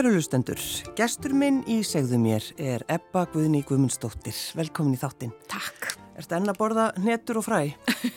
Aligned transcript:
Kæru 0.00 0.14
lustendur, 0.14 0.60
gestur 0.96 1.34
minn 1.36 1.58
í 1.68 1.82
segðu 1.84 2.16
mér 2.22 2.44
er 2.56 2.80
Ebba 2.88 3.26
Guðni 3.34 3.58
Guðmundsdóttir. 3.68 4.32
Velkomin 4.56 4.94
í 4.96 5.00
þáttinn. 5.02 5.34
Takk. 5.52 5.90
Erstu 6.16 6.38
enn 6.38 6.48
að 6.48 6.56
borða 6.56 6.86
netur 7.04 7.42
og 7.42 7.44
fræ? 7.44 7.58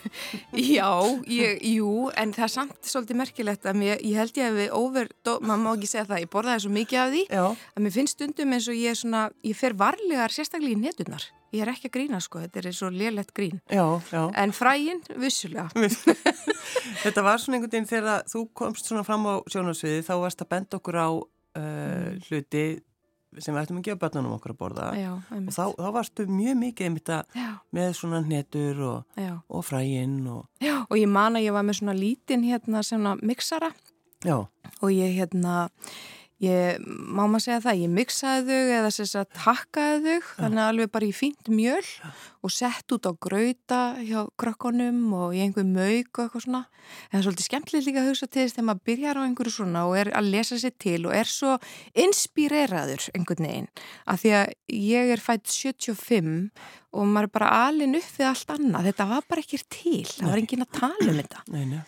Já, 0.77 0.87
ég, 1.27 1.59
jú, 1.73 2.07
en 2.15 2.31
það 2.31 2.45
er 2.47 2.53
samt 2.53 2.87
svolítið 2.87 3.19
merkilegt 3.19 3.67
að 3.67 3.81
mér, 3.81 3.99
ég 3.99 4.15
held 4.21 4.39
ég 4.39 4.47
að 4.47 4.61
við 4.61 4.77
over, 4.79 5.11
maður 5.43 5.61
má 5.65 5.69
ekki 5.73 5.91
segja 5.91 6.07
það, 6.13 6.23
ég 6.23 6.31
borðaði 6.37 6.63
svo 6.63 6.73
mikið 6.79 7.01
af 7.01 7.11
því 7.17 7.25
Já. 7.27 7.43
að 7.51 7.83
mér 7.83 7.95
finnst 7.97 8.15
stundum 8.15 8.55
eins 8.55 8.71
og 8.71 8.79
ég 8.79 8.95
er 8.95 9.01
svona, 9.03 9.27
ég 9.43 9.59
fer 9.59 9.75
varlegar 9.83 10.37
sérstaklega 10.37 10.77
í 10.77 10.83
neturnar. 10.85 11.27
Ég 11.53 11.67
er 11.67 11.69
ekki 11.69 11.91
að 11.91 11.95
grína 11.99 12.23
sko, 12.23 12.39
þetta 12.41 12.63
er 12.63 12.73
svo 12.73 12.87
lélegt 12.89 13.35
grín. 13.35 13.59
Já, 13.67 13.83
já. 14.09 14.23
En 14.39 14.55
fræin, 14.55 15.03
vissulega. 15.19 15.67
Þetta 17.03 17.23
var 17.25 17.41
svona 17.41 17.59
einhvern 17.59 17.75
veginn 17.75 17.89
þegar 17.89 18.23
þú 18.31 18.47
komst 18.57 18.89
svona 18.89 19.03
fram 19.05 19.27
á 19.29 19.35
sjónarsviði 19.51 20.01
þá 20.07 20.13
varst 20.23 20.41
að 20.43 20.49
benda 20.55 20.79
okkur 20.79 20.97
á 20.97 21.07
uh, 21.59 22.09
hluti 22.27 22.65
sem 23.41 23.55
við 23.55 23.63
ættum 23.63 23.79
að 23.79 23.87
gefa 23.87 24.01
börnunum 24.03 24.35
okkur 24.35 24.53
að 24.53 24.57
borða. 24.59 24.87
Já, 24.97 25.11
og 25.17 25.47
þá, 25.55 25.63
þá 25.79 25.87
varstu 25.95 26.25
mjög 26.29 26.59
mikið 26.59 26.89
einmitt 26.89 27.11
að 27.15 27.37
með 27.73 27.95
svona 27.97 28.19
netur 28.25 28.83
og, 28.89 29.21
og 29.49 29.65
fræinn 29.65 30.19
og 30.29 30.67
og 30.89 30.99
ég 30.99 31.09
man 31.09 31.39
að 31.39 31.47
ég 31.47 31.55
var 31.55 31.65
með 31.65 31.79
svona 31.79 31.97
lítinn 31.97 32.45
hérna 32.45 32.83
já, 34.23 34.37
og 34.79 34.89
ég 34.93 35.17
hérna 35.17 35.69
ég, 36.41 36.79
má 36.83 37.23
maður 37.27 37.43
segja 37.45 37.61
það, 37.63 37.81
ég 37.83 37.91
mixaði 37.93 38.43
þau 38.49 38.75
eða 38.77 38.91
sem 38.95 39.09
sagt 39.09 39.41
hakkaði 39.43 40.15
þau 40.17 40.29
þannig 40.39 40.61
að 40.63 40.69
alveg 40.71 40.91
bara 40.93 41.07
í 41.07 41.13
fínt 41.15 41.49
mjöl 41.53 41.83
og 42.43 42.51
sett 42.51 42.95
út 42.95 43.07
á 43.07 43.11
grauta 43.13 43.81
hjá 44.01 44.25
krökkunum 44.39 45.05
og 45.15 45.35
í 45.37 45.43
einhver 45.45 45.67
mauk 45.67 46.11
og 46.17 46.25
eitthvað 46.25 46.45
svona. 46.47 46.63
En 47.07 47.13
það 47.13 47.19
er 47.19 47.25
svolítið 47.27 47.47
skemmtilegt 47.47 47.87
líka 47.87 48.01
að 48.01 48.09
hugsa 48.09 48.27
til 48.27 48.41
þess 48.41 48.57
þegar 48.57 48.67
maður 48.69 48.83
byrjar 48.89 49.19
á 49.19 49.25
einhverju 49.27 49.55
svona 49.55 49.85
og 49.87 49.95
er 50.01 50.11
að 50.17 50.29
lesa 50.33 50.59
sér 50.59 50.75
til 50.83 50.99
og 51.07 51.15
er 51.15 51.31
svo 51.31 51.55
inspireraður 52.03 53.07
einhvern 53.13 53.47
veginn. 53.47 53.71
Af 54.09 54.23
því 54.23 54.35
að 54.41 54.53
ég 54.83 55.15
er 55.15 55.23
fætt 55.23 55.47
75 55.53 56.35
og 56.93 57.09
maður 57.09 57.29
er 57.29 57.33
bara 57.39 57.55
alin 57.69 57.97
upp 57.97 58.11
við 58.19 58.29
allt 58.29 58.53
annað, 58.57 58.91
þetta 58.91 59.09
var 59.13 59.25
bara 59.29 59.45
ekki 59.45 59.63
til. 59.71 60.05
Það 60.11 60.29
var 60.29 60.43
enginn 60.43 60.67
að 60.67 60.77
tala 60.81 61.09
um 61.09 61.19
þetta. 61.23 61.43
Nei, 61.55 61.65
nei. 61.71 61.81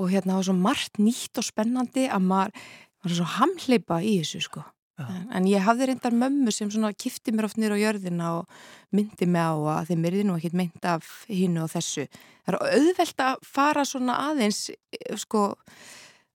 og 0.00 0.08
hérna 0.12 0.38
var 0.38 0.46
svo 0.46 0.54
margt 0.56 1.00
nýtt 1.00 1.40
og 1.40 1.46
spennandi 1.46 2.08
að 2.10 2.28
maður 2.28 2.70
var 3.02 3.16
svo 3.18 3.26
hamleipa 3.38 4.00
í 4.04 4.18
þessu 4.22 4.42
sko. 4.48 4.64
Já. 5.00 5.06
En, 5.08 5.22
en 5.38 5.46
ég 5.48 5.64
hafði 5.64 5.86
reyndar 5.88 6.12
mömmu 6.14 6.52
sem 6.52 6.68
svona 6.70 6.90
kifti 6.92 7.32
mér 7.32 7.46
oft 7.48 7.56
nýra 7.58 7.74
á 7.74 7.80
jörðina 7.80 8.26
og 8.42 8.60
myndi 8.94 9.26
mig 9.26 9.40
á 9.42 9.56
að 9.80 9.88
þeim 9.90 10.04
er 10.10 10.18
nú 10.28 10.36
ekkit 10.36 10.54
mynd 10.60 10.84
af 10.86 11.08
hínu 11.32 11.64
og 11.64 11.72
þessu. 11.72 12.04
Það 12.44 12.54
er 12.54 12.76
auðvelt 12.76 13.24
að 13.24 13.42
fara 13.56 13.84
svona 13.88 14.18
aðeins, 14.28 14.60
eh, 14.70 15.16
sko, 15.16 15.46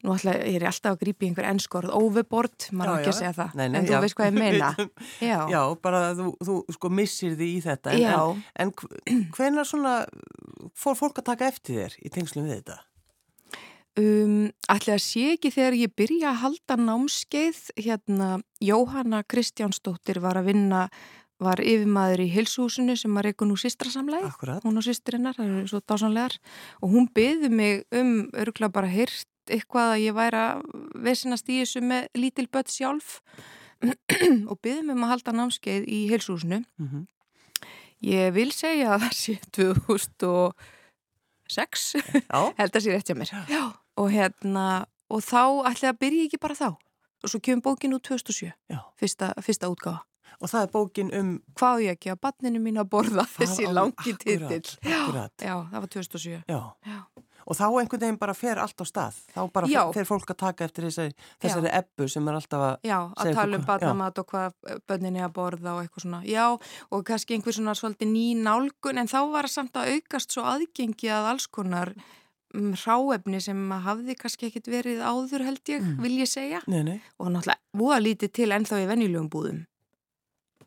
nú 0.04 0.16
ætla 0.16 0.34
ég 0.42 0.58
er 0.60 0.66
alltaf 0.72 0.96
að 0.98 1.00
grípa 1.06 1.26
í 1.26 1.30
einhver 1.30 1.48
ennskorð, 1.52 1.94
overboard, 1.94 2.68
maður 2.74 2.92
Já, 2.92 2.98
ekki 2.98 3.12
að 3.12 3.14
já. 3.14 3.20
segja 3.22 3.34
það, 3.38 3.56
Nei, 3.62 3.68
nei, 3.70 3.78
en 3.80 3.86
já. 3.88 3.94
þú 3.94 4.02
veist 4.08 4.18
hvað 4.18 4.30
ég 4.32 4.38
meina. 4.44 4.74
Já, 5.22 5.38
Já, 5.54 5.62
bara 5.88 6.02
þú, 6.18 6.28
þú 6.50 6.58
sko 6.80 6.92
missir 6.98 7.38
því 7.38 7.48
í 7.54 7.64
þetta 7.70 7.94
en, 7.94 8.04
Já. 8.04 8.20
en, 8.66 8.74
en 9.14 9.24
hvenar 9.38 9.70
svona 9.70 9.96
fór 10.78 10.98
fólk 11.00 11.22
að 11.22 11.30
taka 11.32 11.50
eftir 11.54 11.82
þér 11.84 11.98
í 12.04 12.14
tengslum 12.18 12.50
við 12.50 12.60
þetta? 12.60 12.82
Um, 13.98 14.52
ætli 14.70 14.94
að 14.94 15.02
sé 15.02 15.22
ekki 15.34 15.50
þegar 15.56 15.74
ég 15.80 15.94
byrja 15.98 16.30
að 16.30 16.42
halda 16.44 16.76
námskeið, 16.78 17.62
hérna 17.82 18.28
Jóhanna 18.62 19.24
Kristjánsdóttir 19.26 20.20
var 20.22 20.38
að 20.38 20.52
vinna, 20.52 20.82
var 21.42 21.58
yfirmaður 21.62 22.22
í 22.26 22.28
hilsuhúsinu 22.34 22.96
sem 22.98 23.14
var 23.18 23.26
eitthvað 23.30 23.50
nú 23.52 23.58
sýstrasamlega, 23.58 24.28
Akkurat. 24.30 24.64
hún 24.66 24.78
og 24.78 24.84
sýstrinnar, 24.86 25.36
það 25.38 25.50
eru 25.50 25.68
svo 25.72 25.80
dásanlegar 25.82 26.34
og 26.82 26.88
hún 26.94 27.06
byði 27.14 27.50
mig 27.54 27.74
um 27.94 28.30
örgulega 28.38 28.76
bara 28.78 28.90
heyrt 28.92 29.28
eitthvað 29.50 29.88
að 29.96 30.04
ég 30.04 30.14
væri 30.18 30.38
að 30.44 30.56
vesinast 31.08 31.50
í 31.50 31.60
þessu 31.62 31.82
með 31.86 32.02
lítil 32.18 32.48
börn 32.52 32.70
sjálf. 32.72 33.22
Og 34.50 34.58
byði 34.66 34.82
mig 34.84 34.96
um 34.98 35.06
að 35.06 35.12
halda 35.14 35.32
námskeið 35.38 35.84
í 35.86 36.10
hilsuhúsinu. 36.12 36.60
Mm 36.82 37.06
Ég 38.06 38.30
vil 38.30 38.54
segja 38.54 38.94
að 38.94 39.08
það 39.08 39.14
sé 39.18 39.34
2006 39.58 41.98
Já, 41.98 42.54
held 42.60 42.76
að 42.78 42.84
sé 42.84 42.94
rétt 42.94 43.10
hjá 43.10 43.18
mér. 43.18 43.26
Já. 43.50 43.74
Og 43.98 44.12
hérna 44.14 44.68
og 45.10 45.24
þá 45.24 45.42
ætlaði 45.72 45.92
að 45.94 46.02
byrja 46.04 46.28
ekki 46.28 46.42
bara 46.42 46.58
þá? 46.58 46.70
Og 47.24 47.32
svo 47.32 47.42
kemur 47.44 47.66
bókin 47.72 47.96
út 47.98 48.06
2007 48.06 48.52
já. 48.70 48.80
fyrsta, 49.00 49.34
fyrsta 49.42 49.72
útgáfa. 49.72 50.04
Og 50.38 50.52
það 50.52 50.66
er 50.68 50.74
bókin 50.74 51.08
um 51.18 51.30
hvað 51.58 51.86
ég 51.88 51.96
ekki 51.98 52.12
að 52.14 52.20
banninu 52.28 52.60
mín 52.62 52.78
að 52.78 52.92
borða 52.94 53.24
þessi 53.38 53.66
á- 53.66 53.74
langi 53.74 54.14
titill? 54.22 54.76
já, 54.86 55.00
já, 55.42 55.56
það 55.72 55.80
var 55.82 55.90
2007 55.96 56.44
Já, 56.46 56.60
já, 56.86 57.00
og 57.48 57.56
þá 57.56 57.66
einhvern 57.66 58.04
veginn 58.04 58.20
bara 58.20 58.36
fer 58.38 58.60
allt 58.62 58.84
á 58.84 58.86
stað. 58.86 59.18
Þá 59.34 59.42
bara 59.56 59.86
fer 59.96 60.06
fólk 60.06 60.30
að 60.30 60.40
taka 60.44 60.68
eftir 60.68 60.86
þessari, 60.86 61.16
þessari 61.42 61.72
ebbu 61.80 62.08
sem 62.12 62.28
er 62.28 62.38
alltaf 62.38 62.66
að... 62.68 62.76
já 62.86 62.98
að 63.16 63.34
tala 63.40 63.58
um 63.58 63.66
badnamat 63.66 64.22
og 64.22 64.30
hvað 64.30 64.78
bönninni 64.86 65.24
að 65.26 65.34
borða 65.40 65.74
og 65.78 65.82
eitthvað 65.82 66.06
svona. 66.06 66.22
Já, 66.28 66.46
og 66.92 67.06
kannski 67.08 67.38
einhver 67.38 67.56
svona 67.56 67.74
svolítið 67.80 68.12
ný 68.12 68.28
nálgun 68.44 69.02
en 69.02 69.10
þá 69.10 69.20
var 69.34 69.50
samt 69.50 69.80
að 69.80 69.96
aukast 69.96 70.36
svo 70.36 70.46
aðgengi 70.46 71.10
að 71.10 71.32
alls 71.32 71.48
konar 71.48 71.96
ráefni 72.54 73.42
sem 73.44 73.70
hafði 73.72 74.16
kannski 74.18 74.48
ekkit 74.52 74.68
verið 74.72 75.02
áður 75.04 75.44
held 75.46 75.64
ég, 75.68 75.82
Mm. 75.82 76.02
vil 76.02 76.18
ég 76.20 76.28
segja 76.32 76.62
Nei, 76.68 76.84
nei, 76.84 77.02
og 77.20 77.28
náttúrulega 77.32 77.60
voða 77.76 78.00
lítið 78.02 78.32
til 78.34 78.50
ennþá 78.52 78.84
í 78.84 78.88
venjulegum 78.88 79.30
búðum. 79.30 79.66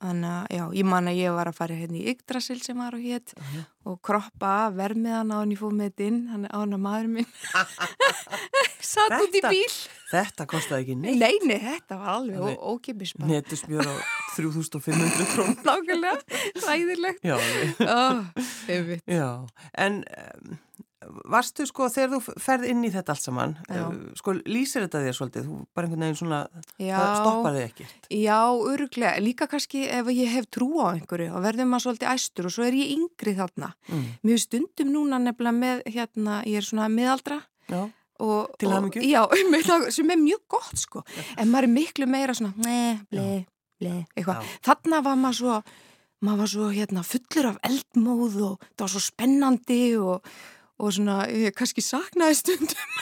Þannig 0.00 0.30
að, 0.32 0.46
já, 0.56 0.64
ég 0.80 0.84
man 0.88 1.04
að 1.10 1.16
ég 1.20 1.34
var 1.36 1.44
að 1.50 1.54
fara 1.58 1.74
hérna 1.76 1.98
í 2.00 2.06
Yggdrasil 2.14 2.62
sem 2.64 2.76
var 2.78 2.94
og 2.94 3.00
hétt 3.04 3.34
Já. 3.36 3.66
og 3.84 3.98
kroppa 4.00 4.72
vermiðan 4.72 5.28
á 5.28 5.44
hann 5.44 5.50
þetta 5.52 6.00
inn, 6.06 6.26
hann 6.28 6.44
er 6.46 6.50
án 6.56 6.72
að 6.72 6.80
maður 6.80 7.08
minn 7.08 7.26
satt 8.80 9.12
út 9.12 9.28
í 9.34 9.40
Þetta- 9.42 9.50
bíl. 9.52 9.74
þetta 10.10 10.46
kostaði 10.48 10.80
ekki 10.86 10.96
neitt. 10.96 11.18
Nei, 11.20 11.36
nei, 11.44 11.58
þetta 11.60 11.98
var 12.00 12.08
alveg 12.16 12.56
ókipis 12.64 13.12
bara. 13.18 13.28
Netusmjör 13.28 13.86
á 13.92 13.94
3500 14.36 15.28
krón. 15.34 15.52
Nákvæmlega, 15.68 16.16
ræðilegt. 16.64 17.20
Já, 17.20 17.36
já. 19.06 19.30
En 19.74 20.04
um, 20.04 20.58
varstu 21.32 21.64
sko 21.68 21.88
þegar 21.92 22.10
þú 22.12 22.34
ferð 22.44 22.66
inn 22.70 22.82
í 22.84 22.90
þetta 22.92 23.14
allt 23.14 23.24
saman, 23.24 23.54
Já. 23.68 23.82
uh, 23.86 24.00
sko 24.18 24.34
lýsir 24.44 24.84
þetta 24.84 25.04
þér 25.06 25.16
svolítið, 25.16 25.46
þú 25.48 25.60
bara 25.76 25.88
einhvern 25.88 26.04
veginn 26.06 26.18
svona, 26.20 26.40
Já. 26.76 26.96
það 26.96 27.14
stoppar 27.20 27.56
þig 27.56 27.68
ekkert. 27.68 28.10
Já, 28.12 28.40
öruglega. 28.72 29.14
Líka 29.24 29.48
kannski 29.50 29.86
ef 29.88 30.10
ég 30.12 30.34
hef 30.34 30.50
trú 30.52 30.68
á 30.84 30.92
einhverju 30.92 31.30
og 31.32 31.46
verður 31.46 31.70
maður 31.70 31.86
svolítið 31.86 32.12
æstur 32.12 32.50
og 32.50 32.56
svo 32.56 32.66
er 32.68 32.76
ég 32.76 32.92
yngri 32.96 33.36
þarna. 33.38 33.72
Mm. 33.88 34.04
Finnst 34.28 34.50
stundum 34.50 34.92
núna 34.94 35.22
nefnilega 35.22 35.56
með, 35.56 35.82
hérna, 35.88 36.42
ég 36.48 36.60
er 36.60 36.66
svona 36.66 36.90
miðaldra 36.92 37.40
Já, 37.70 37.84
og, 38.20 38.54
Til 38.58 38.72
hamingju. 38.72 39.02
Já, 39.06 39.22
sem 39.96 40.10
er 40.10 40.20
mjög 40.20 40.42
gott 40.50 40.80
sko 40.80 41.04
en 41.36 41.50
maður 41.50 41.68
er 41.68 41.74
miklu 41.74 42.08
meira 42.10 42.36
svona 42.36 42.52
ne, 42.66 43.00
ble, 43.12 43.44
ble, 43.80 43.94
eitthvað 44.16 44.48
þarna 44.66 45.02
var 45.06 45.20
maður 45.20 45.38
svo 45.40 45.58
maður 46.26 46.42
var 46.42 46.50
svo 46.52 46.70
hérna 46.74 47.04
fullur 47.06 47.50
af 47.52 47.60
eldmóð 47.68 48.40
og 48.48 48.64
það 48.64 48.84
var 48.84 48.92
svo 48.94 49.04
spennandi 49.04 49.82
og, 50.00 50.32
og 50.80 50.94
svona, 50.96 51.24
ég 51.28 51.54
kannski 51.56 51.84
saknaði 51.84 52.38
stundum 52.38 52.96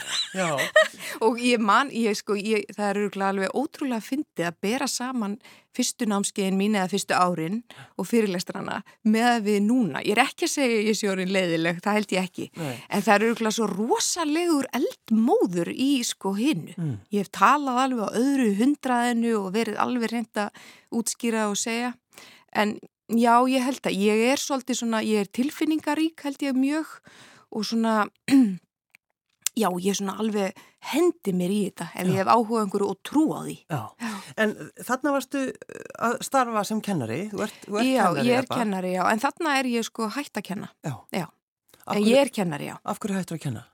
og 1.26 1.38
ég 1.42 1.62
man, 1.62 1.92
ég 1.94 2.18
sko 2.18 2.36
ég, 2.38 2.66
það 2.74 2.90
er 2.90 3.00
örgulega 3.04 3.32
alveg 3.32 3.56
ótrúlega 3.56 4.04
fyndið 4.04 4.50
að 4.50 4.60
bera 4.66 4.88
saman 4.90 5.38
fyrstu 5.78 6.08
námskeiðin 6.10 6.58
mín 6.58 6.74
eða 6.74 6.90
fyrstu 6.90 7.14
árin 7.14 7.60
og 8.00 8.08
fyrirlestrana 8.10 8.80
með 9.06 9.46
við 9.46 9.60
núna, 9.68 10.02
ég 10.02 10.16
er 10.16 10.24
ekki 10.24 10.48
að 10.48 10.54
segja 10.56 10.82
ég 10.88 10.98
sé 10.98 11.10
orðin 11.10 11.32
leiðileg, 11.34 11.80
það 11.84 11.98
held 11.98 12.14
ég 12.16 12.28
ekki 12.28 12.48
nei. 12.58 12.74
En 12.88 13.04
það 13.06 13.14
eru 13.14 13.30
örgulega 13.32 13.56
svo 13.58 13.70
rosalegur 13.70 14.68
eldmóður 14.78 15.72
í 15.72 15.90
sko 16.06 16.34
hinnu. 16.38 16.74
Mm. 16.74 16.94
Ég 17.14 17.24
hef 17.24 17.32
talað 17.38 17.82
alveg 17.84 18.04
á 18.10 18.16
öðru 18.18 18.50
hundraðinu 18.58 19.34
og 19.38 19.50
verið 19.54 19.80
alveg 19.84 20.14
reynd 20.14 20.42
að 20.42 20.62
útskýra 20.98 21.48
og 21.52 21.58
segja. 21.60 21.94
En 22.56 22.78
já, 23.08 23.34
ég 23.48 23.64
held 23.64 23.88
að 23.88 23.98
ég 24.02 24.26
er 24.32 24.42
svolítið 24.42 24.82
svona, 24.82 25.02
ég 25.04 25.24
er 25.24 25.32
tilfinningarík 25.32 26.26
held 26.26 26.42
ég 26.44 26.56
mjög 26.58 26.98
og 27.54 27.64
svona, 27.66 27.94
já, 29.62 29.68
ég 29.82 29.96
svona 29.98 30.16
alveg 30.22 30.58
hendi 30.92 31.32
mér 31.34 31.50
í 31.54 31.60
þetta 31.68 31.88
ef 31.94 32.04
Já. 32.06 32.10
ég 32.12 32.20
hef 32.20 32.28
áhuga 32.34 32.60
einhverju 32.64 32.90
og 32.92 32.98
trú 33.06 33.24
á 33.34 33.40
því. 33.46 33.56
Já, 33.72 33.80
en 34.44 34.52
þarna 34.86 35.14
varstu 35.16 35.40
að 36.08 36.18
starfa 36.28 36.62
sem 36.68 36.82
kennari, 36.84 37.20
þú 37.32 37.42
ert, 37.48 37.58
þú 37.64 37.80
ert 37.80 37.88
já, 37.90 38.04
kennari. 38.04 38.28
ég 38.28 38.38
er 38.38 38.46
Ebba. 38.46 38.60
kennari, 38.60 38.92
já, 38.94 39.02
en 39.12 39.24
þarna 39.24 39.56
er 39.58 39.70
ég 39.72 39.88
sko 39.88 40.10
hætt 40.14 40.38
að 40.38 40.46
kenna. 40.52 40.70
Já. 40.86 40.94
Já. 41.16 41.26
En 41.88 42.04
ég 42.04 42.20
er 42.20 42.28
kennari, 42.28 42.68
já. 42.68 42.76
af 42.84 43.00
hverju 43.00 43.16
hættur 43.16 43.38
að 43.38 43.44
kenna? 43.46 43.64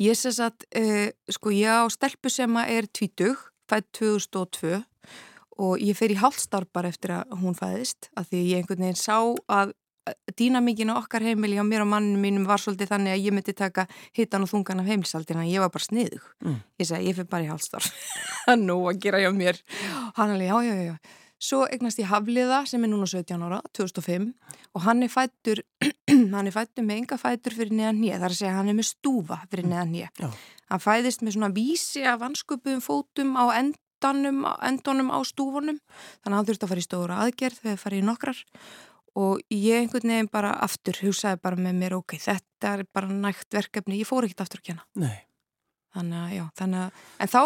Ég 0.00 0.16
sé 0.16 0.30
að, 0.44 0.64
uh, 0.76 1.08
sko, 1.32 1.50
ég 1.52 1.68
á 1.68 1.84
stelpu 1.92 2.30
sem 2.32 2.56
er 2.62 2.86
tvítug, 2.88 3.40
fætt 3.68 3.90
2002 3.96 4.84
og 5.60 5.82
ég 5.84 5.96
fer 5.98 6.12
í 6.12 6.16
hálfstarf 6.16 6.70
bara 6.72 6.88
eftir 6.88 7.12
að 7.18 7.34
hún 7.42 7.56
fæðist, 7.56 8.08
af 8.16 8.30
því 8.30 8.40
ég 8.48 8.62
einhvern 8.62 8.80
veginn 8.86 8.96
sá 8.96 9.18
að 9.52 9.74
dýnamíkin 10.36 10.90
á 10.90 10.96
okkar 10.96 11.22
heimili 11.24 11.58
á 11.60 11.64
mér 11.66 11.84
og 11.84 11.90
manninu 11.92 12.20
mínum 12.20 12.46
var 12.48 12.60
svolítið 12.62 12.92
þannig 12.94 13.14
að 13.14 13.24
ég 13.26 13.34
myndi 13.36 13.54
taka 13.56 13.86
hitan 14.16 14.44
og 14.46 14.50
þungan 14.50 14.82
af 14.82 14.90
heimilsaldina, 14.90 15.46
ég 15.46 15.62
var 15.62 15.72
bara 15.72 15.86
sniðug. 15.86 16.26
Mm. 16.44 16.60
Ég 16.80 16.88
segi, 16.88 17.08
ég 17.10 17.18
fer 17.18 17.28
bara 17.30 17.46
í 17.46 17.50
hálfstarf. 17.50 17.90
Það 18.44 18.54
er 18.54 18.62
nú 18.64 18.78
að 18.88 19.00
gera 19.04 19.22
hjá 19.22 19.30
mér. 19.34 19.60
Hann 20.16 20.36
alveg, 20.36 20.48
já, 20.48 20.70
já, 20.70 20.76
já. 20.90 21.18
Svo 21.40 21.62
eignast 21.72 22.00
ég 22.02 22.08
Hafliða 22.10 22.66
sem 22.68 22.82
er 22.84 22.90
núna 22.92 23.06
17 23.08 23.44
ára, 23.46 23.62
2005 23.76 24.26
og 24.76 24.82
hann 24.84 25.04
er 25.06 25.12
fættur, 25.12 25.62
hann 26.34 26.48
er 26.50 26.52
fættur 26.52 26.84
með 26.84 27.00
enga 27.00 27.16
fættur 27.20 27.56
fyrir 27.56 27.72
neðan 27.72 28.00
nýja, 28.02 28.18
þar 28.20 28.34
að 28.34 28.40
segja 28.42 28.56
hann 28.58 28.68
er 28.68 28.76
með 28.76 28.88
stúfa 28.90 29.38
fyrir 29.46 29.70
neðan 29.70 29.94
nýja. 29.94 30.10
Já. 30.20 30.28
Hann 30.68 30.82
fæðist 30.84 31.24
með 31.24 31.38
svona 31.38 31.50
vísi 31.56 32.04
af 32.04 32.20
vansköpuðum 32.20 32.84
fótum 32.84 33.32
á 33.40 33.44
end, 33.56 33.80
endunum 34.04 35.10
á 35.16 35.18
stúfunum 35.24 35.80
þannig 36.20 36.28
að 36.28 36.36
hann 36.36 36.50
þurfti 36.50 36.68
að 36.68 36.72
fara 36.74 36.84
í 36.84 36.86
stóra 36.86 37.18
aðgerð 37.24 37.64
þegar 37.64 37.82
farið 37.86 38.02
í 38.02 38.06
nokkrar 38.10 38.44
og 39.18 39.40
ég 39.50 39.80
einhvern 39.80 40.12
veginn 40.12 40.30
bara 40.32 40.52
aftur 40.62 40.98
hugsaði 41.02 41.40
bara 41.42 41.58
með 41.58 41.78
mér 41.82 41.96
ok, 41.98 42.16
þetta 42.22 42.74
er 42.78 42.84
bara 42.94 43.10
nægt 43.10 43.50
verkefni, 43.56 44.00
ég 44.02 44.08
fór 44.08 44.26
ekkert 44.28 44.44
aftur 44.46 44.62
að 44.62 44.68
kjana 44.70 44.84
Nei. 45.02 45.16
þannig 45.96 46.20
að 46.24 46.36
já, 46.36 46.44
þannig 46.60 46.84
að 46.84 47.00
en 47.24 47.32
þá 47.32 47.40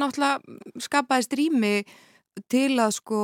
náttúrulega 0.00 0.84
skapaðist 0.86 1.36
rými 1.36 1.74
til 2.48 2.78
að 2.80 2.92
sko 2.94 3.20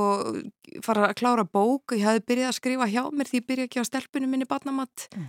fara 0.85 1.07
að 1.09 1.15
klára 1.21 1.45
bók, 1.47 1.95
ég 1.97 2.05
hafði 2.05 2.25
byrjað 2.27 2.51
að 2.51 2.57
skrifa 2.59 2.89
hjá 2.91 3.03
mér 3.15 3.31
því 3.31 3.39
ég 3.39 3.47
byrjaði 3.49 3.69
ekki 3.71 3.81
á 3.81 3.89
stelpunum 3.89 4.33
minni 4.35 4.49
barnamatt, 4.51 5.07
mm. 5.15 5.29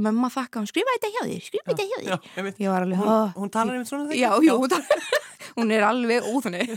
mömma 0.00 0.30
þakka 0.32 0.62
skrifa 0.70 0.94
þetta 0.96 1.10
hjá 1.12 1.22
þér, 1.26 1.42
skrifa 1.48 1.72
þetta 1.74 1.88
hjá 1.90 1.96
þér 1.98 2.12
Já, 2.14 2.18
ég 2.38 2.46
veit. 2.46 2.60
ég 2.62 2.72
var 2.72 2.86
alveg, 2.86 3.02
Hún, 3.02 3.32
hún 3.42 3.52
talar 3.52 3.76
einmitt 3.76 3.90
svona 3.90 4.06
þegar? 4.08 4.22
já, 4.22 4.30
já, 4.46 4.54
hún, 4.54 4.70
talar- 4.72 5.26
hún 5.56 5.72
er 5.74 5.84
alveg 5.86 6.26
óþunni 6.26 6.64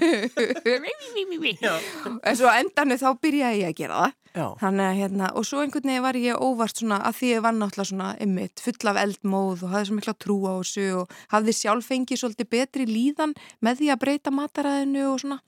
en 2.24 2.38
svo 2.40 2.50
á 2.52 2.60
endanum 2.62 3.00
þá 3.00 3.10
byrjaði 3.24 3.62
ég 3.64 3.72
að 3.74 3.78
gera 3.82 4.02
það. 4.04 4.16
Þannig 4.62 5.00
hérna, 5.00 5.32
og 5.36 5.44
svo 5.48 5.64
einhvern 5.64 5.90
veginn 5.90 6.04
var 6.06 6.18
ég 6.22 6.38
óvart 6.46 6.78
svona 6.78 7.00
að 7.10 7.16
því 7.18 7.30
ég 7.34 7.42
var 7.44 7.56
náttúrulega 7.58 7.90
svona 7.90 8.10
ymmit, 8.22 8.62
full 8.62 8.92
af 8.92 9.00
eldmóð 9.02 9.64
og 9.66 9.72
hafði 9.74 9.90
svo 9.90 9.98
mikla 9.98 10.14
trú 10.22 10.38
á 10.46 10.54
þessu 10.62 10.86
og 11.02 11.16
hafði 11.34 11.56
sjálf 11.58 11.90
fengið 11.90 12.22
svolítið 12.22 12.52
betri 12.54 12.86
líðan 12.88 13.34
með 13.66 13.82
því 13.82 13.90
að 13.96 14.02
breyta 14.06 14.34
mataræðinu 14.38 15.08
og 15.10 15.18
svona. 15.26 15.40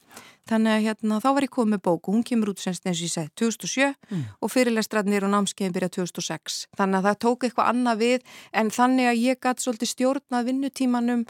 Þannig 0.49 0.73
að 0.73 0.83
hérna, 0.87 1.19
þá 1.21 1.27
var 1.37 1.45
ég 1.45 1.51
komið 1.53 1.71
með 1.75 1.81
bók 1.85 2.07
og 2.09 2.15
hún 2.17 2.23
kemur 2.27 2.49
út 2.51 2.59
semst 2.59 2.87
eins 2.89 2.97
og 2.99 3.05
ég 3.05 3.13
segi 3.13 3.29
2007 3.39 3.91
Mm. 4.11 4.23
og 4.43 4.49
fyrirlestrarnir 4.51 5.23
og 5.23 5.31
námskeiðin 5.31 5.71
byrja 5.77 5.87
2006. 6.01 6.55
Þannig 6.75 6.97
að 6.97 7.05
það 7.07 7.19
tók 7.23 7.45
eitthvað 7.47 7.69
annað 7.71 8.01
við 8.01 8.25
en 8.59 8.71
þannig 8.75 9.07
að 9.07 9.21
ég 9.21 9.39
gæti 9.45 9.63
svolítið 9.63 9.91
stjórnað 9.93 10.49
vinnutímanum 10.49 11.21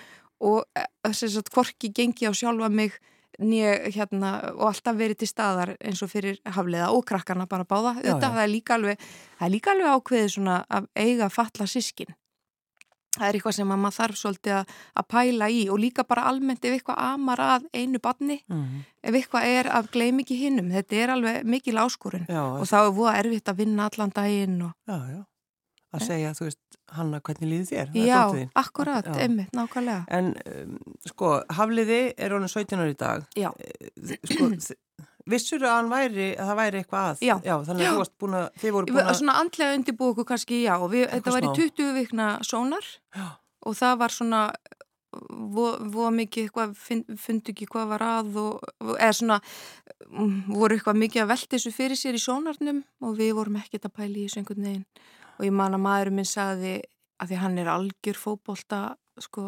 og 0.41 0.65
þess 1.05 1.37
að 1.41 1.51
hvorki 1.53 1.91
gengi 1.93 2.27
á 2.29 2.33
sjálfa 2.33 2.69
mig 2.73 2.97
nýja 3.41 3.75
hérna 3.95 4.31
og 4.53 4.67
alltaf 4.69 4.97
verið 4.99 5.21
til 5.21 5.29
staðar 5.31 5.71
eins 5.79 6.01
og 6.05 6.09
fyrir 6.11 6.37
hafliða 6.53 6.89
og 6.93 7.05
krakkana 7.09 7.47
bara 7.49 7.65
báða. 7.65 7.95
Já, 8.01 8.11
Þetta 8.11 8.27
já. 8.27 8.33
það 8.35 8.41
er 8.43 8.73
alveg, 8.75 9.05
það 9.39 9.45
er 9.47 9.53
líka 9.55 9.71
alveg 9.71 9.93
ákveðið 9.95 10.33
svona 10.35 10.57
að 10.69 10.89
eiga 10.95 11.29
falla 11.33 11.67
sískin. 11.71 12.11
Það 13.11 13.25
er 13.27 13.35
eitthvað 13.35 13.55
sem 13.57 13.71
að 13.73 13.79
maður 13.83 13.95
þarf 13.97 14.19
svolítið 14.21 14.53
að, 14.55 14.69
að 15.01 15.07
pæla 15.11 15.47
í 15.51 15.61
og 15.73 15.79
líka 15.83 16.03
bara 16.07 16.21
almennt 16.29 16.63
ef 16.63 16.75
eitthvað 16.77 17.01
amar 17.03 17.41
að 17.43 17.65
einu 17.75 17.99
barni, 17.99 18.37
Mm. 18.47 18.85
ef 19.03 19.17
eitthvað 19.19 19.47
er 19.57 19.65
að 19.67 19.89
gleym 19.91 20.21
ekki 20.23 20.37
hinnum. 20.39 20.69
Þetta 20.71 20.95
er 21.01 21.09
alveg 21.17 21.43
mikil 21.43 21.75
áskorun 21.81 22.23
og 22.61 22.63
þá 22.69 22.77
er 22.85 22.93
voða 22.95 23.17
erfitt 23.19 23.51
að 23.51 23.59
vinna 23.65 23.89
allan 23.89 24.13
daginn 24.15 24.61
og 24.61 24.71
já, 24.87 24.95
já. 25.11 25.25
Að 25.91 26.05
segja, 26.07 26.31
þú 26.37 26.45
veist, 26.47 26.59
Hanna, 26.95 27.19
hvernig 27.23 27.49
líði 27.51 27.65
þér? 27.71 27.89
Já, 27.99 28.21
akkurat, 28.61 29.07
Já. 29.07 29.15
einmitt, 29.25 29.51
nákvæmlega. 29.55 30.05
En, 30.07 30.29
um, 30.47 30.77
sko, 31.07 31.33
Hafliði 31.57 32.01
er 32.15 32.35
honum 32.35 32.51
17 32.51 32.79
ári 32.79 32.95
í 32.95 32.99
dag. 32.99 33.25
Já. 33.35 33.49
Eh, 33.59 34.15
Sko, 34.29 34.47
vissur 35.29 35.63
að 35.67 35.75
hann 35.75 35.91
væri, 35.91 36.27
að 36.35 36.51
það 36.51 36.59
væri 36.61 36.81
eitthvað 36.81 37.09
að? 37.09 37.23
Já. 37.27 37.35
þannig 37.67 37.87
að 37.87 37.91
þú 37.91 38.01
varst 38.01 38.15
búin 38.23 38.37
að, 38.39 38.47
þið 38.63 38.75
voru 38.77 38.91
búin 38.91 39.03
að... 39.03 39.17
svona 39.19 39.37
andlega 39.43 39.77
undirbúið 39.77 40.13
okkur 40.15 40.29
kannski, 40.31 40.61
já, 40.65 40.73
og 40.77 40.91
við, 40.93 41.07
þetta 41.11 41.35
var 41.35 41.47
í 41.47 41.51
smá. 41.51 41.57
20 41.61 41.97
vikna 41.99 42.29
sónar 42.47 42.87
Já. 43.15 43.27
og 43.67 43.77
það 43.77 43.97
var 44.01 44.15
svona 44.15 44.41
voða 45.11 46.11
mikið 46.15 46.47
eitthvað, 46.47 46.75
fundi 47.19 47.51
ekki 47.51 47.67
hvað 47.71 47.89
var 47.91 48.03
að 48.07 48.37
og 48.39 48.93
eða 48.95 49.15
svona 49.17 49.39
mm, 50.07 50.37
voru 50.53 50.77
eitthvað 50.77 51.01
mikið 51.01 51.25
að 51.25 51.31
velta 51.33 51.57
þessu 51.57 51.73
fyrir 51.75 51.99
sér 51.99 52.17
í 52.17 52.21
sónarnum 52.23 52.83
og 53.03 53.17
við 53.19 53.33
vorum 53.35 53.57
ekkert 53.59 53.89
að 53.89 53.97
pæla 53.99 54.21
í 54.21 54.27
þessu 54.27 54.41
einhvern 54.41 54.69
veginn 54.69 54.85
og 55.41 55.47
ég 55.47 55.55
man 55.57 55.73
að 55.73 55.81
maðurinn 55.87 56.19
minn 56.21 56.29
sagði 56.29 56.75
að 57.21 57.31
því 57.33 57.39
hann 57.41 57.57
er 57.61 57.69
algjör 57.73 58.17
fótbolta 58.21 58.81
sko, 59.21 59.47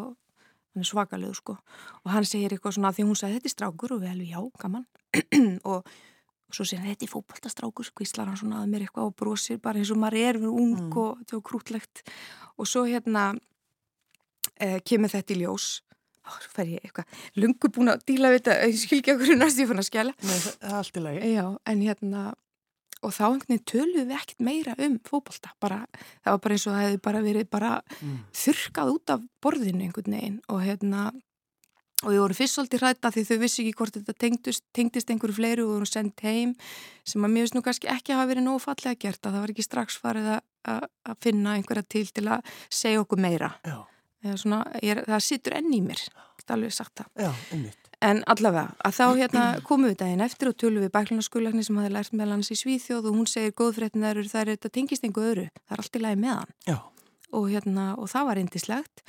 hann 0.74 0.82
er 0.82 0.90
svakalegu 0.90 1.36
sko. 1.38 1.56
Og 2.04 2.12
hann 2.14 2.26
segir 2.26 2.54
eitthvað 2.58 2.76
svona 2.80 2.90
að 2.90 2.98
því 3.00 3.06
hún 3.12 3.20
sagði 3.22 3.38
þetta 3.38 3.50
er 3.52 3.54
strákur 3.56 3.94
og 3.96 4.02
við 4.02 4.12
alveg 4.16 4.34
já, 4.34 4.42
gaman. 4.64 4.84
Og 5.70 5.94
svo 6.54 6.66
segir 6.66 6.82
hann 6.84 6.92
þetta 6.94 7.08
er 7.08 7.14
fótboltastrákur 7.14 7.88
skvíslar 7.88 8.30
hann 8.30 8.38
svona 8.42 8.60
að 8.62 8.70
mér 8.74 8.86
eitthvað 8.88 9.08
og 9.10 9.16
brosir 9.18 9.62
bara 9.62 9.82
eins 9.82 9.94
og 9.94 10.02
maður 10.02 10.20
er 10.22 10.42
við 10.44 10.52
ung 10.54 10.76
Mm. 10.84 10.92
og 10.98 11.18
þetta 11.24 11.38
var 11.40 11.46
krútlegt 11.50 12.04
og 12.58 12.68
svo 12.70 12.84
hérna 12.86 13.24
eh, 14.62 14.80
kemur 14.86 15.10
þetta 15.14 15.34
í 15.34 15.40
ljós. 15.42 15.82
Og 16.24 16.38
svo 16.40 16.54
fer 16.56 16.70
ég 16.78 16.86
eitthvað 16.86 17.18
lungu 17.42 17.68
búin 17.74 17.92
að 17.92 18.06
díla 18.08 18.30
við 18.32 18.44
þetta, 18.46 18.54
ég 18.70 18.78
skil 18.80 19.00
ekki 19.02 19.14
okkur 19.18 19.34
næst 19.42 19.60
ég 19.60 19.68
fann 19.68 19.82
að 19.82 19.90
skjæla 19.90 20.14
Nei, 20.24 20.38
það 20.46 20.70
er 20.70 20.76
allt 20.78 20.98
í 21.00 21.04
lagi. 21.04 21.32
Já, 21.34 21.46
en 21.74 21.82
hérna 21.84 22.22
og 23.04 23.12
þá 23.14 23.24
einhvern 23.28 23.52
veginn 23.52 23.68
töluðum 23.74 24.08
við 24.10 24.18
ekkert 24.22 24.40
meira 24.48 24.76
um 24.80 24.96
fótbolta, 25.08 25.52
bara, 25.62 25.82
það 26.24 26.32
var 26.36 26.42
bara 26.48 26.56
eins 26.58 26.68
og 26.68 26.74
það 26.74 26.86
hefði 26.88 27.02
bara 27.10 27.22
verið 27.28 27.50
bara 27.50 27.72
Mm. 28.02 28.18
þurkað 28.34 28.94
út 28.96 29.14
af 29.18 29.22
borðinu 29.44 29.84
einhvern 29.88 30.16
veginn. 30.18 30.40
Og 30.50 30.62
hérna 30.64 31.12
og 32.04 32.10
við 32.12 32.20
vorum 32.20 32.36
fyrst 32.36 32.58
svolítið 32.58 32.82
hrætta 32.84 33.12
því 33.16 33.22
þau 33.30 33.38
vissi 33.40 33.62
ekki 33.64 33.76
hvort 33.80 33.94
þetta 33.96 34.14
tengdist, 34.20 34.64
tengdist 34.76 35.08
einhverju 35.14 35.36
fleiri 35.38 35.64
og 35.64 35.70
vorum 35.72 35.88
sendt 35.88 36.20
heim 36.26 36.50
sem 37.08 37.24
að 37.24 37.32
mér 37.32 37.46
finnst 37.46 37.56
nú 37.56 37.62
kannski 37.64 37.88
ekki 37.88 38.12
að 38.12 38.20
hafa 38.20 38.32
verið 38.34 38.44
nógu 38.44 38.60
fallega 38.60 39.00
gert 39.00 39.22
að 39.24 39.32
það 39.38 39.40
var 39.46 39.54
ekki 39.54 39.64
strax 39.64 39.98
farið 40.04 40.28
að, 40.34 40.90
finna 41.24 41.54
einhverja 41.56 41.86
til 41.88 42.06
til 42.12 42.26
að 42.28 42.44
segja 42.70 43.00
okkur 43.06 43.20
meira. 43.24 43.54
Svona, 44.36 44.64
ég, 44.84 44.98
er- 44.98 45.06
það 45.08 45.24
sittur 45.24 45.56
enn 45.56 45.72
í 45.76 45.80
mér, 45.84 46.00
get 46.40 46.52
alveg 46.56 46.72
sagt 46.76 46.96
það. 46.96 47.08
Já, 47.24 47.32
einmitt. 47.56 47.83
En 48.04 48.20
allavega, 48.28 48.74
að 48.84 48.96
þá 48.98 49.06
hérna 49.22 49.44
komum 49.64 49.88
við 49.88 50.02
daginn 50.02 50.24
eftir 50.26 50.50
og 50.50 50.58
tölum 50.60 50.84
við 50.84 50.92
bæklunarskulagni 50.92 51.64
sem 51.64 51.78
hafi 51.80 51.92
lært 51.94 52.16
meðal 52.16 52.36
hans 52.36 52.52
í 52.52 52.58
Svíþjóð 52.60 53.08
og 53.08 53.16
hún 53.20 53.30
segir 53.32 53.56
góðfréttin 53.56 54.04
eru 54.10 54.26
það 54.28 54.42
er 54.42 54.52
þetta 54.58 54.72
tengist 54.76 55.08
einhver 55.08 55.30
öru, 55.30 55.46
það 55.64 55.78
er 55.78 55.84
allt 55.86 55.96
í 55.96 56.04
lagi 56.04 56.20
með 56.20 56.36
hann. 56.36 56.52
Já, 56.68 56.76
og 57.40 57.48
hérna, 57.54 57.88
og 57.96 58.12
það 58.12 58.28
var 58.30 58.44
indislegt 58.44 59.06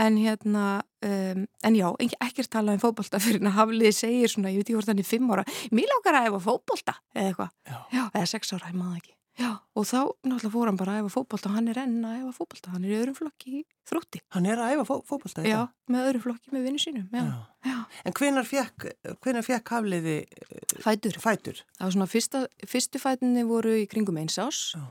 en 0.00 0.16
hérna, 0.16 0.64
um, 1.04 1.44
en 1.68 1.76
já 1.76 1.86
ekkert 2.08 2.52
tala 2.56 2.72
um 2.72 2.80
fótbolta 2.80 3.20
fyrir 3.20 3.44
að 3.44 3.58
hafliði 3.58 3.92
segir 4.00 4.32
svona, 4.32 4.54
ég 4.54 4.62
veit 4.62 4.70
ekki 4.70 4.78
hvort 4.78 4.92
hann 4.94 5.04
er 5.04 5.10
fimm 5.12 5.32
ára 5.34 5.44
mér 5.76 5.92
langar 5.92 6.22
að 6.22 6.32
efa 6.32 6.44
fótbolta, 6.48 7.00
eða 7.12 7.32
eitthvað. 7.34 7.56
Eða 8.14 8.28
sex 8.32 8.54
ára, 8.56 8.72
ég 8.72 8.78
maður 8.80 9.02
ekki 9.02 9.19
já, 9.40 9.50
og 9.74 9.86
þá 9.88 9.96
náttúrulega 10.28 10.52
fór 10.52 10.68
hann 10.70 10.78
bara 10.80 10.94
að 10.98 11.02
efa 11.06 11.12
fótbolta 11.16 11.48
og 11.50 11.54
hann 11.56 11.68
er 11.72 11.78
enn 11.80 11.98
að 12.04 12.18
efa 12.20 12.32
fótbolta, 12.36 12.72
hann 12.74 12.84
er 12.84 12.92
í 12.92 12.98
öðrum 13.00 13.16
flokki 13.16 13.52
í 13.60 13.64
þrótti, 13.90 14.20
Hann 14.36 14.46
er 14.52 14.60
að 14.60 14.74
æfa 14.76 14.84
fó 14.90 14.94
fótbolta 15.08 15.42
í 15.46 15.50
já, 15.54 15.60
með 15.90 16.06
öðrum 16.10 16.24
flokki 16.28 16.52
með 16.54 16.66
vinnu 16.68 16.82
sínum, 16.84 17.08
já, 17.10 17.24
Já. 17.24 17.72
já. 17.72 17.78
En 18.04 18.16
hvenar 18.20 18.46
fekk, 18.48 18.88
hvenar 19.24 19.46
fekk 19.48 19.72
Hafliði 19.74 20.16
fætur 20.84 21.18
fætur? 21.24 21.62
Það 21.78 21.86
var 21.88 21.94
svona 21.96 22.10
fyrsta, 22.12 22.44
fyrstu 22.68 23.02
fætinni 23.02 23.44
voru 23.48 23.74
í 23.80 23.86
kringum 23.90 24.20
eins 24.22 24.36
ás 24.38 24.60
Já. 24.76 24.84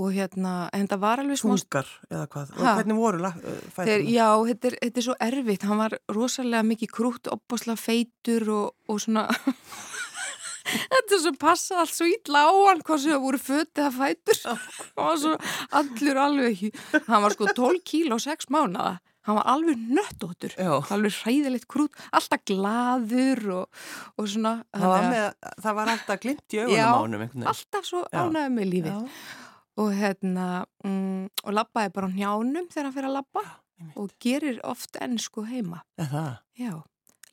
og 0.00 0.12
hérna, 0.16 0.54
en 0.72 0.86
það 0.88 1.02
var 1.02 1.20
alveg 1.24 1.40
smá... 1.42 1.52
Tungar 1.60 1.90
eða 2.08 2.26
hvað? 2.32 2.54
Og 2.56 2.64
Ha? 2.64 2.74
hvernig 2.78 2.96
voru 3.02 3.20
Þeir, 3.20 3.72
fæturna? 3.74 4.10
já, 4.14 4.28
þetta 4.52 4.70
er, 4.70 4.78
þetta 4.86 5.02
er 5.02 5.06
svo 5.10 5.16
erfitt, 5.28 5.66
hann 5.68 5.82
var 5.82 5.98
rosalega 6.14 6.62
mikið 6.70 6.94
krútt, 6.96 7.28
opbáslega 7.34 7.76
feitur 7.82 8.48
og, 8.54 8.70
og 8.88 9.02
svona... 9.02 9.26
þetta 10.70 11.16
er 11.16 11.22
svo 11.24 11.32
passað 11.40 11.82
allt 11.84 11.94
svo 11.96 12.08
ítla 12.10 12.46
á 12.46 12.52
hann, 12.54 12.82
hvað 12.86 13.02
sem 13.04 13.14
það 13.14 13.22
voru 13.26 13.40
fötið 13.44 13.84
að 13.86 14.00
fætur. 14.00 14.40
var 15.00 15.20
svo 15.22 15.36
allur 15.80 16.20
alveg 16.24 16.64
hann 17.06 17.24
var 17.26 17.36
sko 17.36 17.48
12 17.56 17.80
kíl 17.92 18.10
og 18.16 18.20
6 18.24 18.50
mánuða. 18.54 18.98
Hann 19.28 19.36
var 19.36 19.50
alveg 19.52 19.80
nöttóttur, 19.92 20.54
alveg 20.90 21.12
hræðilegt 21.20 21.66
krút, 21.68 21.92
alltaf 22.16 22.40
glaður 22.48 23.42
og, 23.58 23.82
og 24.16 24.28
svona... 24.32 24.54
Það 24.72 24.86
var, 24.94 25.04
með, 25.12 25.26
það 25.60 25.76
var 25.76 25.90
alltaf 25.92 26.22
glimt 26.22 26.56
í 26.56 26.60
augunum 26.62 26.78
Já, 26.78 26.86
á 26.88 26.96
honum 26.96 27.24
einhvern 27.26 27.42
veginn. 27.44 27.50
alltaf 27.52 27.84
svo 27.90 28.00
Já. 28.08 28.22
ánægði 28.24 28.54
með 28.56 28.70
lífið 28.72 28.94
Já, 28.94 29.02
og 29.84 29.90
hérna 29.96 30.46
mm, 30.84 31.20
og 31.44 31.56
labbaði 31.60 31.92
bara 31.98 32.08
á 32.08 32.16
njánum 32.16 32.70
þegar 32.72 32.88
hann 32.88 32.96
fyrir 32.96 33.10
að 33.10 33.18
labba 33.20 33.44
og 34.00 34.10
gerir 34.20 34.58
oft 34.68 34.96
enn 35.00 35.20
sko 35.20 35.44
heima 35.48 35.82
það? 36.00 36.32
já, 36.60 36.72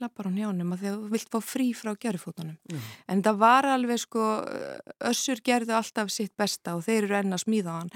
labbar 0.04 0.28
á 0.28 0.32
njánum 0.32 0.74
að 0.76 0.80
því 0.84 0.90
að 0.92 0.98
þú 1.04 1.10
vilt 1.16 1.30
fá 1.34 1.40
frí 1.42 1.68
frá 1.76 1.92
gerðfótunum 1.96 2.58
Mm. 2.72 2.80
en 3.08 3.24
það 3.24 3.38
var 3.38 3.64
alveg 3.66 4.00
sko 4.04 4.24
össur 5.12 5.42
gerði 5.44 5.74
alltaf 5.78 6.12
sitt 6.14 6.34
besta 6.38 6.76
og 6.78 6.84
þeir 6.86 7.04
eru 7.08 7.16
enn 7.22 7.34
að 7.34 7.44
smíða 7.46 7.72
á 7.74 7.78
hann 7.82 7.92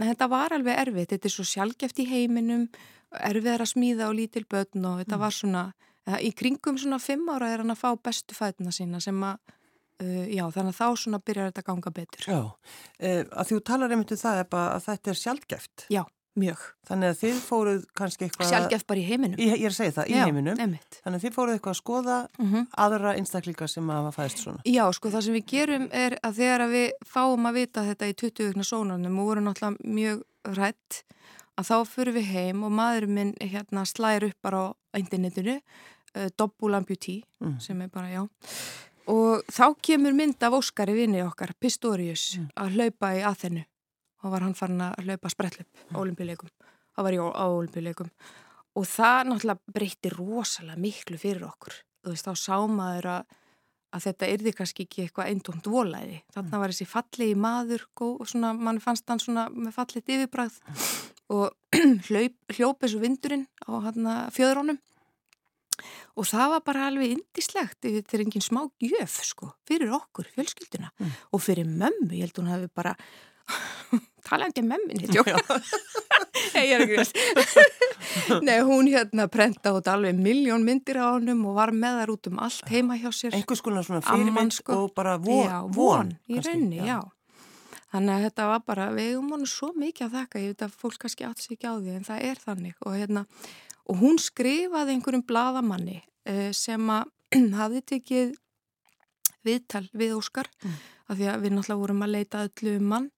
en 0.00 0.10
þetta 0.12 0.28
var 0.28 0.52
alveg 0.52 0.76
erfitt, 0.86 1.10
þetta 1.14 1.26
er 1.30 1.34
svo 1.36 1.44
sjálfgeft 1.48 1.98
í 2.02 2.06
heiminum 2.10 2.68
erfið 3.16 3.60
að 3.60 3.70
smíða 3.72 4.08
á 4.08 4.12
lítil 4.12 4.44
börn 4.44 4.84
og 4.84 5.00
þetta 5.04 5.16
Mm. 5.16 5.20
var 5.20 5.30
svona 5.30 5.72
í 6.22 6.30
kringum 6.34 6.76
svona 6.78 7.00
fimm 7.02 7.26
ára 7.28 7.48
er 7.52 7.58
hann 7.64 7.70
að 7.74 7.80
fá 7.82 7.90
bestu 8.02 8.34
fætuna 8.34 8.70
sína 8.70 9.00
sem 9.02 9.16
að 9.26 9.38
uh, 10.02 10.26
já, 10.28 10.44
þannig 10.52 10.74
að 10.74 10.78
þá 10.78 10.88
svona 11.00 11.18
byrjar 11.24 11.48
þetta 11.50 11.62
að 11.62 11.66
ganga 11.70 11.90
betur 11.90 12.26
Já, 12.28 12.40
uh, 12.44 13.22
að 13.40 13.48
þú 13.50 13.60
talar 13.64 13.90
einmitt 13.90 14.12
um 14.12 14.20
það 14.20 14.40
Ebba, 14.44 14.60
að 14.76 14.84
þetta 14.90 15.10
er 15.10 15.18
sjálfgeft. 15.22 15.86
já, 15.90 16.02
mjög 16.36 16.60
Þannig 16.86 17.08
að 17.12 17.16
þið 17.22 17.38
fóruð 17.46 17.80
kannski 17.98 18.26
eitthvað... 18.28 18.48
sjálfgeft 18.52 18.86
bara 18.86 19.00
í 19.00 19.04
heiminum 19.08 19.40
Í, 19.40 19.46
ég 19.50 19.64
er 19.66 19.72
að 19.72 19.76
segja 19.80 19.94
það, 19.96 20.06
í 20.10 20.14
Já, 20.16 20.24
heiminum. 20.26 20.60
einmitt. 20.62 20.98
Þannig 21.04 21.18
að 21.18 21.24
þið 21.26 21.34
fóruð 21.36 21.54
eitthvað 21.56 21.74
að 21.74 21.80
skoða 21.80 22.18
Mm 22.38 22.66
aðra 22.86 23.14
einstaklinga 23.18 23.68
sem 23.72 23.88
hafa 23.90 24.12
fæðist 24.14 24.42
svona. 24.44 24.60
Já, 24.68 24.84
sko, 24.92 25.10
það 25.16 25.24
sem 25.26 25.36
við 25.38 25.46
gerum 25.50 25.88
er 25.92 26.16
að 26.22 26.38
þegar 26.40 26.64
að 26.66 26.74
við 26.76 26.88
fáum 27.16 27.46
að 27.50 27.58
vita 27.60 27.84
þetta 27.88 28.08
í 28.12 28.14
20 28.22 28.48
vikna 28.50 28.66
sónarnum 28.70 29.18
og 29.22 29.28
vorum 29.30 29.46
náttúrulega 29.48 29.94
mjög 29.98 30.22
rætt 30.56 31.02
að 31.56 31.68
þá 31.70 31.76
fyrir 31.88 32.12
við 32.18 32.26
heim 32.34 32.64
og 32.68 32.74
maðurinn 32.76 33.14
minn 33.16 33.34
hérna 33.40 33.86
slæðir 33.88 34.28
upp 34.30 34.40
bara 34.44 34.60
á 34.68 34.96
internetinu 35.00 35.56
uh, 35.60 36.28
Doppulamputí 36.38 37.22
Mm. 37.40 37.58
sem 37.60 37.80
er 37.84 37.88
bara, 37.92 38.08
já 38.08 38.22
og 39.06 39.42
þá 39.52 39.74
kemur 39.84 40.14
mynd 40.16 40.40
af 40.42 40.54
Óskari 40.56 40.94
vinni 40.96 41.20
okkar 41.22 41.52
Pistorius 41.60 42.36
Mm. 42.38 42.46
að 42.56 42.70
hlaupa 42.76 43.10
í 43.14 43.20
aðhennu 43.22 43.64
og 44.26 44.34
var 44.34 44.42
hann 44.42 44.58
farin 44.58 44.82
að 44.90 45.06
hlaupa 45.06 45.30
sprettlöp 45.30 45.86
á 45.94 45.96
olimpíuleikum 46.02 46.50
það 46.96 47.06
var 47.06 47.16
ég 47.16 47.24
á 47.36 47.46
olimpíuleikum 47.46 48.12
og 48.76 48.86
það 48.88 49.18
náttúrulega 49.30 49.74
breytti 49.76 50.12
rosalega 50.12 50.80
miklu 50.80 51.18
fyrir 51.20 51.44
okkur. 51.48 51.76
Þú 52.04 52.12
veist, 52.12 52.28
þá 52.28 52.40
sá 52.40 52.56
maður 52.70 53.08
að, 53.14 53.36
að 53.96 54.06
þetta 54.06 54.30
yrði 54.34 54.54
kannski 54.56 54.86
ekki 54.86 55.04
eitthvað 55.04 55.30
eindómt 55.32 55.70
volæði. 55.72 56.18
Þannig 56.34 56.52
mm. 56.52 56.62
var 56.62 56.74
þessi 56.74 56.88
fallegi 56.90 57.38
maður 57.46 57.86
og 58.04 58.26
svona, 58.28 58.52
mann 58.56 58.82
fannst 58.84 59.08
hann 59.12 59.22
svona 59.22 59.46
með 59.52 59.76
fallegt 59.76 60.12
yfirbræð 60.16 60.58
og 61.36 61.56
hljóp 62.08 62.84
þessu 62.84 63.00
vindurinn 63.02 63.48
á 63.66 64.30
fjöðrónum 64.32 64.78
og 66.16 66.24
það 66.24 66.52
var 66.54 66.62
bara 66.64 66.84
alveg 66.88 67.10
indislegt 67.12 67.82
þetta 67.84 68.14
er 68.16 68.22
enginn 68.22 68.44
smá 68.44 68.62
gjöf 68.80 69.18
sko 69.28 69.50
fyrir 69.68 69.90
okkur, 69.92 70.30
fjölskylduna. 70.32 70.88
Mm. 70.96 71.16
og 71.36 71.42
fyrir 71.44 71.68
mömmu, 71.68 72.14
ég 72.16 72.24
held 72.24 72.38
hún 72.40 72.48
hafi 72.48 72.70
bara 72.72 72.94
talandi 74.26 74.62
um 74.64 74.70
mömminni 74.72 75.08
ég 76.66 76.74
er 76.76 76.84
ekki 76.84 77.00
veist 77.00 77.16
Nei, 78.46 78.58
hún 78.66 78.88
hérna 78.90 79.26
prenta 79.32 79.72
út 79.76 79.88
alveg 79.90 80.16
miljón 80.18 80.64
myndir 80.66 80.98
á 80.98 81.14
hannum 81.16 81.44
og 81.50 81.58
var 81.58 81.72
með 81.74 82.00
þar 82.00 82.14
út 82.14 82.30
um 82.30 82.40
allt 82.46 82.72
heima 82.72 82.96
hjá 83.00 83.10
sér. 83.14 83.36
einhvers 83.36 83.62
konar 83.64 83.86
svona 83.86 84.02
fyrirmynd 84.04 84.56
sko. 84.56 84.86
og 84.86 84.96
bara 84.96 85.16
von, 85.18 85.44
já, 85.46 85.58
von 85.74 86.16
í 86.28 86.40
raunni, 86.40 86.80
já. 86.80 86.96
já. 86.96 86.98
Þannig 87.94 88.12
að 88.16 88.24
þetta 88.26 88.46
var 88.50 88.64
bara, 88.66 88.86
við 88.92 89.12
hefum 89.12 89.28
honum 89.32 89.48
svo 89.48 89.68
mikið 89.78 90.06
að 90.08 90.16
þakka, 90.18 90.40
ég 90.42 90.52
veit 90.52 90.64
að 90.66 90.74
fólk 90.82 90.98
kannski 91.04 91.26
átt 91.28 91.42
sér 91.44 91.54
ekki 91.54 91.70
á 91.70 91.74
því 91.78 91.94
en 91.96 92.08
það 92.08 92.24
er 92.26 92.40
þannig. 92.42 92.74
Og 92.82 92.96
hérna 92.98 93.22
og 93.86 94.00
hún 94.02 94.18
skrifaði 94.20 94.96
einhverjum 94.96 95.24
bladamanni 95.26 96.00
uh, 96.02 96.50
sem 96.56 96.90
að 96.92 97.12
hafi 97.60 97.82
tekið 97.92 98.34
viðtal 99.46 99.86
við 99.94 100.16
Óskar 100.18 100.50
mm. 100.62 100.76
af 101.06 101.18
því 101.18 101.30
að 101.30 101.44
við 101.44 101.54
náttúrulega 101.54 101.82
vorum 101.84 102.04
að 102.06 102.14
leita 102.16 102.44
öllu 102.48 102.76
um 102.80 102.88
mann 102.92 103.08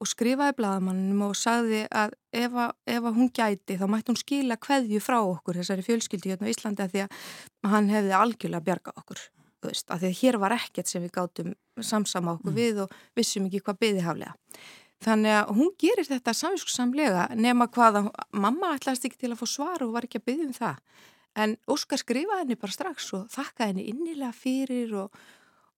og 0.00 0.10
skrifaði 0.10 0.56
bladamannum 0.58 1.22
og 1.28 1.36
sagði 1.38 1.84
að 1.90 2.16
ef, 2.32 2.52
að 2.52 2.96
ef 2.96 3.08
að 3.10 3.20
hún 3.20 3.30
gæti 3.34 3.78
þá 3.80 3.86
mætti 3.92 4.12
hún 4.12 4.20
skila 4.20 4.58
hverju 4.66 5.02
frá 5.04 5.18
okkur 5.22 5.60
þessari 5.60 5.86
fjölskyldi 5.86 6.32
hérna 6.32 6.48
á 6.48 6.52
Íslandi 6.52 6.84
af 6.84 6.94
því 6.94 7.04
að 7.06 7.70
hann 7.72 7.92
hefði 7.92 8.16
algjörlega 8.20 8.66
bjargað 8.68 9.02
okkur 9.02 9.22
veist, 9.66 9.88
af 9.90 10.02
því 10.02 10.10
að 10.10 10.18
hér 10.20 10.40
var 10.42 10.56
ekkert 10.56 10.90
sem 10.90 11.04
við 11.04 11.14
gátum 11.16 11.54
samsama 11.80 12.36
okkur 12.36 12.52
mm. 12.52 12.58
við 12.60 12.82
og 12.84 12.98
vissum 13.18 13.48
ekki 13.48 13.64
hvað 13.66 13.80
byði 13.82 14.04
haflega 14.06 14.34
Þannig 15.04 15.34
að 15.36 15.50
hún 15.58 15.72
gerir 15.80 16.08
þetta 16.08 16.32
samvinskusamlega 16.34 17.26
nema 17.36 17.68
hvað 17.72 18.00
að 18.00 18.06
mamma 18.32 18.72
ætlaðist 18.76 19.04
ekki 19.08 19.20
til 19.20 19.32
að 19.34 19.42
fá 19.42 19.50
svar 19.50 19.84
og 19.84 19.92
var 19.96 20.06
ekki 20.06 20.22
að 20.22 20.28
byggja 20.30 20.46
um 20.46 20.54
það. 20.56 20.78
En 21.36 21.56
Óskar 21.68 22.00
skrifaði 22.00 22.44
henni 22.44 22.56
bara 22.60 22.72
strax 22.72 23.10
og 23.18 23.26
þakkaði 23.32 23.68
henni 23.68 23.84
innilega 23.90 24.32
fyrir 24.32 24.94
og, 25.02 25.18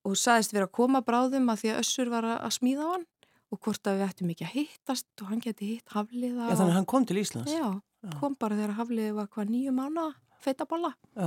og 0.06 0.14
saðist 0.18 0.54
verið 0.54 0.68
að 0.68 0.76
koma 0.78 1.02
bráðum 1.02 1.50
að 1.50 1.64
því 1.64 1.72
að 1.72 1.80
Össur 1.82 2.12
var 2.12 2.28
að 2.36 2.54
smíða 2.60 2.86
á 2.86 2.90
hann 2.94 3.08
og 3.52 3.60
hvort 3.64 3.90
að 3.90 4.00
við 4.00 4.08
ættum 4.08 4.32
ekki 4.34 4.46
að 4.48 4.54
hittast 4.54 5.22
og 5.22 5.32
hann 5.32 5.42
geti 5.44 5.74
hitt 5.74 5.94
Hafliða. 5.96 6.48
Já 6.48 6.54
þannig 6.54 6.72
að 6.72 6.78
hann 6.78 6.88
kom 6.94 7.08
til 7.08 7.20
Íslands. 7.22 7.52
Já, 7.52 7.68
Já. 7.78 8.14
kom 8.20 8.38
bara 8.40 8.58
þegar 8.58 8.78
Hafliði 8.78 9.12
var 9.16 9.30
hvað 9.32 9.52
nýju 9.54 9.76
mánu 9.76 10.08
feitaballa 10.42 10.92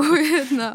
og, 0.00 0.12
hérna, 0.14 0.68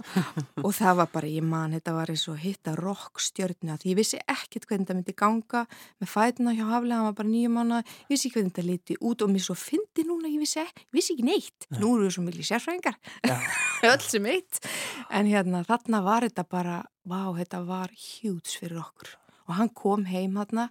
og 0.59 0.73
það 0.75 0.97
var 0.99 1.09
bara, 1.13 1.29
ég 1.31 1.45
man, 1.45 1.73
þetta 1.77 1.93
var 1.95 2.11
eins 2.11 2.25
og 2.31 2.39
hitta 2.41 2.73
rockstjörna, 2.77 3.77
því 3.79 3.93
ég 3.93 3.99
vissi 3.99 4.19
ekkert 4.19 4.67
hvernig 4.67 4.89
það 4.89 4.99
myndi 4.99 5.15
ganga 5.21 5.63
með 6.01 6.11
fætina 6.11 6.55
hjá 6.57 6.65
Haflega, 6.67 6.99
hann 6.99 7.07
var 7.07 7.15
bara 7.21 7.31
nýjum 7.31 7.55
mánu, 7.55 7.79
ég 7.79 8.11
vissi 8.11 8.27
ekki 8.29 8.39
hvernig 8.41 8.53
þetta 8.55 8.67
liti 8.67 8.99
út 8.99 9.23
og 9.23 9.31
mér 9.31 9.45
svo 9.47 9.55
fyndi 9.59 10.05
núna, 10.09 10.31
ég 10.31 10.43
vissi, 10.43 10.65
ég 10.65 10.99
vissi 10.99 11.15
ekki 11.15 11.27
neitt, 11.29 11.69
Nei. 11.69 11.79
nú 11.79 11.93
eru 11.95 12.09
við 12.09 12.17
svo 12.17 12.25
milli 12.27 12.49
sérfræðingar, 12.49 12.99
öll 13.93 14.03
sem 14.03 14.29
eitt, 14.35 14.61
en 15.07 15.31
hérna 15.31 15.63
þarna 15.69 16.03
var 16.05 16.27
þetta 16.27 16.47
bara, 16.51 16.77
vá, 17.07 17.23
þetta 17.39 17.63
var 17.69 17.95
hjúts 17.95 18.59
fyrir 18.59 18.83
okkur 18.83 19.15
og 19.49 19.57
hann 19.57 19.73
kom 19.75 20.05
heim 20.09 20.37
hérna 20.37 20.69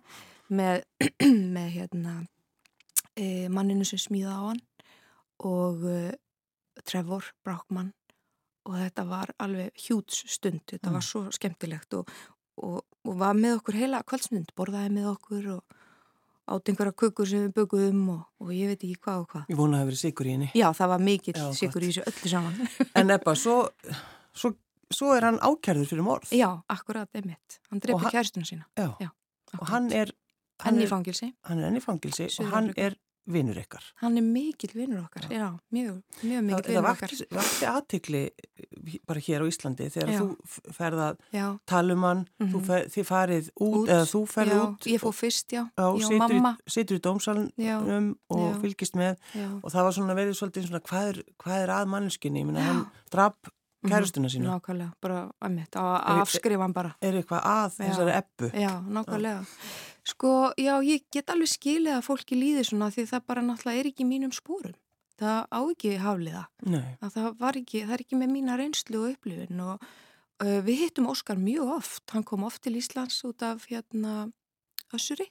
með, 0.48 0.84
með 1.56 1.68
hérna, 1.74 2.14
e, 3.18 3.48
manninu 3.52 3.86
sem 3.88 4.00
smíða 4.00 4.38
á 4.38 4.42
hann 4.48 4.64
og 5.44 5.84
uh, 5.86 6.10
Trevor 6.86 7.26
Brockman 7.46 7.92
og 8.68 8.76
þetta 8.76 9.04
var 9.08 9.32
alveg 9.40 9.70
hjúts 9.78 10.24
stund, 10.28 10.64
þetta 10.68 10.90
mm. 10.90 10.96
var 10.96 11.04
svo 11.06 11.22
skemmtilegt 11.34 11.94
og, 11.98 12.10
og, 12.60 12.80
og 13.06 13.18
var 13.20 13.38
með 13.38 13.60
okkur 13.60 13.78
heila 13.78 14.02
kvöldsmynd, 14.06 14.52
borðaði 14.58 14.92
með 14.98 15.10
okkur 15.14 15.50
og 15.56 15.78
átt 16.48 16.70
einhverja 16.72 16.96
kukur 16.96 17.28
sem 17.28 17.46
við 17.46 17.54
byggum 17.58 18.04
og, 18.14 18.20
og 18.42 18.52
ég 18.56 18.72
veit 18.72 18.80
ekki 18.80 18.96
hvað 19.04 19.22
og 19.22 19.32
hvað. 19.32 19.48
Ég 19.52 19.58
vona 19.58 19.76
að 19.76 19.82
það 19.82 19.90
verið 19.90 20.02
sigur 20.02 20.28
í 20.28 20.34
henni. 20.34 20.48
Já, 20.56 20.66
það 20.76 20.92
var 20.92 21.02
mikill 21.08 21.42
sigur 21.56 21.84
í 21.84 21.90
þessu 21.90 22.04
öllu 22.08 22.32
saman. 22.32 22.70
en 23.00 23.14
Ebba, 23.16 23.34
svo, 23.36 23.56
svo, 24.32 24.52
svo 24.94 25.12
er 25.16 25.28
hann 25.28 25.38
ákjærður 25.38 25.90
fyrir 25.90 26.06
morð. 26.06 26.32
Já, 26.32 26.50
akkurat, 26.68 27.10
einmitt. 27.14 27.60
Hann 27.70 27.80
drefi 27.84 28.12
kærstuna 28.14 28.48
sína. 28.48 28.68
Já, 28.78 28.94
já 29.00 29.10
og 29.56 29.68
hann 29.72 29.92
er... 29.92 30.14
Hann 30.58 30.80
er 30.80 30.88
í 30.88 30.90
fangilsi. 30.90 31.28
Hann 31.46 31.60
er 31.62 31.68
enn 31.70 31.78
í 31.78 31.82
fangilsi 31.82 32.26
og 32.42 32.48
hann 32.50 32.72
er 32.74 32.96
vinnur 33.28 33.58
ykkar. 33.60 33.84
Hann 34.00 34.16
er 34.18 34.24
mikill 34.24 34.72
vinnur 34.74 35.02
okkar, 35.04 35.26
já, 35.28 35.36
já 35.38 35.48
mjög, 35.74 35.98
mjög 36.24 36.44
mikill 36.46 36.72
vinnur 36.72 36.88
okkar. 36.90 37.12
Það 37.12 37.36
vakti 37.36 37.68
aðtikli 37.68 38.22
eh, 38.24 38.96
bara 39.06 39.22
hér 39.22 39.44
á 39.44 39.46
Íslandi 39.50 39.88
þegar 39.92 40.12
já. 40.14 40.18
þú 40.22 40.72
ferð 40.78 41.02
að 41.04 41.20
tala 41.68 41.94
um 41.94 42.06
hann, 42.08 42.24
mm 42.40 42.48
-hmm. 42.48 42.64
fer, 42.66 42.88
þið 42.94 43.06
farið 43.10 43.50
út, 43.54 43.76
út 43.82 43.92
eða 43.94 44.08
þú 44.12 44.22
ferð 44.32 44.56
út. 44.62 44.88
Ég 44.94 45.04
fóð 45.04 45.14
fyrst, 45.20 45.52
já, 45.52 45.62
já 45.76 46.18
mamma. 46.18 46.56
Situr 46.66 46.96
í 46.96 47.04
dómsalunum 47.04 48.16
og 48.28 48.60
fylgist 48.64 48.96
með 48.96 49.16
og 49.62 49.70
það 49.70 49.84
var 49.84 49.92
svona 49.92 50.18
verið 50.18 50.34
svolítið 50.34 50.66
svona 50.66 50.80
hvað 50.80 51.08
er, 51.08 51.22
hvað 51.38 51.62
er 51.62 51.70
að 51.70 51.86
mannskinni, 51.86 52.40
ég 52.40 52.46
minna 52.46 52.66
hann 52.66 52.86
draf 53.12 53.36
mhm. 53.84 53.92
kærustuna 53.92 54.30
sína. 54.32 54.56
Nákvæmlega, 54.56 54.90
bara 55.04 55.20
að 55.40 55.54
mitt, 55.54 55.78
á 55.78 55.84
afskrifan 56.18 56.74
bara. 56.74 56.96
Er 57.00 57.20
eitthvað 57.20 57.46
að 57.46 57.78
þessari 57.78 58.16
eppu? 58.16 58.50
Já, 58.54 58.72
nákvæmlega. 58.82 59.46
Sko, 60.08 60.34
já, 60.56 60.74
ég 60.82 61.06
get 61.12 61.30
alveg 61.30 61.50
skilið 61.52 61.98
að 61.98 62.04
fólki 62.06 62.38
líði 62.38 62.64
svona 62.64 62.88
því 62.94 63.06
það 63.10 63.24
bara 63.28 63.44
náttúrulega 63.44 63.82
er 63.82 63.90
ekki 63.90 64.08
mínum 64.08 64.32
spórum. 64.32 64.76
Það 65.18 65.40
á 65.50 65.60
ekki 65.60 65.96
hafliða. 65.98 66.44
Það, 67.02 67.32
ekki, 67.58 67.82
það 67.84 67.94
er 67.96 68.04
ekki 68.04 68.20
með 68.20 68.30
mína 68.36 68.58
reynslu 68.58 69.00
og 69.02 69.16
upplifin 69.16 69.64
og 69.64 69.82
uh, 69.82 70.60
við 70.64 70.84
hittum 70.84 71.10
Óskar 71.10 71.40
mjög 71.42 71.74
oft. 71.80 72.04
Hann 72.14 72.24
kom 72.24 72.46
oft 72.46 72.62
til 72.64 72.78
Íslands 72.78 73.18
út 73.26 73.42
af 73.44 73.66
hérna 73.68 74.28
Össuri 74.94 75.28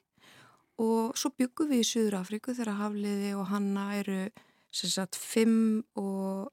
og 0.78 1.18
svo 1.18 1.32
byggum 1.34 1.72
við 1.72 1.82
í 1.82 1.88
Suður 1.90 2.20
Afriku 2.20 2.54
þegar 2.54 2.78
hafliði 2.84 3.32
og 3.38 3.48
hanna 3.50 3.88
eru 3.98 4.20
sem 4.74 4.92
sagt 4.92 5.18
5 5.18 5.56
og 5.98 6.52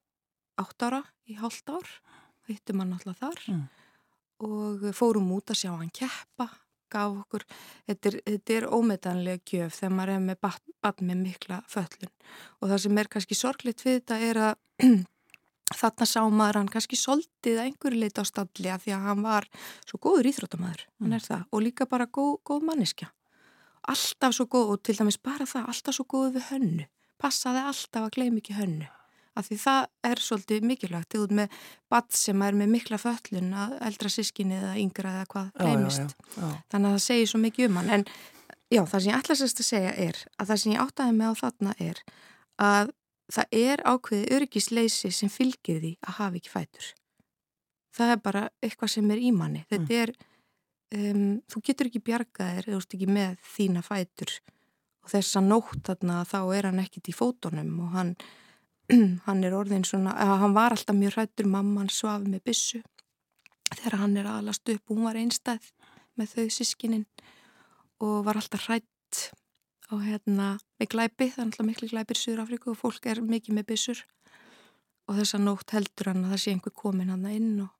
8 0.61 0.87
ára 0.89 1.01
í 1.29 1.39
hálft 1.39 1.69
ár. 1.69 1.89
Hittum 2.45 2.83
hann 2.83 2.93
náttúrulega 2.93 3.23
þar 3.23 3.41
mm. 3.49 3.63
og 4.45 4.85
fórum 4.93 5.31
út 5.33 5.49
að 5.49 5.63
sjá 5.63 5.71
hann 5.73 5.89
keppa 5.89 6.51
gaf 6.91 7.17
okkur, 7.23 7.45
þetta 7.89 8.11
er, 8.11 8.19
þetta 8.29 8.55
er 8.55 8.67
ómetanlega 8.69 9.41
gjöf 9.49 9.79
þegar 9.79 9.95
maður 9.97 10.13
er 10.13 10.23
með 10.27 10.39
batn 10.85 11.09
með 11.09 11.21
mikla 11.23 11.59
föllun 11.71 12.13
og 12.61 12.69
það 12.69 12.81
sem 12.85 13.01
er 13.01 13.11
kannski 13.15 13.37
sorgleitt 13.39 13.83
við 13.85 13.99
þetta 13.99 14.19
er 14.29 14.41
að 14.49 14.85
þarna 15.81 16.07
sá 16.09 16.19
maður 16.29 16.59
hann 16.61 16.71
kannski 16.75 16.99
soldið 16.99 17.59
að 17.59 17.69
einhverju 17.69 18.01
leita 18.01 18.25
á 18.25 18.29
stalli 18.29 18.71
að 18.71 18.83
því 18.85 18.95
að 18.95 19.07
hann 19.09 19.23
var 19.25 19.47
svo 19.83 20.01
góður 20.05 20.29
íþróttamæður, 20.31 20.83
mm. 20.85 21.05
hann 21.05 21.17
er 21.17 21.25
það 21.25 21.47
og 21.49 21.65
líka 21.65 21.89
bara 21.89 22.09
góð, 22.09 22.35
góð 22.45 22.67
manniska 22.69 23.09
alltaf 23.85 24.37
svo 24.37 24.47
góð 24.49 24.75
og 24.75 24.83
til 24.85 24.97
dæmis 24.99 25.21
bara 25.21 25.49
það 25.49 25.71
alltaf 25.73 25.97
svo 25.97 26.05
góð 26.09 26.37
við 26.37 26.51
hönnu, 26.51 26.85
passaði 27.21 27.65
alltaf 27.65 28.07
að 28.07 28.13
gleymi 28.17 28.43
ekki 28.43 28.59
hönnu 28.59 28.91
af 29.35 29.47
því 29.49 29.57
það 29.61 30.09
er 30.09 30.21
svolítið 30.23 30.67
mikilvægt. 30.69 31.15
Er 31.17 31.33
með 31.39 31.57
badd 31.91 32.11
sem 32.15 32.43
er 32.45 32.57
með 32.57 32.71
mikla 32.75 32.99
föllun 33.01 33.53
að 33.65 33.75
eldra 33.89 34.11
sískinni 34.11 34.59
eða 34.59 34.75
yngra 34.81 35.15
eða 35.19 35.29
hvað 35.33 35.49
gleymist. 35.59 36.15
Þannig 36.35 36.89
að 36.89 36.95
það 36.95 37.01
segir 37.07 37.31
svo 37.31 37.41
mikið 37.43 37.69
um 37.69 37.79
hann. 37.81 37.91
En 37.97 38.05
já, 38.71 38.81
það 38.83 38.99
sem 38.99 39.09
ég 39.11 39.17
ætlasast 39.19 39.63
að 39.63 39.69
segja 39.71 39.95
er 40.07 40.21
að 40.35 40.51
það 40.51 40.61
sem 40.61 40.75
ég 40.75 40.85
áttaði 40.85 41.17
með 41.17 41.33
á 41.33 41.41
þarna 41.41 41.75
er 41.85 42.05
að 42.65 42.93
það 43.33 43.57
er 43.57 43.83
ákveðið 43.85 44.37
örgisleysi 44.37 45.11
sem 45.13 45.31
fylgir 45.33 45.81
því 45.81 45.91
að 46.05 46.17
hafa 46.19 46.39
ekki 46.39 46.53
fætur. 46.53 46.89
Það 47.95 48.13
er 48.13 48.23
bara 48.23 48.47
eitthvað 48.63 48.91
sem 48.91 49.11
er 49.13 49.21
í 49.23 49.31
manni. 49.35 49.63
Þetta 49.71 49.87
mm. 49.87 50.01
er, 50.01 50.11
um, 50.99 51.29
þú 51.51 51.61
getur 51.69 51.89
ekki 51.89 52.03
bjargaðir 52.05 52.67
eða 52.67 52.75
þú 52.75 52.81
ert 52.83 52.97
ekki 52.97 53.11
með 53.17 53.37
þína 53.55 53.83
fætur. 53.85 54.33
Og 55.05 55.11
þess 55.13 55.37
að 55.39 55.49
nótt 55.51 55.81
þarna 55.85 56.23
þá 56.27 56.39
er 56.57 56.69
hann 56.69 56.81
ekkit 56.81 57.11
í 57.11 57.15
fótonum 57.15 57.73
og 57.85 57.93
hann 57.95 58.15
hann 59.27 59.43
er 59.43 59.55
orðin 59.57 59.85
svona, 59.87 60.13
að 60.13 60.35
hann 60.43 60.57
var 60.57 60.75
alltaf 60.75 60.97
mjög 60.97 61.17
hrættur, 61.17 61.49
mamman 61.49 61.91
svafi 61.93 62.29
með 62.31 62.43
bissu 62.51 62.81
þegar 63.73 63.99
hann 64.03 64.17
er 64.21 64.29
aðlast 64.29 64.69
upp 64.75 64.83
og 64.89 64.97
hún 64.97 65.07
var 65.07 65.19
einstæð 65.19 65.71
með 66.19 66.35
þau 66.35 66.45
sískininn 66.57 67.07
og 68.03 68.19
var 68.27 68.39
alltaf 68.39 68.67
hrætt 68.67 69.23
og 69.93 70.01
hérna 70.05 70.55
með 70.79 70.91
glæpi, 70.91 71.29
það 71.31 71.41
er 71.41 71.47
alltaf 71.47 71.67
miklu 71.67 71.89
glæpir 71.91 72.19
í 72.19 72.21
Súrafriku 72.21 72.73
og 72.73 72.79
fólk 72.79 73.07
er 73.09 73.21
mikið 73.25 73.57
með 73.59 73.67
bissur 73.73 74.03
og 75.05 75.19
þess 75.19 75.37
að 75.37 75.45
nótt 75.45 75.73
heldur 75.75 76.11
hann 76.11 76.23
að 76.25 76.35
það 76.35 76.43
sé 76.43 76.53
einhver 76.55 76.75
komin 76.75 77.11
hann 77.13 77.27
inn 77.29 77.51
og 77.65 77.71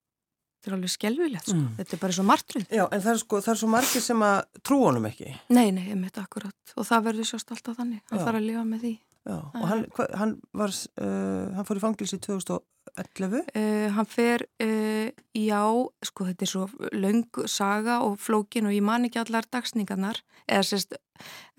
þetta 0.66 0.72
er 0.72 0.78
alveg 0.78 0.94
skelvilegt 0.94 1.50
sko, 1.50 1.58
mm. 1.58 1.74
þetta 1.80 1.96
er 1.96 2.02
bara 2.02 2.18
svo 2.18 2.26
martrönd. 2.26 2.70
Já, 2.74 2.84
en 2.86 3.02
það 3.02 3.12
er 3.12 3.20
sko, 3.22 3.42
það 3.46 3.54
er 3.54 3.60
svo 3.62 3.70
margir 3.70 4.06
sem 4.06 4.24
að 4.26 4.38
trú 4.66 4.80
honum 4.82 5.10
ekki. 5.10 5.34
Nei, 5.54 5.68
nei, 5.74 5.84
ég 5.92 6.00
þetta 6.08 6.24
akkurat 6.26 6.76
og 6.76 6.88
það 6.90 7.10
verður 7.10 7.30
sérst 7.30 7.54
alltaf 7.54 7.78
þannig, 7.80 8.02
hann 8.10 8.24
þarf 8.24 8.40
að 8.40 8.48
lifa 8.48 8.64
með 8.70 8.86
því. 8.86 8.94
Já, 9.25 9.39
og 9.41 9.65
hann, 9.65 9.86
hva, 9.98 10.05
hann, 10.20 10.36
var, 10.53 10.74
uh, 11.01 11.50
hann 11.58 11.65
fór 11.65 11.79
í 11.79 11.84
fangilsi 11.84 12.20
2011 12.22 12.62
11? 12.94 13.41
Uh, 13.58 13.88
hann 13.96 14.08
fer, 14.08 14.46
uh, 14.62 15.10
já, 15.36 15.62
sko 16.05 16.27
þetta 16.27 16.46
er 16.46 16.51
svo 16.51 16.65
laung 16.94 17.39
saga 17.50 18.00
og 18.05 18.20
flókin 18.22 18.70
og 18.70 18.75
ég 18.75 18.86
man 18.86 19.08
ekki 19.08 19.20
allar 19.24 19.48
dagsningarnar, 19.51 20.22
eða 20.46 20.67
sérst, 20.70 20.96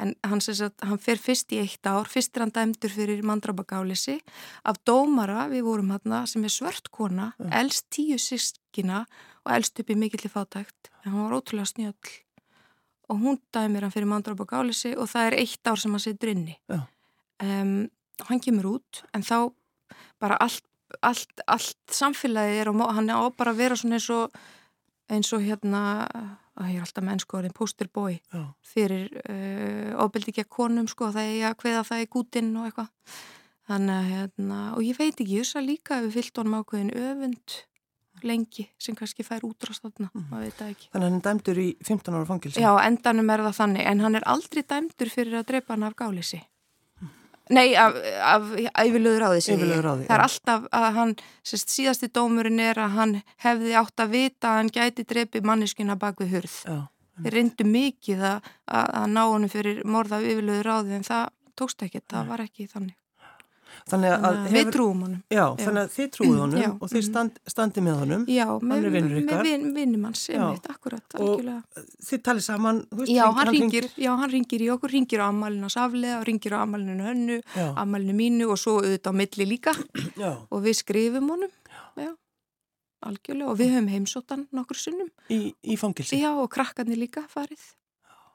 en 0.00 0.14
hann 0.24 0.42
sérst 0.44 0.68
að 0.68 0.86
hann 0.92 1.02
fer 1.02 1.20
fyrst 1.20 1.52
í 1.56 1.60
eitt 1.64 1.90
ár, 1.90 2.08
fyrst 2.10 2.36
er 2.36 2.46
hann 2.46 2.54
dæmdur 2.54 2.94
fyrir 2.94 3.24
mandrabagálisi 3.26 4.20
af 4.64 4.78
dómara, 4.86 5.48
við 5.52 5.66
vorum 5.66 5.96
hann 5.96 6.30
sem 6.30 6.46
er 6.46 6.54
svört 6.54 6.92
kona, 6.94 7.32
elst 7.50 7.90
tíu 7.90 8.20
sískina 8.22 9.04
og 9.44 9.56
elst 9.58 9.82
upp 9.82 9.90
í 9.90 9.98
mikillir 9.98 10.32
fátækt, 10.32 10.92
en 11.02 11.12
hann 11.12 11.26
var 11.26 11.40
ótrúlega 11.40 11.74
snjöll 11.74 12.22
og 13.06 13.20
hún 13.22 13.36
dæmir 13.54 13.84
hann 13.86 13.94
fyrir 13.94 14.08
mandrabagálisi 14.10 14.96
og 14.98 15.06
það 15.10 15.28
er 15.28 15.36
eitt 15.42 15.68
ár 15.70 15.78
sem 15.78 15.92
hann 15.94 16.02
setur 16.02 16.32
inni. 16.32 16.56
Já. 16.66 16.80
Um, 17.42 17.88
hann 18.26 18.40
kemur 18.40 18.70
út, 18.76 19.02
en 19.12 19.24
þá 19.26 19.52
bara 20.22 20.38
allt, 20.40 20.64
allt, 21.04 21.42
allt 21.46 21.92
samfélagið 21.92 22.62
er 22.62 22.70
og 22.72 22.84
hann 22.96 23.10
er 23.12 23.20
á 23.20 23.28
bara 23.36 23.52
að 23.52 23.60
vera 23.60 23.76
svona 23.76 23.98
eins 23.98 24.08
og 24.14 24.38
eins 25.12 25.30
og 25.36 25.44
hérna 25.44 25.82
að 26.56 26.72
ég 26.72 26.80
er 26.80 26.86
alltaf 26.86 27.04
mennskoðurinn, 27.04 27.54
posterboy 27.56 28.18
fyrir 28.64 29.10
uh, 29.28 29.92
ofbeldi 30.02 30.32
ekki 30.32 30.46
að 30.46 30.52
konum 30.56 30.88
sko, 30.90 31.12
það 31.14 31.32
er 31.34 31.48
að 31.50 31.58
hveða 31.62 31.84
það 31.90 32.02
í 32.02 32.10
gútinn 32.16 32.52
og 32.56 32.68
eitthvað. 32.68 33.16
Þannig 33.66 33.96
að 33.96 34.10
hérna, 34.12 34.58
og 34.78 34.82
ég 34.86 34.98
veit 34.98 35.16
ekki, 35.18 35.40
þess 35.40 35.58
að 35.58 35.68
líka 35.72 36.02
við 36.04 36.12
fyllt 36.20 36.40
honum 36.40 36.60
ákveðin 36.60 36.92
öfund 36.94 37.56
lengi 38.24 38.64
sem 38.80 38.96
kannski 38.96 39.26
fær 39.26 39.44
útrast 39.44 39.82
þarna, 39.84 40.08
mm. 40.08 40.26
maður 40.30 40.46
veit 40.46 40.60
það 40.60 40.70
ekki. 40.72 40.90
Þannig 40.92 41.02
að 41.02 41.10
hann 41.10 41.18
er 41.18 41.24
dæmdur 41.26 41.58
í 41.60 41.66
15 41.84 42.16
ára 42.16 42.28
fangilsi 42.30 42.62
Já, 42.62 42.70
endanum 42.86 43.32
er 43.34 43.42
það 43.44 43.58
þannig, 43.58 43.88
en 43.90 44.04
hann 44.06 44.16
er 44.16 44.28
aldrei 44.32 44.62
dæmdur 44.62 45.12
fyrir 45.12 45.40
að 45.40 45.48
drepa 45.50 45.74
hann 45.74 45.88
af 45.90 45.98
gálisi 45.98 46.40
Nei, 47.54 47.76
af, 47.78 47.94
af 48.26 48.48
yfirlöður 48.82 49.26
á 49.26 49.30
þessi. 49.36 49.54
Yfirlöður 49.54 49.86
á 49.86 49.92
því. 49.94 50.06
Það 50.08 50.16
er 50.16 50.24
alltaf 50.24 50.66
að 50.74 50.86
hann, 50.96 51.14
sérst, 51.46 51.72
síðasti 51.76 52.10
dómurinn 52.10 52.62
er 52.64 52.80
að 52.82 52.96
hann 52.96 53.14
hefði 53.44 53.76
átt 53.78 54.02
að 54.02 54.12
vita 54.16 54.50
að 54.50 54.58
hann 54.60 54.72
gæti 54.74 55.06
drepi 55.06 55.42
manneskina 55.46 55.98
bak 56.00 56.18
við 56.22 56.36
hurð. 56.36 56.56
Já. 56.66 56.78
Þeir 57.22 57.36
reyndu 57.38 57.64
mikið 57.70 58.24
að, 58.28 58.50
að 58.66 59.06
ná 59.14 59.22
honum 59.24 59.52
fyrir 59.52 59.82
morða 59.88 60.20
yfirlöður 60.20 60.72
á 60.74 60.76
því 60.82 60.98
en 60.98 61.06
það 61.06 61.28
tókst 61.56 61.86
ekki, 61.86 62.02
það 62.10 62.32
var 62.34 62.42
ekki 62.44 62.66
þannig. 62.72 62.96
Þannig 63.86 64.12
að, 64.16 64.36
hefur, 64.36 64.56
við 64.56 64.70
trúum 64.74 65.02
honum. 65.04 65.20
Já, 65.30 65.36
já, 65.38 65.62
þannig 65.62 65.82
að 65.82 65.92
þið 65.94 66.08
trúið 66.16 66.38
honum 66.42 66.62
já, 66.62 66.68
og 66.72 66.90
þið 66.92 67.04
stand, 67.06 67.40
standi 67.52 67.84
með 67.86 67.98
honum. 68.02 68.24
Já, 68.32 68.46
með, 68.70 68.86
með 68.96 69.42
vin, 69.46 69.66
vinnum 69.76 70.06
hans, 70.08 70.22
akkurat, 70.72 71.16
algjörlega. 71.18 71.56
Og 71.76 72.06
þið 72.08 72.22
talið 72.28 72.46
saman, 72.46 72.82
veist, 73.00 73.12
já, 73.14 73.24
hann 73.38 73.52
ringir, 73.52 73.88
já, 74.00 74.10
hann 74.22 74.32
ringir 74.32 74.64
í 74.66 74.70
okkur, 74.74 74.94
ringir 74.96 75.22
á 75.22 75.26
amalinu 75.28 75.68
hans 75.68 75.78
aflega, 75.80 76.20
ringir 76.26 76.56
á 76.56 76.58
amalinu 76.64 77.06
hönnu, 77.06 77.38
amalinu 77.76 78.16
mínu 78.16 78.50
og 78.50 78.60
svo 78.62 78.78
auðvitað 78.80 79.14
á 79.14 79.18
milli 79.22 79.48
líka 79.52 79.76
já. 80.16 80.32
og 80.34 80.64
við 80.64 80.80
skrifum 80.80 81.30
honum, 81.36 81.52
já, 82.00 82.10
algjörlega 83.06 83.52
og 83.52 83.60
við 83.60 83.76
höfum 83.76 83.92
heimsóttan 83.92 84.46
nokkur 84.56 84.80
sunnum. 84.80 85.12
Í, 85.30 85.52
í 85.62 85.78
fangilsi? 85.80 86.18
Já, 86.22 86.32
og 86.34 86.50
krakkarnir 86.52 86.98
líka 87.00 87.26
farið. 87.30 87.62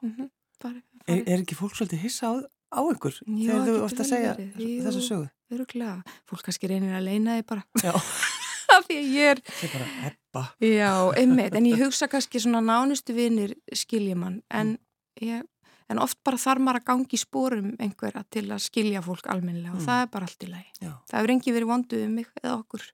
Mm 0.02 0.14
-hmm, 0.16 0.32
farið, 0.62 0.82
farið. 1.04 1.12
Er, 1.12 1.22
er 1.26 1.44
ekki 1.44 1.58
fólk 1.58 1.76
svolítið 1.76 2.04
hissa 2.06 2.32
á, 2.72 2.80
ykkur 2.80 3.18
Já, 3.20 3.52
þegar 3.52 3.66
þú 3.68 3.74
vart 3.82 4.02
að 4.02 4.08
segja 4.08 4.34
þessu 4.56 5.02
sögu? 5.06 5.28
Öruglega, 5.52 5.96
fólk 6.28 6.46
kannski 6.46 6.70
reynir 6.70 6.96
að 6.96 7.08
leina 7.10 7.36
þig 7.38 7.48
bara. 7.50 7.64
Já. 7.82 7.92
Því 8.86 8.96
að 8.96 9.08
ég 9.12 9.30
er 9.34 9.40
Það 9.44 9.64
er 9.66 9.72
bara 9.74 9.88
eppa. 10.08 10.42
Já, 10.64 10.92
einmitt, 11.20 11.56
en 11.58 11.66
ég 11.68 11.82
hugsa 11.82 12.08
kannski 12.08 12.40
svona 12.40 12.62
nánustu 12.64 13.12
vinir 13.16 13.52
skilja 13.76 14.16
mann. 14.16 14.38
En, 14.48 14.74
mm. 14.78 15.26
ég, 15.28 15.44
en 15.92 16.00
oft 16.00 16.16
bara 16.24 16.40
þarf 16.40 16.64
maður 16.64 16.80
að 16.80 16.86
gangi 16.88 17.18
í 17.18 17.20
spórum 17.20 17.74
einhverja 17.76 18.24
til 18.32 18.46
að 18.48 18.64
skilja 18.64 19.04
fólk 19.04 19.28
almennilega 19.28 19.74
mm. 19.74 19.82
og 19.82 19.86
það 19.90 20.06
er 20.06 20.10
bara 20.16 20.30
allt 20.30 20.46
í 20.46 20.50
lagi. 20.54 20.72
Já. 20.80 20.92
Það 21.10 21.18
hefur 21.18 21.34
engi 21.36 21.56
verið 21.58 21.72
vonduð 21.74 22.06
um 22.06 22.16
mig 22.16 22.32
eða 22.40 22.56
okkur. 22.56 22.88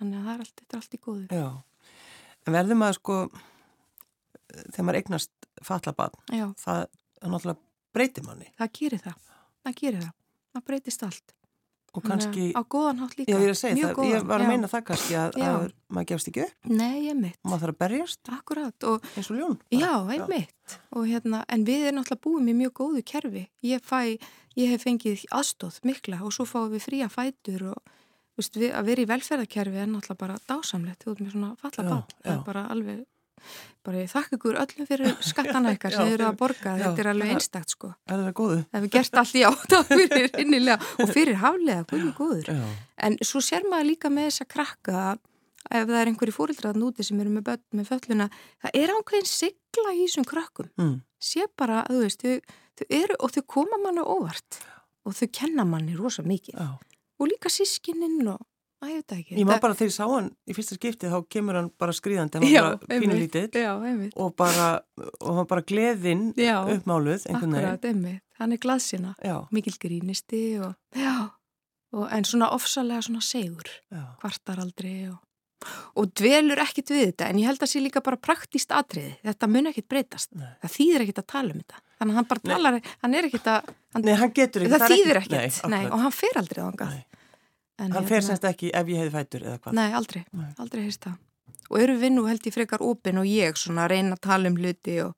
Þannig 0.00 0.18
að 0.18 0.24
það 0.24 0.32
er 0.32 0.42
allt, 0.46 0.56
þetta 0.62 0.78
er 0.78 0.80
allt 0.80 0.96
í 0.96 1.02
góðu. 1.04 1.28
Já, 1.42 1.48
en 2.46 2.56
verður 2.56 2.80
maður 2.80 3.00
sko 3.02 3.20
þegar 4.48 4.86
maður 4.88 5.00
eignast 5.02 5.48
fallabann 5.66 6.20
það 6.58 6.84
er 6.86 7.32
náttúrulega 7.32 7.67
breytir 7.98 8.28
manni. 8.28 8.52
Það 8.58 8.70
gerir 8.80 9.02
það, 9.08 9.34
það 9.66 9.82
gerir 9.82 10.06
það, 10.06 10.14
það 10.54 10.70
breytist 10.70 11.04
allt. 11.08 11.34
Og 11.96 12.04
kannski... 12.04 12.50
Á 12.52 12.62
góðan 12.68 13.00
hátt 13.00 13.14
líka. 13.16 13.32
Já, 13.32 13.38
ég 13.40 13.46
er 13.48 13.54
að 13.54 13.58
segja 13.58 13.76
það, 13.80 13.92
góðan, 13.96 14.10
ég 14.12 14.26
var 14.28 14.42
að 14.44 14.50
meina 14.52 14.68
það 14.68 14.82
kannski 14.90 15.14
að, 15.18 15.38
að 15.40 15.62
maður 15.96 16.08
gefst 16.10 16.30
ekki 16.30 16.42
upp. 16.44 16.68
Nei, 16.68 16.96
ég 17.06 17.16
mitt. 17.16 17.38
Og 17.40 17.48
maður 17.48 17.62
þarf 17.64 17.74
að 17.74 17.78
berjast. 17.82 18.20
Akkurat. 18.36 18.86
Og, 18.90 19.08
eins 19.14 19.30
og 19.32 19.38
ljón. 19.38 19.56
Já, 19.72 19.92
ég 20.12 20.26
mitt. 20.28 20.76
Og 20.92 21.06
hérna, 21.08 21.40
en 21.48 21.64
við 21.66 21.86
erum 21.88 21.98
náttúrulega 22.02 22.24
búið 22.28 22.44
með 22.44 22.58
mjög 22.60 22.74
góðu 22.82 23.04
kerfi. 23.08 23.44
Ég 23.64 23.88
fæ, 23.88 24.00
ég 24.60 24.74
hef 24.74 24.84
fengið 24.84 25.24
aðstóð 25.40 25.80
mikla 25.88 26.20
og 26.28 26.36
svo 26.36 26.46
fáum 26.48 26.68
við 26.74 26.84
fría 26.84 27.08
fætur 27.12 27.70
og 27.72 27.94
veist, 28.38 28.60
við, 28.60 28.74
að 28.76 28.92
vera 28.92 29.06
í 29.06 29.08
velferðarkerfi 29.14 29.80
er 29.80 29.88
náttúrulega 29.88 30.22
bara 30.26 30.40
dásamlegt. 30.44 31.02
Þú 31.02 31.14
veist, 31.14 31.24
með 31.24 31.38
svona 31.38 31.54
falla 31.64 31.88
bá. 31.88 32.18
Það 32.20 32.34
er 32.36 32.44
bara 32.52 32.66
alveg 32.76 33.06
bara 33.86 34.02
ég 34.02 34.10
þakka 34.12 34.36
ykkur 34.38 34.58
öllum 34.62 34.88
fyrir 34.88 35.14
skattana 35.30 35.72
ykkar 35.76 35.94
sem 35.94 36.08
þið 36.08 36.16
eru 36.18 36.26
að 36.28 36.38
borga, 36.42 36.74
já, 36.74 36.84
þetta 36.84 37.04
er 37.04 37.10
alveg 37.12 37.32
einstakt 37.34 37.74
sko. 37.74 37.90
Það 38.10 38.26
er 38.26 38.36
góðu. 38.40 38.58
Það 38.60 38.78
hefur 38.78 38.92
gert 38.96 39.18
allt 39.22 39.38
í 39.38 39.44
átta 39.48 39.80
fyrir 39.88 40.30
innilega 40.42 40.92
og 40.98 41.12
fyrir 41.14 41.40
haflega, 41.42 41.86
hvernig 41.92 42.14
góður. 42.18 42.52
Já. 42.52 42.70
En 43.08 43.18
svo 43.24 43.42
sér 43.44 43.66
maður 43.70 43.90
líka 43.92 44.12
með 44.12 44.30
þessa 44.30 44.48
krakka 44.54 45.02
ef 45.68 45.84
það 45.84 45.98
er 46.00 46.10
einhverju 46.12 46.34
fórildræðan 46.34 46.86
úti 46.86 47.04
sem 47.04 47.20
eru 47.20 47.32
með 47.34 47.46
börn 47.50 47.80
með 47.80 47.90
fölluna, 47.90 48.28
það 48.64 48.78
er 48.80 48.92
ánkveðin 48.94 49.28
sigla 49.28 49.94
í 49.94 50.04
þessum 50.06 50.26
krakkum. 50.28 50.70
Mm. 50.80 50.94
Sér 51.20 51.50
bara, 51.58 51.82
þú 51.90 52.02
veist, 52.04 52.24
þau, 52.24 52.60
þau 52.78 52.86
eru 53.00 53.18
og 53.18 53.34
þau 53.34 53.42
koma 53.56 53.80
manna 53.82 54.04
óvart 54.06 54.60
og 55.04 55.16
þau 55.18 55.28
kenna 55.40 55.66
manni 55.68 55.96
rosa 55.98 56.24
mikið. 56.24 56.56
Já. 56.56 57.02
Og 57.18 57.30
líka 57.32 57.50
sískininn 57.52 58.30
og 58.30 58.40
Æ, 58.78 58.86
ég 58.92 58.98
veit 59.00 59.12
ekki. 59.16 59.34
Ég 59.40 59.46
má 59.48 59.56
bara 59.58 59.74
þegar 59.74 59.88
ég 59.90 59.94
sá 59.96 60.04
hann 60.06 60.28
í 60.46 60.54
fyrsta 60.54 60.76
skipti 60.78 61.08
þá 61.10 61.18
kemur 61.34 61.56
hann 61.58 61.68
bara 61.82 61.94
skrýðandi, 61.96 62.38
hann 62.38 62.52
var 62.54 62.76
bara 62.78 62.98
pínulítið 63.02 63.56
og 64.22 64.34
bara, 64.38 64.68
og 65.18 65.40
hann 65.40 65.48
bara 65.50 65.64
gleðinn 65.66 66.28
uppmáluð 66.38 67.26
einhvern 67.26 67.56
veginn. 67.56 67.72
Akkurat, 67.72 67.88
einmitt. 67.90 68.22
Hann 68.38 68.54
er 68.54 68.60
glaðsina, 68.62 69.16
mikil 69.50 69.74
grínisti 69.82 70.42
og, 70.62 70.76
já, 70.94 71.14
og 71.90 72.04
en 72.14 72.28
svona 72.28 72.52
ofsalega 72.54 73.02
svona 73.08 73.24
segur, 73.26 73.72
kvartar 74.22 74.62
aldrei 74.62 75.08
og, 75.10 75.18
og 75.98 76.14
dvelur 76.14 76.62
ekkit 76.62 76.94
við 76.94 77.04
þetta. 77.08 77.32
En 77.32 77.42
ég 77.42 77.50
held 77.50 77.58
að 77.58 77.66
það 77.66 77.72
sé 77.74 77.82
líka 77.82 78.04
bara 78.06 78.22
praktíst 78.28 78.70
atriði, 78.78 79.16
þetta 79.26 79.50
mun 79.50 79.72
ekkit 79.72 79.90
breytast, 79.90 80.30
Nei. 80.38 80.52
það 80.62 80.76
þýðir 80.78 81.08
ekkit 81.08 81.22
að 81.24 81.30
tala 81.34 81.50
um 81.50 81.64
þetta. 81.64 81.82
Þannig 81.98 82.14
að 82.14 82.20
hann 82.20 82.30
bara 82.30 82.46
talar, 82.46 82.80
hann 83.02 83.18
er 83.18 83.26
ekkit 83.26 83.50
að, 83.50 83.76
hann, 83.96 84.06
Nei, 84.06 84.14
hann 84.22 84.34
getur 84.38 84.68
ekkit, 84.68 84.78
það 84.78 84.94
þýðir 84.94 85.24
ekkit, 85.24 85.62
Nei, 85.74 85.84
og 85.90 86.04
hann 86.06 86.14
fer 86.14 86.38
aldrei 86.38 86.62
á 86.62 86.66
hann. 86.70 87.00
En 87.78 87.92
hann 87.92 88.06
fer 88.06 88.18
hérna- 88.18 88.26
semst 88.32 88.44
ekki 88.44 88.70
ef 88.74 88.86
ég 88.90 88.98
hefði 89.04 89.12
fætur 89.14 89.44
eða 89.46 89.58
hvað? 89.62 89.72
Nei, 89.78 89.92
aldrei, 89.92 90.24
Nei. 90.32 90.48
aldrei 90.58 90.82
heist 90.84 91.04
það. 91.06 91.16
Og 91.70 91.80
eru 91.80 91.94
við 92.00 92.12
nú 92.16 92.26
held 92.26 92.42
ég 92.48 92.54
frekar 92.54 92.82
opinn 92.82 93.18
og 93.18 93.26
ég 93.28 93.54
svona 93.60 93.84
að 93.86 93.90
reyna 93.94 94.16
að 94.16 94.20
tala 94.20 94.48
um 94.48 94.56
hluti 94.56 94.96
og, 95.04 95.14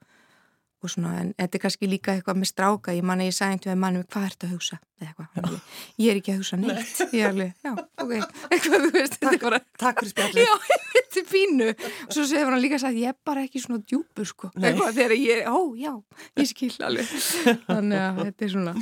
og 0.84 0.92
svona, 0.92 1.16
en 1.20 1.32
þetta 1.36 1.58
er 1.58 1.62
kannski 1.64 1.88
líka 1.90 2.14
eitthvað 2.14 2.38
með 2.40 2.48
stráka, 2.50 2.94
ég 2.96 3.04
manna 3.06 3.26
ég 3.26 3.34
sagði 3.36 3.56
einhvern 3.56 3.70
veginn 3.70 3.82
mannum, 3.84 4.06
hvað 4.10 4.26
ert 4.30 4.46
að 4.46 4.54
hugsa? 4.54 4.78
Eitthvað, 5.00 5.56
ég 6.00 6.10
er 6.12 6.18
ekki 6.20 6.32
að 6.32 6.40
hugsa 6.42 6.56
neitt, 6.60 6.76
Nei. 6.76 7.08
ég 7.16 7.22
er 7.24 7.30
alveg, 7.30 7.52
já, 7.64 7.70
ok, 8.04 8.10
eitthvað, 8.52 8.84
þú 8.84 8.90
veist, 8.96 9.16
þetta 9.16 9.32
er 9.32 9.42
bara... 9.44 9.60
Takk 9.80 10.00
fyrir 10.02 10.12
spjallið. 10.12 10.44
Já, 10.44 10.78
þetta 10.94 11.20
er 11.20 11.26
fínu. 11.30 11.68
Og 11.70 12.16
svo 12.16 12.24
segir 12.28 12.50
hann 12.50 12.62
líka 12.64 12.80
að 12.84 12.98
ég 13.00 13.12
er 13.14 13.18
bara 13.30 13.44
ekki 13.46 13.62
svona 13.64 13.80
djúpur, 13.80 14.28
sko. 14.28 14.50
Nei. 14.56 14.70
Eitthvað, 14.70 14.98
þegar 14.98 15.16
ég, 15.16 15.42
ó, 15.48 15.58
já, 15.80 15.92
ég 16.40 16.50
skil 16.50 16.70
alveg. 16.84 17.14
Þannig 17.70 18.04
að 18.04 18.22
þetta 18.26 18.48
er 18.48 18.54
svona... 18.56 18.74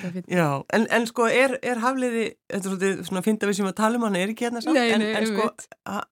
Fyndi, 0.00 0.24
já, 0.36 0.48
en, 0.76 0.88
en 0.98 1.08
sko, 1.08 1.28
er, 1.32 1.56
er 1.64 1.80
hafliði, 1.84 2.26
þetta 2.52 2.74
er 2.90 2.98
svona, 3.08 3.24
að 3.30 3.52
við 3.52 3.60
sem 3.60 3.70
að 3.72 3.78
tala 3.80 4.00
um 4.00 4.08
hann 4.08 4.20
er 4.20 4.34
ekki 4.34 4.48
hérna 4.48 4.64
samt, 4.64 4.80
en, 4.84 5.06
en 5.08 5.30
sko, 5.32 5.48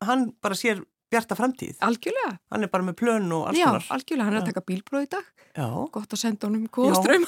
hann 0.09 0.31
bara 0.45 0.57
sér 0.57 0.81
bjarta 1.13 1.37
framtíð. 1.39 1.77
Algjörlega. 1.85 2.37
Hann 2.53 2.67
er 2.67 2.71
bara 2.73 2.87
með 2.87 2.97
plön 3.01 3.29
og 3.33 3.49
alls 3.51 3.61
konar. 3.61 3.85
Já, 3.85 3.95
algjörlega. 3.97 4.27
Hann 4.29 4.37
er 4.37 4.43
að 4.43 4.51
taka 4.51 4.65
bílbróð 4.69 5.07
í 5.07 5.11
dag. 5.17 5.31
Já. 5.59 5.69
Gott 5.95 6.15
að 6.15 6.21
senda 6.21 6.47
honum 6.49 6.67
kóströym. 6.71 7.25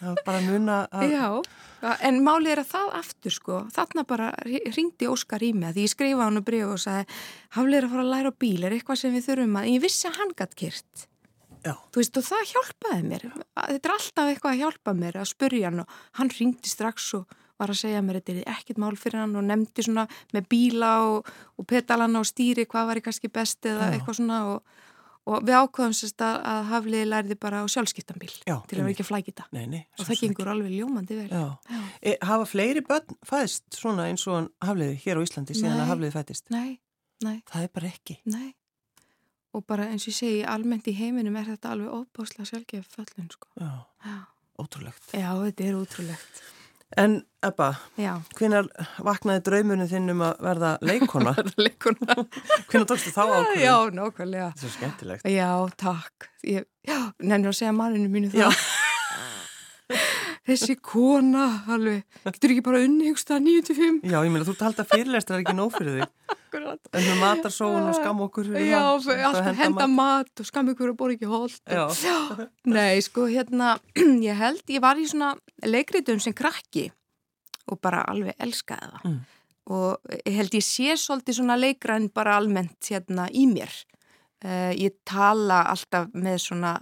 Já, 0.00 0.10
bara 0.24 0.42
muna 0.44 0.76
að... 0.96 1.10
Já, 1.12 1.96
en 2.08 2.22
málið 2.24 2.54
er 2.54 2.62
að 2.62 2.70
það 2.70 2.94
aftur 3.00 3.34
sko, 3.34 3.58
þarna 3.74 4.06
bara 4.08 4.30
ringdi 4.46 5.10
Óskar 5.10 5.44
í 5.44 5.52
mig 5.56 5.72
að 5.72 5.82
ég 5.82 5.92
skrifa 5.92 6.24
hann 6.24 6.40
og 6.40 6.46
breyfa 6.46 6.72
og 6.72 6.80
sagði 6.82 7.18
haflið 7.58 7.78
er 7.80 7.88
að 7.88 7.92
fara 7.96 8.06
að 8.06 8.14
læra 8.14 8.32
bíl, 8.44 8.64
er 8.64 8.76
eitthvað 8.78 9.02
sem 9.02 9.14
við 9.16 9.28
þurfum 9.28 9.58
að, 9.60 9.68
en 9.68 9.76
ég 9.76 9.84
vissi 9.84 10.08
að 10.08 10.18
hann 10.22 10.32
gætt 10.38 10.56
kyrkt. 10.62 11.06
Já. 11.66 11.74
Þú 11.90 12.00
veist 12.00 12.20
og 12.20 12.26
það 12.28 12.50
hjálpaði 12.52 13.06
mér. 13.10 13.26
Þetta 13.58 13.90
er 13.90 13.94
alltaf 13.96 14.30
eitthvað 14.30 14.52
að 14.54 14.60
hjálpa 14.62 14.94
mér 15.02 15.18
að 15.18 15.28
spurja 15.32 15.68
hann 15.68 15.82
og 15.82 15.96
hann 16.20 16.32
ringdi 16.32 16.70
strax 16.70 17.08
og 17.18 17.36
var 17.60 17.72
að 17.72 17.80
segja 17.80 18.02
mér 18.04 18.20
þetta 18.20 18.34
er 18.34 18.56
ekkit 18.56 18.80
mál 18.80 18.96
fyrir 18.98 19.22
hann 19.22 19.36
og 19.38 19.46
nefndi 19.46 19.84
svona 19.84 20.06
með 20.34 20.48
bíla 20.52 20.90
og, 21.08 21.30
og 21.56 21.68
petalana 21.68 22.22
og 22.22 22.28
stýri 22.28 22.66
hvað 22.68 22.90
var 22.90 23.00
ég 23.00 23.06
kannski 23.06 23.30
best 23.32 23.68
eða 23.68 23.88
Já. 23.88 23.96
eitthvað 23.96 24.18
svona 24.18 24.40
og, 24.50 24.82
og 25.26 25.46
við 25.46 25.56
ákvæðum 25.60 25.96
sérst 25.96 26.24
að, 26.26 26.36
að 26.52 26.60
Hafliði 26.72 27.08
lærði 27.08 27.38
bara 27.46 27.62
á 27.64 27.66
sjálfskiptanbíl 27.72 28.32
Já, 28.42 28.56
til 28.68 28.78
að 28.78 28.82
vera 28.82 28.92
ekki 28.94 29.06
að 29.06 29.10
flækita. 29.10 29.48
Nei, 29.56 29.64
nei, 29.72 29.82
og 29.96 30.10
það 30.10 30.22
gengur 30.22 30.52
alveg 30.52 30.76
ljómandi 30.76 31.18
vel. 31.22 31.40
E, 32.00 32.14
Hafa 32.28 32.50
fleiri 32.50 32.84
börn 32.86 33.18
fæðist 33.26 33.80
svona 33.80 34.10
eins 34.10 34.26
og 34.30 34.52
Hafliði 34.64 35.00
hér 35.06 35.22
á 35.22 35.24
Íslandi 35.24 35.56
síðan 35.56 35.78
nei, 35.78 35.82
að 35.86 35.90
Hafliði 35.94 36.16
fæðist? 36.18 36.46
Nei, 36.54 36.78
nei. 37.24 37.36
Það 37.48 37.66
er 37.68 37.74
bara 37.80 37.90
ekki. 37.90 38.20
Nei. 38.28 38.48
Og 39.56 39.64
bara 39.64 39.86
eins 39.88 40.04
og 40.04 40.12
ég 40.12 40.18
segi, 40.18 40.42
almennt 40.44 40.88
í 40.90 40.92
heiminum 40.92 41.38
er 41.40 41.46
þetta 41.48 41.72
alveg 41.72 41.88
óbáslega 41.88 42.50
sjálfgef 42.50 42.90
föllun 42.92 43.30
sko. 43.32 43.48
Já, 43.56 44.18
ótrúlegt. 44.60 45.08
Já, 45.16 45.30
þetta 45.40 45.64
er 45.64 45.78
ótrúlegt 45.80 46.44
En 46.96 47.18
Ebba, 47.44 47.74
hvenar 48.38 48.66
vaknaði 49.04 49.42
draumurinn 49.46 49.88
þinn 49.90 50.14
um 50.14 50.22
að 50.24 50.38
verða 50.46 50.70
leikona? 50.82 51.34
Leikona. 51.60 52.16
hvenar 52.70 52.86
tókstu 52.88 53.12
þá 53.14 53.20
ákveðin? 53.26 53.60
Já, 53.60 53.74
nákvæmlega. 53.98 54.48
Það 54.56 54.56
er 54.56 54.64
svo 54.64 54.72
skemmtilegt. 54.78 55.28
Já, 55.30 55.50
takk. 55.78 56.30
Ég, 56.46 56.66
já, 56.88 56.98
nefnir 57.20 57.52
að 57.52 57.58
segja 57.60 57.76
manninu 57.76 58.10
mínu 58.10 58.32
það. 58.32 58.56
Þessi 60.46 60.76
kona, 60.78 61.46
alveg, 61.74 62.04
getur 62.28 62.52
ekki 62.54 62.64
bara 62.66 62.80
unni, 62.86 63.08
hugst 63.10 63.30
það, 63.30 63.48
9-5? 63.48 63.96
Já, 64.06 64.18
ég 64.22 64.30
meina, 64.30 64.46
þú 64.46 64.54
halda 64.60 64.84
fyrirlestra 64.86 65.38
er 65.38 65.42
ekki 65.42 65.54
nóg 65.58 65.72
fyrir 65.74 65.96
þig. 65.96 66.34
Akkurat. 66.36 66.90
En 66.92 67.02
með 67.02 67.16
matarsóun 67.24 67.88
og 67.90 67.96
skam 67.98 68.20
okkur 68.26 68.50
fyrir 68.52 68.68
Já, 68.70 68.82
það. 69.02 69.22
alltaf 69.30 69.58
henda 69.58 69.86
mat 69.90 70.42
og 70.42 70.48
skam 70.48 70.70
ykkur 70.72 70.92
að 70.92 70.98
bóra 71.00 71.16
ekki 71.16 71.30
hold. 71.30 71.56
Já. 71.66 72.46
Nei, 72.70 73.00
sko, 73.04 73.26
hérna, 73.30 73.74
ég 74.28 74.38
held, 74.38 74.62
ég 74.70 74.84
var 74.84 75.00
í 75.00 75.08
svona 75.10 75.32
leikritum 75.66 76.22
sem 76.22 76.36
krakki 76.36 76.86
og 77.66 77.80
bara 77.82 78.04
alveg 78.06 78.38
elskaði 78.46 78.92
það. 78.92 79.10
Mm. 79.10 79.18
Og 79.76 80.14
ég 80.22 80.36
held 80.38 80.54
ég 80.54 80.62
sé 80.62 80.94
svolítið 81.02 81.40
svona 81.40 81.58
leikræn 81.58 82.06
bara 82.14 82.36
almennt 82.38 82.86
hérna 82.86 83.26
í 83.34 83.48
mér. 83.50 83.72
Uh, 84.44 84.70
ég 84.78 84.94
tala 85.08 85.64
alltaf 85.72 86.12
með 86.14 86.38
svona, 86.44 86.76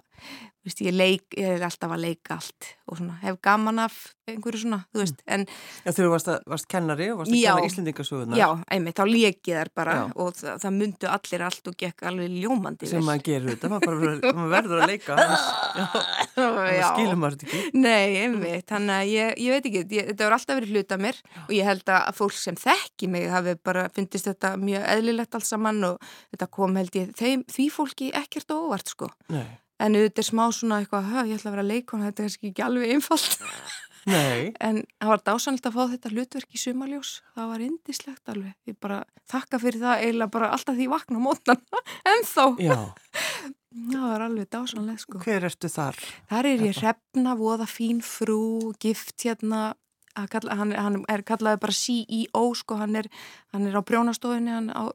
veist, 0.65 0.81
ég, 0.85 0.95
leik, 0.97 1.25
ég 1.39 1.55
er 1.59 1.65
alltaf 1.69 1.93
að 1.95 2.03
leika 2.07 2.39
allt 2.39 2.71
og 2.89 2.99
svona, 3.01 3.19
hef 3.23 3.39
gaman 3.45 3.79
af 3.85 3.95
einhverju 4.29 4.63
svona, 4.63 4.79
þú 4.95 5.01
veist, 5.03 5.19
en 5.29 5.43
Já, 5.85 5.91
þú 5.93 6.07
varst, 6.13 6.29
að, 6.33 6.45
varst 6.49 6.69
kennari 6.73 7.11
og 7.13 7.19
varst 7.21 7.33
að 7.33 7.39
Já. 7.41 7.51
kenna 7.55 7.69
Íslendingasögunar. 7.69 8.39
já, 8.41 8.47
einmitt, 8.73 8.97
þá 8.97 9.05
leikið 9.11 9.59
þær 9.59 9.71
bara 9.77 9.95
Já. 9.99 10.05
og 10.25 10.31
það, 10.39 10.55
það 10.65 10.77
myndu 10.79 11.11
allir 11.13 11.45
allt 11.49 11.69
og 11.73 11.77
gekk 11.85 12.07
alveg 12.09 12.37
ljómandi 12.45 12.89
Sem 12.89 13.05
maður 13.05 13.25
gerir 13.29 13.51
þetta, 13.53 13.71
maður 13.73 13.87
bara 13.87 14.47
verður, 14.55 14.81
að 14.81 14.93
leika. 14.95 15.19
það 15.19 16.89
skilur 16.95 17.19
maður 17.21 17.37
þetta 17.41 17.51
ekki. 17.51 17.83
Nei, 17.85 18.17
einmitt, 18.23 18.67
þannig 18.71 18.95
að 18.97 19.13
ég, 19.13 19.35
ég 19.45 19.57
veit 19.57 19.69
ekki, 19.71 19.83
ég, 19.99 20.09
þetta 20.13 20.29
voru 20.29 20.39
alltaf 20.39 20.59
verið 20.61 20.73
hluta 20.79 20.99
mér 21.05 21.21
og 21.45 21.53
ég 21.57 21.69
held 21.69 21.93
að 21.97 22.09
fólk 22.21 22.37
sem 22.39 22.59
þekki 22.65 23.11
mig 23.13 23.29
hafi 23.33 23.57
bara 23.65 23.87
fundist 23.95 24.29
þetta 24.31 24.55
mjög 24.61 24.87
eðlilegt 24.95 25.37
alls 25.39 25.53
saman 25.53 25.83
og 25.93 26.09
þetta 26.33 26.49
kom 26.57 26.81
held 26.81 26.97
ég 27.01 27.13
þeim, 27.19 27.45
því 27.53 27.69
fólki 27.75 28.11
ekkert 28.17 28.57
óvart 28.57 28.89
sko. 28.95 29.11
Nei. 29.33 29.45
En 29.83 29.97
auðvitað 29.99 30.23
er 30.23 30.29
smá 30.29 30.45
svona 30.55 30.83
eitthvað, 30.83 31.09
ég 31.29 31.39
ætla 31.39 31.51
að 31.51 31.57
vera 31.57 31.67
leikona, 31.67 32.11
þetta 32.11 32.23
er 32.23 32.29
kannski 32.29 32.51
ekki 32.53 32.65
alveg 32.65 32.95
einfalt. 32.95 33.39
Nei. 34.15 34.53
En 34.61 34.83
það 35.01 35.11
var 35.11 35.23
dásanlegt 35.25 35.67
að 35.69 35.77
fá 35.79 35.83
þetta 35.95 36.13
hlutverk 36.13 36.55
í 36.55 36.61
sumaljós, 36.61 37.13
það 37.35 37.51
var 37.51 37.65
indislegt 37.65 38.33
alveg. 38.33 38.55
Ég 38.69 38.79
bara 38.85 39.01
þakka 39.33 39.61
fyrir 39.63 39.81
það 39.81 40.03
eiginlega 40.05 40.35
bara 40.37 40.51
alltaf 40.57 40.77
því 40.79 40.89
vakna 40.93 41.23
mótnan, 41.25 41.63
en 42.13 42.27
þá, 42.29 42.45
það 42.69 44.05
var 44.05 44.27
alveg 44.27 44.51
dásanlegt 44.53 45.07
sko. 45.07 45.23
hver 45.25 45.49
ertu 45.49 45.73
þar? 45.73 46.03
Þar 46.31 46.51
er 46.51 46.67
ég 46.69 46.83
hrefna, 46.83 47.35
voða 47.41 47.69
fín 47.71 48.05
frú, 48.05 48.75
gift 48.83 49.17
hérna, 49.25 49.73
kalla, 50.31 50.57
hann, 50.61 50.73
hann 50.79 51.01
er 51.11 51.25
kallaði 51.27 51.61
bara 51.63 51.75
CEO 51.75 52.45
sko, 52.55 52.79
hann 52.81 52.97
er, 53.01 53.09
hann 53.55 53.67
er 53.69 53.79
á 53.79 53.83
prjónastofunni, 53.83 54.53
hann 54.55 54.71
á 54.71 54.95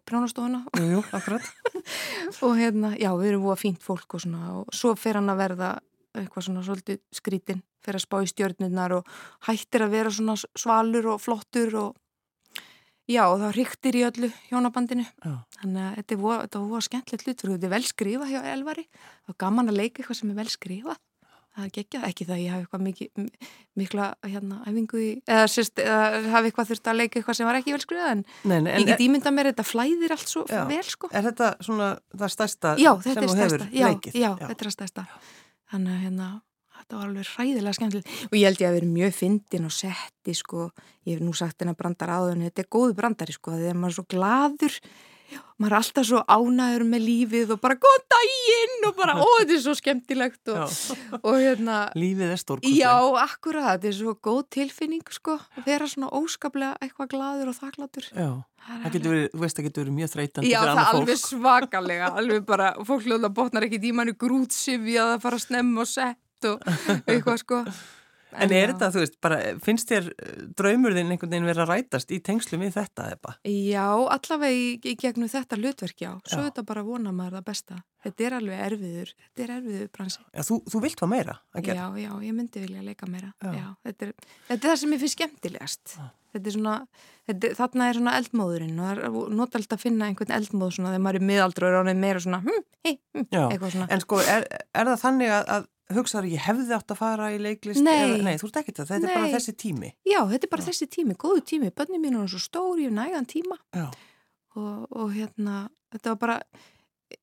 akkurat. 1.11 1.45
og 2.45 2.57
hérna, 2.59 2.93
já, 2.95 3.11
við 3.19 3.33
erum 3.33 3.47
voða 3.47 3.61
fínt 3.63 3.83
fólk 3.83 4.15
og 4.15 4.23
svona 4.23 4.53
og 4.61 4.75
svo 4.75 4.95
fer 4.99 5.19
hann 5.19 5.31
að 5.31 5.41
verða 5.43 5.71
eitthvað 6.17 6.45
svona 6.47 6.65
svolítið 6.65 7.01
skrítin, 7.15 7.63
fer 7.85 7.97
að 7.99 8.05
spá 8.05 8.19
í 8.23 8.29
stjörnurnar 8.29 8.95
og 8.97 9.17
hættir 9.47 9.85
að 9.85 9.95
vera 9.97 10.13
svona 10.13 10.37
svalur 10.39 11.13
og 11.13 11.21
flottur 11.21 11.75
og 11.79 11.97
já, 13.09 13.25
og 13.27 13.39
það 13.41 13.55
ríktir 13.57 13.97
í 13.97 14.05
öllu 14.07 14.29
hjónabandinu 14.49 15.05
Já. 15.05 15.35
þannig 15.59 15.85
að 15.85 15.99
þetta 15.99 16.63
var 16.69 16.85
skemmtilegt 16.85 17.27
hlutur 17.27 17.53
þetta 17.55 17.69
er 17.69 17.73
vel 17.73 17.85
skrifað 17.87 18.33
hjá 18.33 18.41
Elvari 18.53 18.85
og 19.29 19.37
gaman 19.41 19.71
að 19.71 19.79
leika 19.81 20.01
eitthvað 20.01 20.19
sem 20.21 20.33
er 20.33 20.39
vel 20.39 20.51
skrifað 20.53 20.99
það 21.63 21.71
geggjað, 21.77 22.05
ekki 22.09 22.25
það 22.27 22.35
að 22.35 22.41
ég 22.43 22.53
hafi 22.53 22.65
eitthvað 22.65 22.83
mikið, 22.87 23.29
mikla 23.79 24.07
hérna 24.25 24.57
æfingu 24.67 25.01
í, 25.03 25.09
eða, 25.29 25.45
sérst, 25.53 25.79
eða 25.83 26.33
hafi 26.33 26.49
eitthvað 26.51 26.69
þurft 26.71 26.89
að 26.91 26.99
leika 26.99 27.19
eitthvað 27.19 27.37
sem 27.39 27.49
var 27.49 27.59
ekki 27.59 27.75
vel 27.75 27.81
skrifað 27.83 28.11
en, 28.15 28.23
Nei, 28.51 28.57
nei, 28.65 28.71
ég 28.79 28.89
get 28.91 29.03
ímyndað 29.05 29.35
mér 29.37 29.51
þetta 29.51 29.65
flæðir 29.69 30.15
allt 30.15 30.31
svo 30.33 30.45
Já. 30.49 30.61
vel 30.69 30.83
sko. 30.87 31.09
Er 31.13 31.27
þetta 31.29 31.49
svona 31.67 31.89
það 32.15 32.33
stærsta 32.35 32.75
Já, 32.79 32.91
sem 33.05 33.19
þú 33.23 33.39
hefur 33.43 33.65
já, 33.69 33.87
leikið? 33.89 34.19
já, 34.19 34.29
þetta 34.45 34.65
er 34.69 34.75
stærsta. 34.77 35.05
Þannig 35.69 35.93
að 35.95 36.03
hérna, 36.07 36.29
þetta 36.79 36.97
var 36.99 37.09
alveg 37.09 37.29
hræðilega 37.35 37.77
skemmtilegt. 37.77 38.15
Og 38.29 38.35
ég 38.39 38.47
held 38.49 38.63
ég 38.63 38.69
að 38.71 38.77
vera 38.79 38.89
mjög 38.95 39.13
fyndin 39.19 39.67
og 39.69 39.75
setti 39.75 40.35
sko, 40.37 40.69
ég 41.05 41.17
hef 41.19 41.23
nú 41.25 41.35
sagt 41.37 41.61
hennar 41.61 41.77
brandar 41.77 42.13
áðun, 42.15 42.45
þetta 42.47 42.63
er 42.65 42.69
góðu 42.73 42.95
brandari 42.97 43.35
sko 43.35 43.53
þegar 43.59 43.77
maður 43.77 43.93
er 43.93 43.97
svo 43.99 44.07
gladur 44.15 44.79
maður 45.59 45.73
er 45.73 45.77
alltaf 45.79 46.05
svo 46.07 46.19
ánæður 46.31 46.83
með 46.87 47.01
lífið 47.05 47.49
og 47.55 47.59
bara 47.63 47.75
góð 47.83 47.97
daginn 48.13 48.87
og 48.89 48.93
bara, 48.97 49.15
ó, 49.19 49.27
þetta 49.41 49.55
er 49.57 49.63
svo 49.65 49.73
skemmtilegt 49.77 50.51
og, 50.53 50.77
og 51.27 51.35
hérna 51.39 51.79
Lífið 51.99 52.31
er 52.33 52.39
stórkostlega. 52.41 52.79
Já, 52.79 53.23
akkurat, 53.25 53.67
þetta 53.73 53.89
er 53.91 53.97
svo 53.99 54.13
góð 54.29 54.39
tilfinning 54.55 55.13
sko, 55.13 55.35
að 55.59 55.67
vera 55.67 55.89
svona 55.91 56.11
óskaplega 56.15 56.77
eitthvað 56.79 57.11
gladur 57.13 57.51
og 57.51 57.59
þakklátur 57.59 58.09
Já, 58.13 58.29
það 58.69 58.89
getur 58.97 59.13
verið, 59.15 59.29
þú 59.35 59.43
veist 59.43 59.59
það 59.59 59.67
getur 59.69 59.85
verið 59.85 59.97
mjög 59.99 60.13
þreytandi 60.15 60.53
Já, 60.53 60.59
það 60.63 60.79
fólk. 60.79 60.95
alveg 61.01 61.21
svakalega, 61.25 62.09
alveg 62.23 62.47
bara, 62.49 62.71
fólk 62.87 63.05
hljóða 63.07 63.33
botnar 63.41 63.67
ekki 63.67 63.83
í 63.83 63.93
manni 63.99 64.15
grútsifi 64.19 64.97
að 64.99 65.13
það 65.15 65.23
fara 65.27 65.39
að 65.41 65.45
snemma 65.49 65.85
og 65.85 65.91
sett 65.91 66.49
og 66.49 66.67
eitthvað 67.03 67.41
sko. 67.43 67.63
En 68.37 68.51
er 68.53 68.73
þetta, 68.73 68.89
þú 68.93 69.01
veist, 69.01 69.15
bara, 69.23 69.37
finnst 69.63 69.89
þér 69.89 70.09
eh, 70.13 70.33
draumur 70.57 70.93
þinn 70.93 71.13
einhvern 71.15 71.31
veginn 71.33 71.47
vera 71.49 71.65
að 71.65 71.71
rætast 71.73 72.11
í 72.13 72.19
tengslu 72.25 72.59
við 72.61 72.75
þetta 72.75 73.07
eða? 73.15 73.33
Já, 73.49 73.85
allavega 74.15 74.53
í, 74.53 74.67
í 74.77 74.93
gegnum 74.99 75.31
þetta 75.31 75.57
hlutverk, 75.57 76.03
já. 76.03 76.11
Svo 76.29 76.43
Já. 76.43 76.49
þetta 76.49 76.65
bara 76.69 76.85
vona 76.85 77.13
maður 77.15 77.39
það 77.39 77.47
besta. 77.49 77.79
Þetta 78.05 78.27
er 78.27 78.35
alveg 78.37 78.61
erfiður, 78.67 79.15
þetta 79.17 79.45
er 79.45 79.55
erfiður 79.57 79.89
bransi. 79.97 80.21
Já, 80.29 80.43
þú, 80.47 80.59
þú 80.71 80.83
vilt 80.85 81.01
hvað 81.01 81.11
meira 81.15 81.35
að 81.57 81.65
gera? 81.65 81.87
Já, 81.89 82.05
já, 82.05 82.11
ég 82.27 82.37
myndi 82.37 82.63
vilja 82.63 82.85
leika 82.85 83.09
meira. 83.09 83.33
Já. 83.41 83.51
Já. 83.57 83.67
þetta, 83.89 84.07
er, 84.07 84.31
þetta 84.51 84.59
er 84.59 84.69
það 84.69 84.79
sem 84.83 84.93
ég 84.95 85.03
finnst 85.03 85.17
skemmtilegast. 85.17 85.97
Þetta 86.29 86.51
er 86.51 86.53
svona, 86.53 86.75
þetta, 87.25 87.51
þarna 87.57 87.89
er 87.89 87.97
svona 87.97 88.13
eldmóðurinn 88.21 88.77
og 88.77 88.85
það 88.85 89.03
er 89.09 89.35
notald 89.39 89.73
að 89.73 89.81
finna 89.81 90.07
einhvern 90.11 90.35
eldmóð 90.37 90.75
svona 90.77 90.93
þegar 90.93 91.03
maður 91.07 91.19
er 91.19 91.27
miðaldra 91.31 91.71
og 91.79 91.89
er 91.89 91.99
meira 92.05 92.21
svona, 92.21 92.39
hm, 92.45 92.65
hei, 92.85 92.93
hm, 93.17 93.25
eitthvað 93.47 93.73
svona. 93.73 93.89
En 93.89 94.03
sko, 94.05 94.21
er, 94.21 94.45
er 94.77 94.91
það 94.91 95.01
þannig 95.01 95.33
að, 95.33 95.53
að 95.55 95.67
hugsaður 95.97 96.29
ég 96.29 96.43
hefði 96.45 96.75
átt 96.77 96.93
að 96.93 96.99
fara 96.99 97.29
í 97.33 97.37
leiklist? 97.41 97.81
Nei. 97.85 97.95
Eða, 97.97 98.17
nei, 98.27 98.35
þú 98.41 98.49
ert 98.49 98.59
ekki 98.61 98.75
það, 98.77 98.89
þetta 98.93 99.09
er 99.09 99.15
bara 99.15 99.27
Nei. 99.27 99.35
þessi 99.35 99.53
tími. 99.63 99.91
Já, 100.07 100.19
þetta 100.31 100.47
er 100.47 100.51
bara 100.53 100.65
þessi 100.67 100.87
tími, 100.95 101.15
góðu 101.23 101.45
tími, 101.51 101.71
bönni 101.75 102.01
mín 102.01 102.17
er 102.19 102.27
svo 102.31 102.41
stór, 102.43 102.81
ég 102.81 102.91
hef 102.91 102.97
nægan 102.97 103.29
tíma 103.29 103.57
Já, 103.75 103.87
og, 104.55 104.83
og 104.91 105.15
hérna, 105.15 105.55
þetta 105.95 106.13
var 106.13 106.19
bara, 106.23 106.37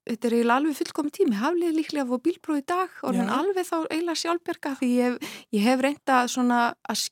þetta 0.09 0.29
er 0.31 0.39
eiginlega 0.39 0.59
alveg 0.61 0.79
fullkomi 0.81 1.15
tími, 1.15 1.39
haflið 1.41 1.79
líklega 1.79 2.09
fá 2.11 2.25
bílpróf 2.27 2.63
í 2.63 2.67
dag 2.67 2.99
og 3.03 3.15
hann 3.15 3.31
Já. 3.31 3.37
alveg 3.39 3.69
þá 3.71 3.77
eiginlega 3.85 4.23
sjálfberga 4.25 4.75
því 4.81 4.91
ég 4.97 5.31
ég 5.59 5.67
hef 5.67 5.87
reynda 5.87 6.23
svona 6.33 6.61
að, 6.91 7.07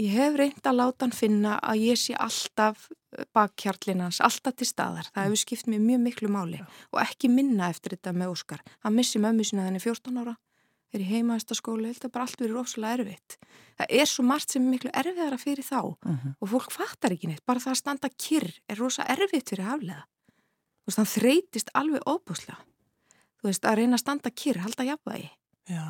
ég 0.00 0.10
hef 0.16 0.36
reynda 0.36 0.70
að 0.70 0.78
láta 0.80 1.04
hann 1.06 1.12
finna 1.14 1.58
að 1.62 1.82
ég 1.88 1.98
sé 2.00 2.14
alltaf 2.18 2.88
bakkjarlinans, 3.34 4.20
alltaf 4.24 4.56
til 4.58 4.66
staðar, 4.66 5.06
það 5.14 5.28
hefur 5.28 5.40
skipt 5.44 5.68
mér 5.70 5.82
mjög 5.84 6.00
miklu 6.02 6.30
máli 6.34 6.58
og 6.92 6.98
ekki 7.04 7.28
minna 7.30 7.68
eftir 7.70 7.94
þetta 7.96 8.12
með 8.16 8.32
Óskar, 8.34 8.62
hann 8.82 8.96
missi 8.96 9.20
mömmu 9.22 9.44
sinna 9.46 9.68
þenni 9.68 9.82
14 9.84 10.18
ára 10.24 10.34
er 10.94 11.02
í 11.02 11.06
heimaðistaskóla, 11.10 11.90
þetta 11.90 12.10
bara 12.14 12.22
allt 12.28 12.38
verið 12.38 12.54
rosalega 12.54 13.00
erfitt. 13.02 13.34
Það 13.80 13.94
er 13.98 14.06
svo 14.06 14.22
margt 14.22 14.52
sem 14.54 14.62
er 14.62 14.70
miklu 14.76 14.90
erfiðara 14.94 15.38
fyrir 15.42 15.66
þá 15.66 15.80
Mhm. 16.06 16.34
og 16.40 16.48
fólk 16.48 16.70
fattar 16.70 17.10
ekki 17.10 17.26
neitt, 17.26 17.42
bara 17.46 17.58
það 17.58 17.72
að 17.72 17.80
standa 17.82 18.08
kyrr 18.14 18.52
er 18.68 18.76
rosa 18.78 19.02
erfitt 19.10 19.48
fyrir 19.50 19.64
haflega. 19.66 20.04
Þú 20.84 20.86
veist, 20.86 20.96
hann 20.96 21.14
þreytist 21.16 21.70
alveg 21.74 22.02
óbúslega. 22.06 22.58
Þú 23.42 23.48
veist, 23.50 23.62
að 23.66 23.76
reyna 23.76 23.96
að 23.96 24.04
standa 24.04 24.30
kyrr, 24.30 24.58
halda 24.62 24.84
jafnvægi. 24.84 25.30
já. 25.68 25.82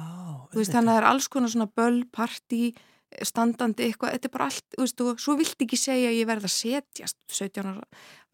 Þú 0.52 0.56
veist, 0.56 0.72
þannig 0.72 0.88
að 0.88 0.94
það 0.94 1.02
er 1.02 1.10
alls 1.10 1.28
konar 1.28 1.48
svona 1.50 1.66
böll, 1.76 2.04
partí, 2.04 2.74
standandi 3.22 3.86
eitthvað, 3.88 4.16
þetta 4.16 4.28
er 4.28 4.34
bara 4.34 4.48
allt, 4.50 4.64
þú 4.74 4.84
veist, 4.84 5.04
og 5.04 5.20
svo 5.22 5.36
vilt 5.38 5.64
ekki 5.66 5.78
segja 5.78 6.10
að 6.10 6.18
ég 6.18 6.30
verð 6.30 6.48
að 6.48 6.54
setjast 6.56 7.18
17 7.30 7.70
ára, 7.70 7.84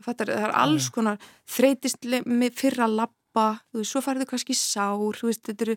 fattar, 0.05 0.33
það 0.33 0.47
er 0.49 0.57
alls 0.63 0.89
konar 0.95 1.21
þreytist 1.51 2.09
með 2.25 2.57
fyrra 2.61 2.89
lappa, 2.91 3.49
svo 3.83 4.03
farið 4.05 4.25
þau 4.25 4.33
kannski 4.33 4.57
sár, 4.59 5.21
þú 5.21 5.31
veist, 5.31 5.45
þetta 5.49 5.69
eru 5.69 5.77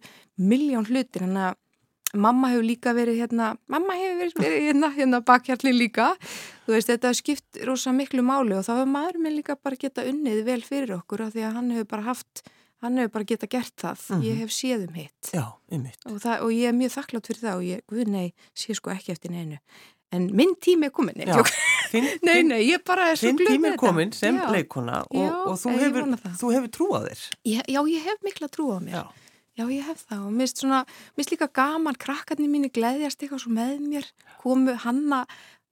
miljón 0.53 0.87
hlutir, 0.89 1.27
hann 1.27 1.41
að 1.49 1.59
mamma 2.13 2.51
hefur 2.51 2.65
líka 2.67 2.93
verið 2.93 3.23
hérna, 3.23 3.53
mamma 3.71 3.95
hefur 3.97 4.19
verið, 4.21 4.35
verið 4.37 4.65
hérna, 4.67 4.89
hérna 4.93 5.21
bakhjarli 5.25 5.73
líka, 5.73 6.11
þú 6.67 6.75
veist, 6.75 6.91
þetta 6.91 7.13
skipt 7.17 7.61
rosa 7.67 7.93
miklu 7.95 8.25
máli 8.25 8.57
og 8.57 8.65
þá 8.67 8.73
hefur 8.75 8.91
maður 8.93 9.21
með 9.23 9.39
líka 9.39 9.57
bara 9.57 9.79
geta 9.79 10.05
unnið 10.09 10.43
vel 10.47 10.61
fyrir 10.65 10.97
okkur 10.99 11.25
af 11.25 11.33
því 11.33 11.47
að 11.47 11.57
hann 11.57 11.71
hefur 11.73 11.89
bara 11.95 12.07
haft, 12.11 12.43
hann 12.83 12.99
hefur 13.01 13.13
bara 13.17 13.27
geta 13.33 13.49
gert 13.49 13.73
það, 13.79 14.05
ég 14.27 14.43
hef 14.43 14.53
séð 14.53 14.85
um 14.87 14.99
hitt 14.99 15.31
Já, 15.33 15.45
einmitt. 15.71 15.99
og, 16.09 16.19
það, 16.23 16.45
og 16.45 16.53
ég 16.55 16.69
er 16.69 16.77
mjög 16.77 16.95
þakklátt 16.97 17.29
fyrir 17.31 17.43
það 17.47 17.57
og 17.59 17.67
ég, 17.69 17.83
guð 17.89 18.13
nei, 18.13 18.27
sé 18.57 18.75
sko 18.77 18.93
ekki 18.93 19.13
eftir 19.15 19.33
neinu 19.33 19.59
en 20.13 20.29
minn 20.37 20.53
tími 20.61 20.89
er 20.89 20.93
komin 20.93 21.17
Já, 21.23 21.39
þinn, 21.91 22.07
nei, 22.27 22.37
þinn, 22.37 22.51
nei, 22.53 22.61
ég 22.67 22.85
bara 22.85 23.09
er 23.11 23.19
svo 23.19 23.31
þinn 23.31 23.41
glöð 23.41 23.51
tími 23.55 23.65
með 23.65 23.73
er 23.73 23.81
komin 23.81 24.13
þetta. 24.13 24.21
sem 24.21 24.39
já. 24.39 24.47
leikona 24.53 25.01
og, 25.07 25.19
Já, 25.19 25.33
og 25.41 25.59
þú, 25.63 25.75
hefur, 25.81 26.13
þú 26.43 26.53
hefur 26.57 26.71
trúað 26.77 27.09
þér. 27.09 27.23
Já, 27.49 27.81
ég 27.95 28.07
hef 28.09 28.25
mikla 28.27 28.49
trú 28.53 28.69
á 28.75 28.79
mér 28.83 28.97
Já. 28.99 29.03
ég 29.69 29.89
hef 29.89 30.05
það 30.09 30.27
og 30.27 30.53
svona, 30.53 30.83
mist 31.19 31.33
líka 31.33 31.49
gaman 31.53 31.97
krakkarnir 32.01 32.49
mínir 32.51 32.73
gleðjast 32.73 33.21
eitthvað 33.21 33.43
svo 33.45 33.53
með 33.53 33.83
mér 33.85 34.07
komu 34.41 34.77
Hanna 34.85 35.23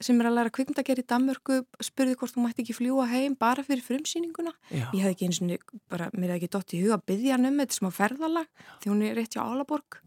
sem 0.06 0.20
er 0.22 0.30
að 0.30 0.38
læra 0.38 0.52
kvikmyndagerð 0.54 1.04
í 1.04 1.08
Danmörku 1.10 1.58
spurði 1.84 2.18
hvort 2.20 2.36
þú 2.36 2.46
mætti 2.46 2.64
ekki 2.66 2.76
fljúa 2.78 3.08
heim 3.12 3.36
bara 3.40 3.64
fyrir 3.66 3.84
frumsýninguna. 3.86 4.54
Já. 4.70 4.86
ég 4.94 5.02
hef 5.06 5.16
ekki 5.16 5.30
eins 5.30 5.42
og 5.42 5.74
bara, 5.92 6.10
mér 6.14 6.34
hef 6.34 6.42
ekki 6.42 6.52
dott 6.58 6.76
í 6.76 6.82
huga 6.84 6.98
að 7.00 7.08
byggja 7.12 7.38
hann 7.38 7.50
um 7.50 7.62
þetta 7.62 7.78
smá 7.78 7.90
ferðalag 7.96 8.68
því 8.84 8.92
hún 8.94 9.04
er 9.08 9.18
rétt 9.20 9.38
hjá 9.38 9.44
Álaborg. 9.46 10.00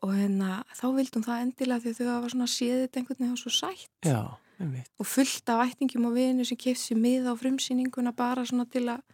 Og 0.00 0.14
hérna 0.16 0.62
þá 0.72 0.86
vildum 0.96 1.24
það 1.26 1.42
endilega 1.44 1.84
því 1.84 1.96
þau 1.98 2.06
hafa 2.10 2.30
svona 2.32 2.48
séðið 2.48 3.00
einhvern 3.00 3.20
veginn 3.20 3.34
og 3.34 3.42
svo 3.42 3.52
sætt. 3.52 3.90
Já, 4.08 4.22
og 5.00 5.08
fullt 5.08 5.52
af 5.52 5.66
ættingum 5.66 6.08
og 6.08 6.16
vinu 6.16 6.46
sem 6.48 6.58
keft 6.60 6.82
sér 6.82 7.00
miða 7.00 7.32
á 7.32 7.40
frumsýninguna 7.40 8.14
bara 8.16 8.46
svona 8.48 8.66
til 8.68 8.86
að 8.92 9.04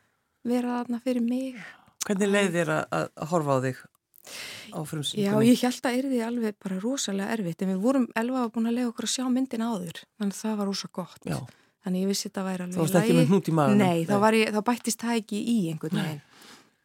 vera 0.46 0.80
þarna 0.80 1.02
fyrir 1.02 1.26
mig. 1.26 1.58
Hvernig 2.06 2.30
leið 2.30 2.52
þér 2.54 2.72
að, 2.76 2.84
að 2.94 3.30
horfa 3.32 3.58
á 3.58 3.58
þig 3.66 3.84
á 4.26 4.78
Já, 4.78 4.86
frumsýningunni? 4.90 5.48
ég 5.52 5.62
held 5.66 5.86
að 5.90 5.98
erði 6.00 6.20
alveg 6.26 6.56
bara 6.62 6.80
rosalega 6.82 7.32
erfitt 7.36 7.62
en 7.62 7.72
við 7.74 7.80
vorum 7.86 8.06
elva 8.16 8.48
búin 8.54 8.66
að 8.70 8.76
lega 8.80 8.90
okkur 8.92 9.06
að 9.08 9.14
sjá 9.16 9.24
myndin 9.30 9.62
áður 9.66 10.02
þannig 10.18 10.34
að 10.36 10.40
það 10.42 10.56
var 10.62 10.66
rosa 10.72 10.88
gott. 10.92 11.22
Já, 11.24 11.38
Þannig 11.86 12.02
ég 12.02 12.08
vissi 12.10 12.26
þetta 12.28 12.42
væri 12.42 12.62
alveg 12.64 12.74
þú 12.76 12.82
varst 12.82 12.96
ekki 12.98 13.14
með 13.14 13.28
hnút 13.30 13.46
í 13.48 13.52
maður. 13.54 13.76
Nei, 13.78 13.98
þá, 14.08 14.16
var 14.18 14.34
ég, 14.34 14.48
þá 14.50 14.60
bættist 14.66 15.02
það 15.06 15.18
ekki 15.20 15.38
í 15.46 15.56
einhvern 15.70 16.00
veginn. 16.00 16.22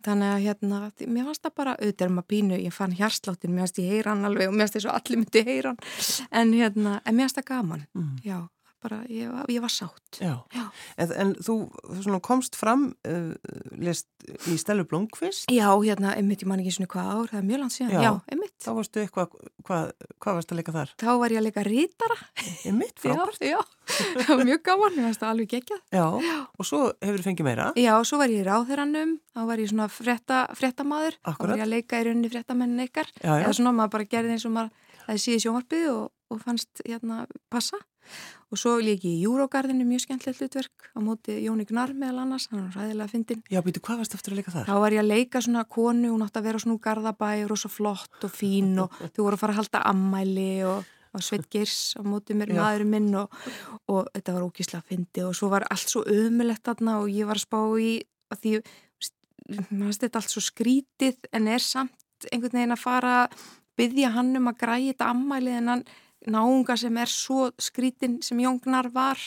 Þannig 0.06 0.30
að 0.34 0.44
hérna, 0.46 0.78
mér 1.14 1.26
fannst 1.30 1.42
það 1.46 1.56
bara 1.58 1.74
auðvitað 1.78 2.06
er 2.08 2.14
maður 2.14 2.28
pínu, 2.34 2.56
ég 2.62 2.74
fann 2.74 2.94
hjarsláttin, 2.98 3.52
mér 3.54 3.66
fannst 3.66 3.80
ég 3.82 3.90
heyra 3.96 4.14
hann 4.16 4.26
alveg 4.30 4.50
og 4.50 4.54
mér 4.58 4.66
fannst 4.66 4.78
þess 4.78 4.90
að 4.90 4.96
allir 5.00 5.20
myndi 5.22 5.44
heyra 5.50 5.74
hann, 5.74 5.82
en 6.42 6.54
hérna, 6.58 6.94
en 7.06 7.18
mér 7.18 7.28
fannst 7.30 7.38
það 7.42 7.48
gaman, 7.52 7.84
Mm. 7.94 8.16
já, 8.26 8.38
bara, 8.84 9.02
ég, 9.10 9.30
ég 9.52 9.62
var 9.64 9.72
sátt. 9.72 10.20
Já, 10.22 10.34
Já. 10.56 10.64
En, 11.02 11.12
en 11.24 11.34
þú 11.42 12.20
komst 12.26 12.56
fram, 12.60 12.88
uh, 13.08 13.34
lest 13.82 14.08
í 14.52 14.58
Stelu 14.60 14.84
Blomqvist, 14.90 15.50
Já, 15.52 15.70
hérna, 15.82 16.16
einmitt, 16.18 16.44
ég 16.44 16.50
man 16.50 16.62
ekki 16.62 16.74
svona 16.76 16.90
hvað 16.92 17.12
ár, 17.14 17.30
það 17.32 17.40
er 17.42 17.48
mjög 17.50 17.62
langt 17.64 17.76
síðan, 17.76 17.94
Já. 17.96 18.02
já, 18.06 18.12
einmitt. 18.34 18.56
þá 18.62 18.70
varstu 18.78 19.02
eitthvað, 19.04 19.36
hvað, 19.68 19.92
hvað 20.22 20.38
varst 20.40 20.54
að 20.54 20.60
leika 20.62 20.76
þar? 20.76 20.94
Þá 21.02 21.10
var 21.24 21.36
ég 21.36 21.42
að 21.42 21.48
leika 21.48 21.66
rítara, 21.68 22.18
Einmitt, 22.70 23.02
frábært. 23.02 23.42
já, 23.42 23.60
það 24.22 24.32
var 24.36 24.46
mjög 24.52 24.62
gaman, 24.70 24.96
mér 24.98 25.08
fannst 25.10 25.24
það 25.24 25.34
alveg 25.34 25.52
geggjað. 25.56 25.82
Já, 25.98 26.06
og 26.58 26.68
svo 26.70 26.82
hefur 27.02 27.22
þú 27.24 27.28
fengið 27.30 27.50
meira. 27.50 27.70
Já, 27.82 27.94
svo 28.08 28.22
var 28.22 28.34
ég 28.34 28.44
í 28.44 28.48
ráðherranum, 28.48 29.18
þá 29.34 29.42
var 29.50 29.64
ég 29.64 29.72
svona 29.74 29.90
frétta, 29.92 30.42
fréttamaður, 30.58 31.18
þá 31.26 31.42
var 31.42 31.56
ég 31.58 31.66
að 31.66 31.74
leika 31.76 32.02
í 32.02 32.08
rauninni 32.08 32.32
fréttamennin 32.34 32.86
ykkar, 32.86 33.10
eða 33.24 33.54
svona 33.58 33.74
maður 33.78 33.96
bara 33.98 34.10
gerði 34.14 34.36
eins 34.38 34.46
og 34.50 34.56
maður 34.58 34.74
það 35.08 35.22
síði 35.26 35.42
sjónvarpið 35.46 35.88
og, 35.92 36.04
og 36.32 36.42
fannst 36.46 36.84
hérna 36.86 37.24
passa 37.52 37.80
og 38.52 38.60
svo 38.60 38.74
líki 38.84 39.08
í 39.14 39.22
Júrógarðinu 39.24 39.86
mjög 39.88 40.04
skemmtilegt 40.06 40.42
hlutverk 40.42 40.88
á 40.92 41.00
móti 41.04 41.38
Jóni 41.46 41.66
Gnar 41.70 41.94
meðal 41.96 42.26
annars, 42.26 42.50
hann 42.52 42.66
var 42.66 42.82
ræðilega 42.82 43.12
fyndin 43.14 43.44
Já, 43.52 43.62
býtu, 43.64 43.82
hvað 43.86 44.02
varst 44.04 44.16
eftir 44.18 44.34
að 44.34 44.42
leika 44.42 44.54
þar? 44.56 44.68
þá 44.68 44.80
var 44.84 44.96
ég 44.96 45.04
að 45.04 45.12
leika 45.12 45.42
svona 45.46 45.64
konu, 45.72 46.10
hún 46.12 46.26
átti 46.26 46.42
að 46.42 46.48
vera 46.50 46.64
svona 46.64 46.76
úr 46.76 46.84
garðabæur 46.88 47.54
og 47.56 47.62
svo 47.62 47.72
flott 47.72 48.26
og 48.28 48.34
fín 48.36 48.74
og 48.84 48.98
þau 49.00 49.22
voru 49.24 49.38
að 49.38 49.44
fara 49.46 49.56
að 49.56 49.62
halda 49.62 49.84
ammæli 49.94 50.50
og, 50.68 50.92
og 51.16 51.26
Sveit 51.26 51.48
Girs 51.54 51.80
á 51.96 52.02
móti 52.04 52.36
mér 52.36 52.52
maðurinn 52.58 52.92
minn 52.92 53.10
og, 53.22 53.40
og 53.88 54.12
þetta 54.12 54.36
var 54.36 54.48
ógíslega 54.50 54.84
fyndi 54.92 55.26
og 55.28 55.36
svo 55.40 55.52
var 55.54 55.68
allt 55.72 55.96
svo 55.96 56.04
ömulegt 56.04 56.68
þarna 56.68 57.00
og 57.06 57.10
ég 57.14 57.30
var 57.30 57.40
að 57.40 57.48
spá 57.48 57.60
í 57.80 57.96
að 58.32 58.44
því, 58.44 58.54
maður 59.56 59.88
finnst 59.88 60.06
þetta 60.06 60.22
allt 60.22 60.36
svo 60.36 60.44
skrítið 60.44 61.32
en 61.32 61.50
er 61.52 61.64
samt 61.64 62.30
einhvern 62.32 62.60
veginn 62.60 62.76
að 62.76 62.84
fara 62.84 63.18
að 63.24 63.42
byggja 63.80 64.12
hann 64.14 64.36
um 64.38 64.52
að 64.52 64.60
græja 64.62 64.92
þetta 64.92 65.12
ammæli 65.16 65.54
en 65.58 65.72
hann 65.72 65.84
náunga 66.28 66.78
sem 66.78 66.98
er 67.02 67.10
svo 67.10 67.50
skrítin 67.62 68.20
sem 68.26 68.38
Jóngnar 68.44 68.92
var 68.94 69.18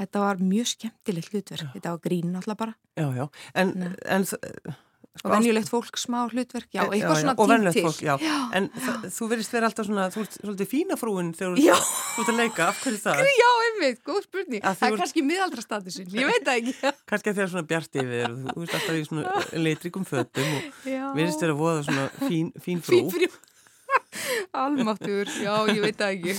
þetta 0.00 0.24
var 0.24 0.40
mjög 0.42 0.72
skemmtilegt 0.76 1.30
hlutverk 1.34 1.68
þetta 1.76 1.90
var 1.96 2.00
grín 2.06 2.34
alltaf 2.40 2.56
bara 2.64 2.74
Já, 2.96 3.08
já, 3.16 3.28
en, 3.58 3.74
en 4.06 4.22
þ- 4.24 4.74
og 5.24 5.30
venjulegt 5.30 5.68
fólk 5.70 5.94
smá 5.98 6.24
hlutverk 6.30 6.66
já, 6.74 6.80
Já, 6.82 6.90
eitthvað 6.90 7.14
já, 7.14 7.20
svona 7.22 7.34
og 7.38 7.44
tím 7.46 7.52
venjulegt 7.52 7.76
til 7.76 7.84
fólk, 7.86 8.00
já. 8.02 8.14
En 8.58 8.64
það, 8.74 9.04
þú 9.14 9.28
verðist 9.30 9.52
vera 9.54 9.68
alltaf 9.70 9.86
svona, 9.86 10.06
þú 10.10 10.22
ert 10.24 10.38
svolítið 10.40 10.68
fína 10.72 10.96
frúin 10.98 11.28
þegar 11.38 11.60
Já. 11.62 11.76
þú 11.78 12.24
ert 12.24 12.32
að 12.32 12.40
leika, 12.40 12.66
af 12.72 12.80
hverju 12.82 13.00
það? 13.04 13.22
Já, 13.42 13.50
einmitt, 13.68 14.00
góð 14.08 14.20
spurning. 14.26 14.64
Það 14.64 14.82
er 14.82 14.90
ert- 14.96 15.02
kannski 15.04 15.22
miðaldra 15.28 15.62
statusin, 15.62 16.10
ég 16.18 16.26
veit 16.32 16.42
það 16.48 16.58
ekki. 16.58 16.74
Kannski 17.12 17.30
að 17.30 17.38
þegar 17.38 17.52
svona 17.54 17.68
bjart 17.70 18.00
yfir 18.02 18.36
þú 18.50 18.66
ert 18.66 18.76
alltaf 18.80 18.98
í 18.98 19.04
svona 19.06 19.34
leitrikum 19.68 20.08
fötum 20.10 20.50
og 20.58 20.90
Já. 20.90 21.04
verðist 21.14 21.46
vera 21.46 21.54
að 21.54 21.62
voða 21.62 21.86
svona 21.86 22.06
fín, 22.26 22.50
fín 22.66 22.82
frú. 22.82 22.98
Fín 23.04 23.14
frjú. 23.14 23.30
Almáttur, 24.54 25.30
já, 25.42 25.54
ég 25.72 25.80
veit 25.82 25.98
það 25.98 26.12
ekki. 26.14 26.34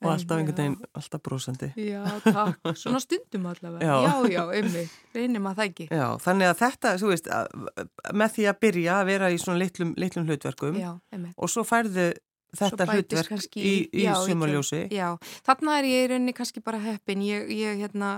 og 0.00 0.10
alltaf 0.14 0.38
einhvern 0.38 0.56
veginn, 0.56 0.76
alltaf 0.96 1.22
brosandi. 1.26 1.68
Já, 1.76 2.04
takk. 2.24 2.70
Svona 2.78 3.00
stundum 3.02 3.48
allavega. 3.50 3.84
Já. 3.84 3.96
Já, 4.06 4.30
já, 4.36 4.42
einmitt. 4.60 4.96
Reynum 5.16 5.50
að 5.50 5.60
það 5.60 5.70
ekki. 5.72 5.88
Já, 5.90 6.06
þannig 6.24 6.50
að 6.52 6.56
þetta, 6.62 6.94
þú 7.02 7.12
veist, 7.12 7.30
að, 7.34 7.84
með 8.22 8.34
því 8.36 8.48
að 8.52 8.60
byrja 8.64 8.96
að 8.96 9.10
vera 9.10 9.30
í 9.30 9.40
svona 9.42 9.62
litlum, 9.64 9.94
litlum 10.00 10.30
hlutverkum 10.30 10.80
Já, 10.80 10.90
og 11.34 11.52
svo 11.52 11.66
færðu 11.68 12.08
þetta 12.56 12.86
hlutverk 12.90 13.34
kannski 13.34 13.60
í, 13.62 13.74
í 13.92 14.06
já, 14.06 14.14
sumarljósi. 14.24 14.84
Já, 14.94 15.12
þarna 15.46 15.78
er 15.80 15.90
ég 15.90 16.06
í 16.06 16.10
rauninni 16.14 16.34
kannski 16.36 16.62
bara 16.64 16.80
heppin. 16.82 17.22
Ég, 17.26 17.50
ég 17.54 17.82
hérna, 17.84 18.16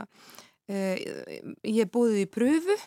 uh, 0.70 1.06
ég 1.68 1.90
búið 1.92 2.22
í 2.22 2.28
pröfu 2.32 2.78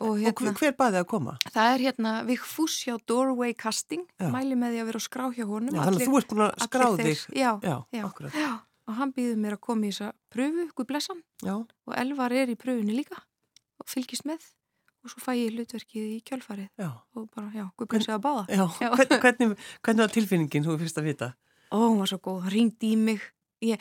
og 0.00 0.08
Og 0.14 0.18
hérna, 0.22 0.52
hver, 0.52 0.58
hver 0.60 0.74
baði 0.78 1.00
að 1.02 1.06
koma? 1.10 1.36
það 1.50 1.72
er 1.74 1.84
hérna 1.88 2.12
Vigfús 2.28 2.76
hjá 2.86 2.96
Doorway 3.06 3.54
Casting, 3.58 4.04
Já. 4.20 4.28
mæli 4.34 4.54
með 4.58 4.74
því 4.76 4.82
að 4.82 4.88
vera 4.92 5.00
á 5.00 5.04
skrá 5.08 5.24
hjá 5.34 5.44
honum. 5.48 5.74
Já, 5.74 5.82
þannig 5.84 6.02
að 6.02 6.08
þú 6.08 6.18
ert 6.20 6.28
búin 6.32 6.44
að 6.44 6.52
allir 6.52 6.68
skrá 6.68 6.86
þig. 7.02 7.24
Já, 7.38 7.50
Já, 7.64 8.04
akkurat. 8.04 8.36
Já, 8.38 8.52
og 8.88 8.94
hann 9.00 9.12
býður 9.16 9.40
mér 9.42 9.56
að 9.58 9.60
koma 9.68 9.86
í 9.86 9.90
þessa 9.92 10.12
pröfu, 10.32 10.68
Guð 10.78 10.86
blessan, 10.92 11.22
Já, 11.44 11.54
og 11.58 11.96
Elvar 12.04 12.32
er 12.32 12.48
í 12.48 12.56
pröfunni 12.56 12.94
líka 12.96 13.18
og 13.78 13.86
fylgist 13.90 14.24
með 14.28 14.46
og 15.04 15.12
svo 15.12 15.20
fæ 15.22 15.32
ég 15.38 15.52
hlutverkið 15.54 16.06
í 16.10 16.22
kjölfarið 16.26 16.68
já. 16.82 16.88
og 17.14 17.28
bara, 17.34 17.50
já, 17.54 17.66
Guð 17.78 17.88
blessi 17.92 18.10
að 18.10 18.22
báða. 18.24 18.46
Já, 18.50 18.64
Já. 18.82 18.88
Hvern, 18.96 19.20
hvernig, 19.22 19.58
hvernig 19.86 20.02
var 20.02 20.14
tilfinningin 20.14 20.64
þú 20.66 20.78
fyrst 20.80 20.98
að 20.98 21.06
vita? 21.06 21.28
Ó, 21.70 21.76
hún 21.84 21.98
var 22.02 22.10
svo 22.10 22.18
góð, 22.18 22.40
hann 22.46 22.52
ringdi 22.56 22.90
í 22.92 22.96
mig, 22.98 23.22
ég, 23.62 23.78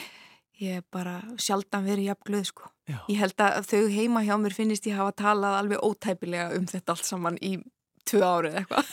ég 0.63 0.83
bara 0.93 1.19
sjaldan 1.41 1.85
verið 1.87 2.11
jafn 2.11 2.27
glöð, 2.31 2.45
sko. 2.51 2.69
Já, 2.87 2.99
Ég 3.11 3.17
held 3.19 3.41
að 3.43 3.65
þau 3.67 3.81
heima 3.91 4.21
hjá 4.23 4.35
mér 4.39 4.53
finnist 4.55 4.85
ég 4.87 4.95
hafa 4.97 5.11
talað 5.19 5.57
alveg 5.61 5.81
ótæpilega 5.83 6.53
um 6.57 6.65
þetta 6.69 6.93
allt 6.95 7.05
saman 7.05 7.37
í 7.43 7.57
tvö 8.07 8.21
árið 8.23 8.53
eitthvað. 8.61 8.91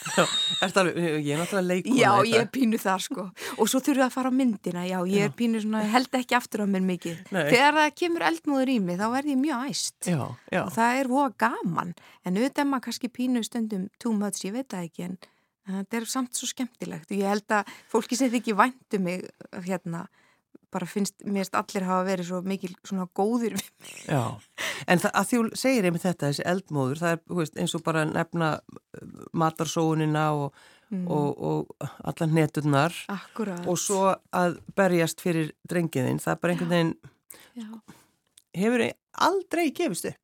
Ég 1.23 1.29
er 1.31 1.39
náttúrulega 1.39 1.61
leikona 1.69 1.99
Já, 2.01 2.09
í 2.19 2.31
ég 2.33 2.41
er 2.43 2.49
pínu 2.51 2.79
þar 2.81 3.03
sko 3.05 3.23
og 3.55 3.69
svo 3.71 3.79
þurfum 3.79 4.01
við 4.01 4.05
að 4.05 4.15
fara 4.17 4.31
á 4.31 4.35
myndina, 4.35 4.83
já, 4.89 4.97
ég 5.07 5.21
er 5.23 5.29
Já. 5.31 5.35
pínu 5.39 5.61
svona, 5.63 5.83
ég 5.85 5.93
held 5.93 6.17
ekki 6.19 6.35
aftur 6.35 6.63
á 6.63 6.67
mér 6.67 6.83
mikið. 6.83 7.21
Nei. 7.31 7.45
Þegar 7.53 7.77
það 7.79 7.93
kemur 8.01 8.25
eldmóður 8.29 8.71
í 8.73 8.75
mig 8.83 8.99
þá 8.99 9.05
verð 9.15 9.31
ég 9.31 9.39
mjög 9.45 9.63
æst 9.71 10.09
Já, 10.11 10.19
já, 10.51 10.61
og 10.65 10.73
það 10.75 10.99
er 10.99 11.11
voða 11.13 11.31
gaman 11.45 11.95
en 12.25 12.35
auðvitað 12.41 12.63
er 12.65 12.69
maður 12.73 12.85
kannski 12.89 13.11
pínu 13.15 13.45
stundum 13.47 13.87
too 14.03 14.11
much, 14.11 14.43
ég 14.43 14.57
veit 14.59 14.67
það 14.75 14.89
ekki 14.89 15.07
en 15.07 15.15
þetta 15.71 15.97
er 16.01 16.09
samt 16.11 16.35
svo 16.35 16.51
skemmtilegt 16.51 17.15
ég 17.15 17.25
held 17.31 17.55
að 17.55 17.71
fólki 17.89 18.19
sem 18.19 18.29
þið 18.29 18.41
ekki 18.43 18.57
væntu 18.59 18.99
mig 19.01 19.23
hérna, 19.65 20.03
bara 20.75 20.87
finnst, 20.91 21.15
mér 21.23 21.45
finnst 21.45 21.57
allir 21.59 21.87
hafa 21.87 22.05
verið 22.09 22.27
svo 22.29 22.41
mikil 22.45 22.73
svona 22.85 23.07
góðir 23.15 23.55
já. 24.05 24.21
En 24.91 24.99
það, 25.01 25.11
að 25.15 25.29
þú 25.31 25.39
segir 25.57 25.87
einmitt 25.87 26.03
þetta, 26.05 26.29
þessi 26.29 26.43
eldmóður, 26.51 26.99
það 27.01 27.13
er 27.15 27.21
veist, 27.39 27.59
eins 27.63 27.73
og 27.79 27.83
bara 27.87 28.03
að 28.05 28.11
nefna 28.19 28.49
uh, 28.59 29.27
matarsóunina 29.33 30.29
og, 30.45 30.65
Mm. 30.93 31.07
og, 31.09 31.39
og 31.41 31.87
allan 32.05 32.35
neturnar 32.37 32.93
Akkurat. 33.09 33.63
og 33.65 33.79
svo 33.81 34.11
að 34.37 34.59
berjast 34.77 35.23
fyrir 35.25 35.47
drengiðinn, 35.65 36.19
það 36.21 36.35
er 36.35 36.41
bara 36.43 36.53
einhvern 36.53 36.69
veginn, 36.75 36.91
Já. 37.57 37.65
hefur 38.61 38.83
aldrei 39.25 39.63
gefist 39.73 40.05
upp. 40.11 40.21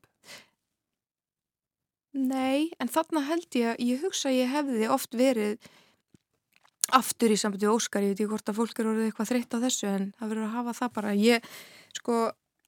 Nei, 2.14 2.70
en 2.78 2.92
þarna 2.94 3.24
held 3.26 3.58
ég, 3.58 3.82
ég 3.82 4.02
hugsa 4.06 4.30
að 4.30 4.38
ég 4.38 4.54
hefði 4.54 4.90
oft 4.92 5.18
verið 5.18 5.70
aftur 6.98 7.34
í 7.34 7.38
sambandi 7.40 7.70
Óskar, 7.72 8.04
ég 8.06 8.14
veit 8.14 8.20
ekki 8.22 8.30
hvort 8.32 8.52
að 8.52 8.60
fólk 8.60 8.80
er 8.80 8.90
orðið 8.92 9.10
eitthvað 9.10 9.32
þreytt 9.32 9.56
á 9.56 9.64
þessu 9.66 9.88
en 9.92 10.06
það 10.20 10.32
verður 10.34 10.48
að 10.48 10.56
hafa 10.58 10.74
það 10.80 10.94
bara. 10.98 11.14
Ég, 11.18 11.50
sko, 11.98 12.18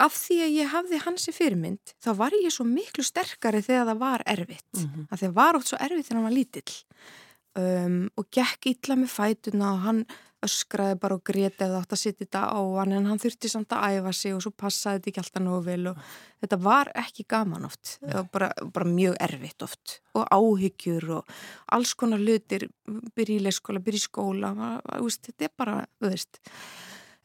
af 0.03 0.13
því 0.17 0.38
að 0.45 0.55
ég 0.57 0.71
hafði 0.73 1.01
hansi 1.05 1.33
fyrirmynd, 1.36 1.93
þá 2.03 2.12
var 2.21 2.38
ég 2.39 2.53
svo 2.55 2.65
miklu 2.67 3.03
sterkari 3.07 3.62
þegar 3.63 3.89
það 3.91 4.03
var 4.05 4.23
erfitt. 4.25 4.69
Mm 4.75 4.83
Mhm. 4.83 5.07
Að 5.12 5.19
því 5.19 5.27
að 5.29 5.33
var 5.41 5.55
oft 5.55 5.67
svo 5.67 5.77
erfitt 5.79 6.07
þegar 6.07 6.17
hann 6.19 6.29
var 6.29 6.38
lítill 6.38 6.73
um, 7.55 8.09
og 8.17 8.25
gekk 8.31 8.65
illa 8.73 8.95
með 8.95 9.09
fætuna 9.13 9.73
og 9.73 9.79
hann 9.88 10.05
öskraði 10.45 10.97
bara 11.01 11.17
og 11.17 11.23
greti 11.25 11.65
eða 11.65 11.82
átt 11.82 11.95
að 11.95 12.01
sitja 12.01 12.25
þetta 12.25 12.43
á 12.53 12.62
hann 12.79 12.95
en 12.97 13.10
hann 13.10 13.21
þurfti 13.21 13.51
samt 13.51 13.73
að 13.75 13.97
æfa 13.97 14.13
sig 14.17 14.36
og 14.36 14.43
svo 14.45 14.51
passaði 14.63 14.99
þetta 14.99 15.12
ekki 15.12 15.23
alltaf 15.23 15.43
nógu 15.45 15.62
vel 15.67 15.91
og 15.93 15.99
þetta 16.43 16.60
var 16.65 16.91
ekki 17.03 17.27
gaman 17.34 17.67
oft, 17.67 17.97
það 18.01 18.17
var 18.19 18.29
bara, 18.38 18.49
bara 18.77 18.93
mjög 18.93 19.19
erfitt 19.27 19.67
oft 19.67 19.97
og 20.13 20.25
áhyggjur 20.38 21.10
og 21.19 21.36
alls 21.77 21.93
konar 21.99 22.23
hlutir, 22.23 22.67
byrja 23.15 23.39
í 23.39 23.45
leikskóla, 23.47 23.84
byrja 23.84 24.01
í 24.01 24.08
skóla, 24.08 24.56
veist, 24.99 25.29
þetta 25.29 25.47
er 25.47 25.53
bara, 25.58 25.77
þú 25.99 26.12
veist. 26.12 26.41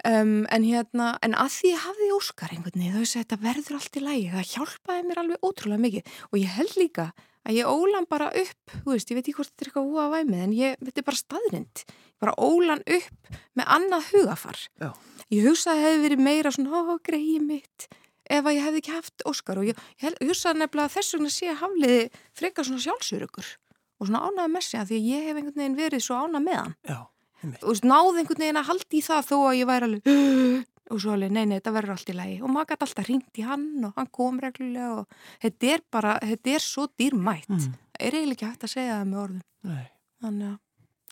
Um, 0.06 0.44
en 0.54 0.62
hérna, 0.62 1.16
en 1.26 1.34
að 1.34 1.56
því 1.56 1.72
ég 1.72 1.80
hafði 1.82 2.08
Óskar 2.14 2.52
einhvern 2.54 2.78
veginn, 2.78 2.94
þá 2.94 3.02
veist 3.02 3.16
þetta 3.18 3.38
verður 3.42 3.78
allt 3.80 3.98
í 3.98 4.02
lægi, 4.04 4.28
það 4.36 4.52
hjálpaði 4.52 5.06
mér 5.08 5.20
alveg 5.24 5.48
ótrúlega 5.48 5.82
mikið 5.82 6.12
og 6.28 6.38
ég 6.38 6.52
held 6.54 6.76
líka 6.78 7.06
að 7.46 7.58
ég 7.58 7.70
ólan 7.70 8.08
bara 8.10 8.30
upp, 8.42 8.74
þú 8.82 8.94
veist, 8.94 9.10
ég 9.12 9.18
veit 9.18 9.24
ekki 9.26 9.36
hvort 9.38 9.52
þetta 9.52 9.64
er 9.64 9.70
eitthvað 9.70 9.92
úa 9.92 10.08
væmið, 10.16 10.42
en 10.46 10.56
ég, 10.56 10.76
þetta 10.82 11.02
er 11.02 11.06
bara 11.08 11.20
staðrind, 11.22 11.84
bara 12.18 12.34
ólan 12.42 12.82
upp 12.98 13.30
með 13.58 13.70
annað 13.76 14.10
hugafar. 14.14 14.60
Já. 14.82 14.90
Ég 15.28 15.46
hugsaði 15.48 15.76
að 15.76 15.82
það 15.82 15.88
hefði 15.88 16.04
verið 16.08 16.24
meira 16.26 16.52
svona, 16.54 16.82
ó, 16.82 16.96
greið 17.04 17.42
mitt, 17.46 17.88
ef 18.28 18.44
að 18.48 18.56
ég 18.58 18.66
hefði 18.66 18.82
ekki 18.82 18.96
haft 18.96 19.24
Óskar 19.28 19.60
og 19.62 19.68
ég, 19.70 19.78
ég, 20.02 20.16
hugsaði 20.28 20.62
nefnilega 20.62 20.94
þess 20.96 21.14
vegna 21.16 21.32
sé 21.32 21.48
að 21.52 21.60
hafliði 21.62 22.00
frekar 22.36 22.68
svona 22.68 22.84
sjálfsörugur 22.84 23.52
og 23.98 24.08
svona 24.08 24.20
ánæði 24.28 24.52
með 24.54 24.66
sig 24.66 24.80
að 24.80 24.90
því 24.90 24.98
að 24.98 25.06
ég 25.08 25.22
hef 25.28 25.38
einhvern 25.40 25.60
veginn 25.62 25.78
verið 25.78 26.04
svo 26.04 26.18
ánæð 26.22 26.44
með 26.44 26.58
hann 26.60 26.74
Já, 26.86 26.98
einmitt. 27.42 27.62
og 27.64 27.72
veist, 27.72 27.86
náði 27.88 28.20
einhvern 28.22 28.42
veginn 28.44 28.60
að 28.60 28.68
haldi 28.68 28.98
í 29.00 29.04
það 29.08 29.24
þó 29.30 29.36
að 29.48 29.56
ég 29.58 29.70
væri 29.72 29.88
alveg 29.88 30.10
og 30.90 31.00
svo 31.02 31.12
alveg, 31.14 31.32
nei, 31.34 31.44
nei, 31.48 31.58
þetta 31.58 31.72
verður 31.74 31.94
allt 31.96 32.10
í 32.12 32.16
lagi 32.16 32.36
og 32.42 32.52
maður 32.54 32.70
gæti 32.72 32.86
alltaf 32.86 33.08
ringt 33.08 33.40
í 33.40 33.44
hann 33.46 33.66
og 33.88 33.92
hann 33.98 34.10
kom 34.18 34.38
reglulega 34.42 34.90
og 35.02 35.18
þetta 35.42 35.72
er 35.74 35.84
bara, 35.94 36.14
þetta 36.22 36.54
er 36.54 36.64
svo 36.64 36.86
dýrmætt 36.98 37.48
Mm. 37.48 37.74
er 37.98 38.12
eiginlega 38.18 38.34
ekki 38.36 38.48
hægt 38.48 38.64
að 38.68 38.72
segja 38.74 38.96
það 39.00 39.08
með 39.10 39.20
orðum 39.24 39.42
Nei. 39.68 39.84
þannig 40.22 40.48
að, 40.48 40.58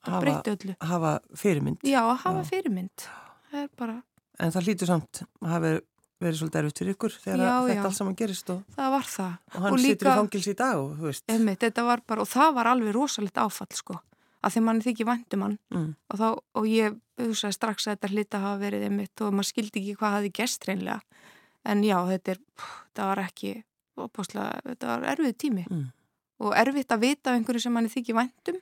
það 0.06 0.20
breytti 0.22 0.54
öllu. 0.54 0.76
Hafa 0.80 1.12
fyrirmynd. 1.34 1.78
Já, 1.82 2.00
hafa 2.22 2.42
Já. 2.42 2.48
fyrirmynd. 2.50 3.06
Það 3.50 3.68
bara... 3.76 3.96
En 4.38 4.52
það 4.52 4.66
hlýtur 4.68 4.90
samt 4.92 5.22
að 5.42 5.50
hafa 5.50 5.72
verið 6.22 6.38
svolítið 6.40 6.60
erfitt 6.62 6.80
fyrir 6.80 6.94
ykkur 6.96 7.14
þegar 7.20 7.42
já, 7.42 7.54
þetta 7.66 7.76
já. 7.76 7.84
alls 7.88 7.98
saman 8.00 8.16
gerist 8.16 8.50
og... 8.54 8.60
Það 8.76 8.92
það. 9.16 9.32
Og 9.52 9.60
hann 9.64 9.72
og 9.72 9.78
líka, 9.80 9.92
situr 9.96 10.08
í 10.08 10.14
fangils 10.20 10.46
í 10.48 10.54
dag 10.56 10.76
og. 10.80 11.22
Einmitt, 11.34 11.66
var 11.90 12.02
bara, 12.06 12.24
og 12.24 12.30
það 12.30 12.54
var 12.56 12.70
alveg 12.72 12.94
rosalegt 12.96 13.40
áfall, 13.42 13.68
sko. 13.76 13.98
Að 14.46 14.54
því 14.54 14.62
mann 14.62 14.82
þykir 14.84 15.08
vandum 15.08 15.42
hann. 15.42 15.58
Mm. 15.74 15.86
Og 16.12 16.20
þá, 16.20 16.26
og 16.60 16.70
ég, 16.70 16.98
sagði 17.18 17.56
strax 17.56 17.88
að 17.88 17.96
þetta 17.96 18.10
hlýta 18.12 18.42
hafa 18.44 18.60
verið 18.62 18.86
einmitt 18.86 19.22
og 19.26 19.34
maður 19.34 19.50
skildi 19.50 19.82
ekki 19.82 19.96
hvað 19.98 20.16
hafi 20.20 20.32
gest 20.38 20.68
reynlega. 20.68 21.00
En 21.66 21.82
já, 21.82 21.96
þetta 22.12 22.36
er, 22.36 22.42
það 22.94 23.10
var 23.10 23.22
ekki, 23.24 23.52
opáslega, 23.98 24.60
þetta 24.68 24.90
var 24.92 25.08
erfið 25.16 25.38
tími. 25.42 25.66
Mm 25.66 25.86
og 26.42 26.56
erfitt 26.58 26.92
að 26.92 27.04
vita 27.04 27.34
einhverju 27.34 27.64
sem 27.64 27.74
manni 27.74 27.92
þykir 27.92 28.18
væntum 28.18 28.60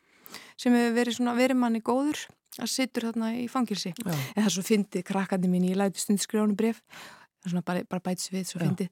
sem 0.60 0.74
hefur 0.74 0.96
verið, 0.96 1.18
svona, 1.18 1.34
verið 1.38 1.60
manni 1.60 1.82
góður 1.84 2.20
að 2.62 2.70
sittur 2.70 3.08
þarna 3.08 3.32
í 3.40 3.46
fangilsi 3.50 3.90
Já. 3.90 4.12
en 4.14 4.38
það 4.38 4.46
er 4.46 4.54
svo 4.54 4.64
fyndið, 4.66 5.06
krakkandi 5.08 5.50
mín 5.50 5.66
ég 5.66 5.78
læti 5.78 6.02
stund 6.02 6.22
skrifánu 6.22 6.56
bref 6.58 6.82
það 6.84 7.48
er 7.48 7.54
svona 7.54 7.66
bara, 7.66 7.86
bara 7.90 8.04
bætis 8.04 8.30
við, 8.34 8.46
svo 8.50 8.62
fyndið 8.62 8.90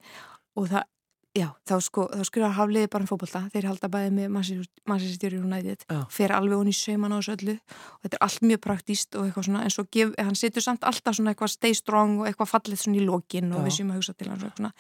og 0.59 0.69
það, 0.73 0.89
já, 1.37 1.49
þá, 1.69 1.75
sko, 1.85 2.05
þá 2.13 2.25
skrifar 2.29 2.55
hafliði 2.57 2.91
bara 2.93 3.07
um 3.07 3.09
fókbólta, 3.09 3.43
þeir 3.53 3.69
halda 3.71 3.89
bæði 3.93 4.13
með 4.17 4.33
Manchester 4.89 5.37
United, 5.39 5.85
fer 6.13 6.35
alveg 6.37 6.61
honni 6.61 6.75
í 6.75 6.77
sauman 6.77 7.15
á 7.15 7.19
þessu 7.19 7.37
öllu. 7.37 7.57
Og 7.97 8.07
þetta 8.07 8.19
er 8.19 8.25
allt 8.29 8.47
mjög 8.51 8.63
praktíst 8.67 9.19
og 9.19 9.27
eitthvað 9.27 9.49
svona, 9.49 9.65
en 9.65 9.75
svo 9.75 9.87
gef, 9.97 10.15
hann 10.21 10.39
sittur 10.39 10.65
samt 10.65 10.89
alltaf 10.89 11.19
svona 11.19 11.33
eitthvað 11.33 11.55
stay 11.55 11.77
strong 11.79 12.21
og 12.21 12.31
eitthvað 12.31 12.53
fallið 12.53 12.83
svona 12.85 13.01
í 13.01 13.07
lokin 13.07 13.55
og 13.57 13.65
við 13.67 13.79
séum 13.79 13.93
að 13.95 14.03
hugsa 14.03 14.17
til 14.17 14.33
hann 14.33 14.43
svona, 14.45 14.73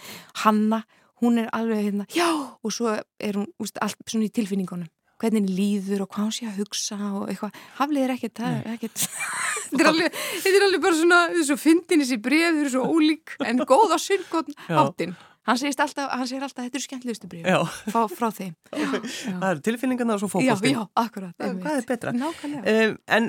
hanna 0.44 0.82
hún 1.22 1.38
er 1.38 1.48
alveg 1.54 1.86
hérna, 1.86 2.08
já, 2.12 2.28
og 2.34 2.74
svo 2.74 2.92
er 2.98 3.38
hún 3.38 3.48
úst, 3.62 3.78
allt 3.80 3.96
svona 4.04 4.26
í 4.26 4.34
tilfinningunum. 4.34 4.90
Hvernig 5.22 5.52
líður 5.54 6.02
og 6.02 6.08
hvað 6.10 6.24
hún 6.26 6.32
sé 6.34 6.48
að 6.50 6.56
hugsa 6.64 6.96
og 7.14 7.28
eitthvað, 7.30 7.58
haflið 7.78 8.06
er 8.08 8.14
ekkert 8.16 8.40
það 8.40 8.56
er 8.56 8.72
ekkert, 8.72 9.04
þetta 9.70 9.84
er 9.84 9.90
alveg 9.92 10.16
er 10.50 10.80
bara 10.82 10.98
svona, 10.98 11.20
þessu 11.36 11.58
fyndin 11.62 12.02
þessi 12.02 12.18
bref 12.24 12.58
svo 12.74 12.88
ólík, 12.90 13.36
en 13.46 13.62
góð 13.62 13.94
á 13.94 13.98
sylgóðn 14.02 14.58
áttin 14.82 15.14
Hann 15.42 15.58
segist 15.58 15.80
alltaf, 15.82 16.10
hann 16.14 16.28
segir 16.30 16.44
alltaf, 16.46 16.64
þetta 16.64 16.78
eru 16.78 16.84
skemmtlustu 16.84 17.28
bríð 17.30 17.46
frá, 17.90 18.02
frá 18.10 18.28
þeim. 18.34 18.52
það 19.42 19.46
eru 19.48 19.62
tilfinningarna 19.66 20.14
og 20.14 20.22
svo 20.22 20.28
fókbósti. 20.30 20.70
Já, 20.70 20.78
já, 20.78 20.82
akkurat. 21.02 21.34
Hvað 21.42 21.78
er 21.78 21.86
betra? 21.88 22.12
Nákvæmlega. 22.14 22.62
Um, 22.72 22.92
en 23.16 23.24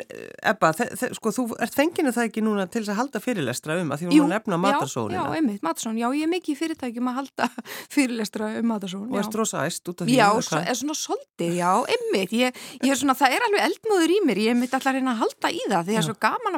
Ebba, 0.54 0.71
sko, 1.17 1.34
þú 1.34 1.45
ert 1.63 1.73
þenginu 1.78 2.13
það 2.13 2.30
ekki 2.30 2.43
núna 2.45 2.67
til 2.69 2.84
þess 2.84 2.93
að 2.93 2.99
halda 3.02 3.21
fyrirlestra 3.23 3.80
um 3.82 3.89
að 3.95 4.04
því 4.04 4.12
hún 4.12 4.30
nefna 4.34 4.60
matarsónina. 4.62 5.23
Já, 5.23 5.23
einmitt, 5.39 5.62
matarsón. 5.65 5.97
Já, 5.97 6.08
ég 6.13 6.28
er 6.28 6.32
mikið 6.36 6.54
í 6.54 6.58
fyrirtækjum 6.62 7.10
að 7.10 7.17
halda 7.21 7.49
fyrirlestra 7.95 8.52
um 8.60 8.69
matarsón. 8.73 9.08
Og 9.10 9.17
erst 9.23 9.39
rosa 9.39 9.65
æst 9.65 9.89
út 9.89 10.06
af 10.06 10.10
því? 10.10 10.19
Já, 10.19 10.30
það 10.49 10.69
er 10.69 10.80
svona 10.84 10.97
soldið, 11.02 11.58
já, 11.58 11.71
einmitt. 11.95 12.38
Ég, 12.43 12.62
ég 12.84 12.93
er 12.93 13.02
svona, 13.02 13.17
það 13.17 13.39
er 13.39 13.47
alveg 13.49 13.65
eldmóður 13.71 14.13
í 14.13 14.21
mér. 14.30 14.43
Ég 14.45 14.54
er 14.54 14.60
mitt 14.62 14.73
alltaf 14.78 14.93
að 14.93 15.02
reyna 15.02 15.17
að 15.17 15.21
halda 15.26 15.47
í 15.49 15.63
það 15.65 15.73
því 15.73 15.78
að 15.80 15.86
það 15.89 16.02
er 16.04 16.08
svo 16.12 16.17
gaman 16.21 16.54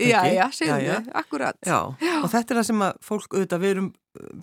fyrirtæki. 0.00 0.34
Já, 0.34 0.40
já, 0.40 0.46
segðu, 0.58 0.98
akkurat. 1.22 1.58
Já. 1.66 1.78
Já, 2.02 2.14
og 2.22 2.28
þetta 2.32 2.54
er 2.54 2.60
það 2.60 2.68
sem 2.70 2.84
að 2.88 2.92
fólk 3.08 3.30
auðvitað, 3.36 3.62
við 3.62 3.70
erum, 3.76 3.88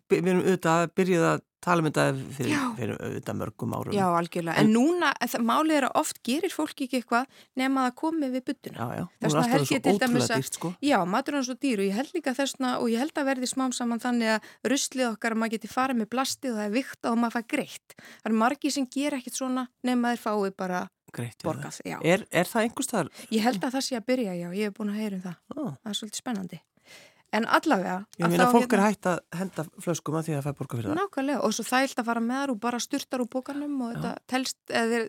við 0.10 0.18
erum 0.24 0.44
auðvitað 0.46 0.76
að 0.80 0.92
byrja 1.00 1.20
að 1.30 1.40
tala 1.60 1.84
um 1.84 1.88
þetta 1.90 2.04
fyrir, 2.38 2.60
fyrir 2.78 2.96
auðvitað 3.04 3.36
mörgum 3.42 3.74
árum. 3.76 3.96
Já, 3.96 4.06
algjörlega. 4.16 4.56
En, 4.62 4.70
en 4.70 4.74
núna, 4.78 5.10
málið 5.44 5.76
er 5.76 5.86
að 5.90 5.98
oft 6.00 6.22
gerir 6.24 6.54
fólk 6.54 6.86
ekki 6.86 7.02
eitthvað 7.02 7.26
nema 7.60 7.84
að 7.90 7.98
komi 8.00 8.30
við 8.32 8.46
byttuna. 8.48 8.78
Já, 8.80 8.88
já. 8.96 9.06
Það 9.20 9.28
er 9.28 9.34
alltaf 9.42 9.68
svo 9.68 9.80
ótrúlega 9.80 10.40
dýrt, 10.40 10.56
sko. 10.60 10.72
Já, 10.86 10.98
matur 11.04 11.40
er 11.40 11.44
svo 11.50 11.58
dýr 11.60 11.84
og 11.84 11.90
ég 11.90 11.96
held 12.00 12.12
líka 12.16 12.32
þessna 12.38 12.70
og 12.80 12.88
ég 12.94 13.04
held 13.04 13.16
að 13.20 13.30
verði 13.34 13.48
smám 13.52 13.74
saman 13.76 14.00
þannig 14.04 14.30
að 14.38 14.42
ruslið 14.72 15.12
okkar 15.12 15.36
að 15.36 15.42
maður 15.44 15.54
geti 15.58 15.70
farið 15.74 16.00
með 16.00 16.12
blasti 16.16 16.48
og 16.54 16.56
það 16.62 16.68
er 16.70 16.76
vikt 16.80 17.02
greitt. 21.16 21.44
Borgað. 21.46 21.80
Er, 21.86 22.26
er 22.32 22.50
það 22.50 22.66
einhverstaðar? 22.68 23.12
Ég 23.34 23.46
held 23.46 23.64
að 23.64 23.78
það 23.78 23.86
sé 23.88 24.00
að 24.00 24.08
byrja, 24.12 24.34
já. 24.40 24.50
Ég 24.56 24.70
hef 24.70 24.76
búin 24.78 24.92
að 24.94 25.00
heyra 25.04 25.20
um 25.20 25.24
það. 25.28 25.38
Oh. 25.56 25.72
Það 25.80 25.92
er 25.92 26.00
svolítið 26.00 26.22
spennandi. 26.24 26.62
En 27.30 27.46
allavega... 27.46 27.96
Ég 28.18 28.32
meina, 28.32 28.48
fólk 28.50 28.66
hérna, 28.66 28.78
er 28.80 28.88
hægt 28.88 29.08
að 29.12 29.20
henda 29.38 29.66
flöskum 29.86 30.18
að 30.18 30.30
því 30.30 30.34
að 30.34 30.40
það 30.40 30.48
fær 30.48 30.56
borgað 30.58 30.80
fyrir 30.80 30.90
það. 30.90 31.00
Nákvæmlega, 31.00 31.42
og 31.46 31.54
svo 31.54 31.66
það 31.68 31.86
er 31.86 31.92
að 32.02 32.08
fara 32.08 32.24
með 32.26 32.40
þar 32.42 32.54
og 32.54 32.62
bara 32.64 32.80
styrtar 32.82 33.22
úr 33.22 33.30
bókanum 33.36 33.76
og 33.86 33.92
þetta, 33.94 34.14
telst, 34.34 34.58
eða, 34.74 35.02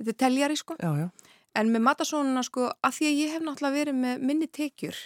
þetta 0.00 0.14
er 0.14 0.18
teljari, 0.24 0.56
sko. 0.58 0.78
Já, 0.82 0.90
já. 1.04 1.36
En 1.58 1.70
með 1.74 1.84
matasónuna, 1.86 2.42
sko, 2.46 2.66
að 2.82 2.98
því 2.98 3.06
að 3.12 3.20
ég 3.22 3.36
hef 3.36 3.46
náttúrulega 3.46 3.78
verið 3.78 4.02
með 4.02 4.26
minni 4.26 4.50
tekjur 4.58 4.98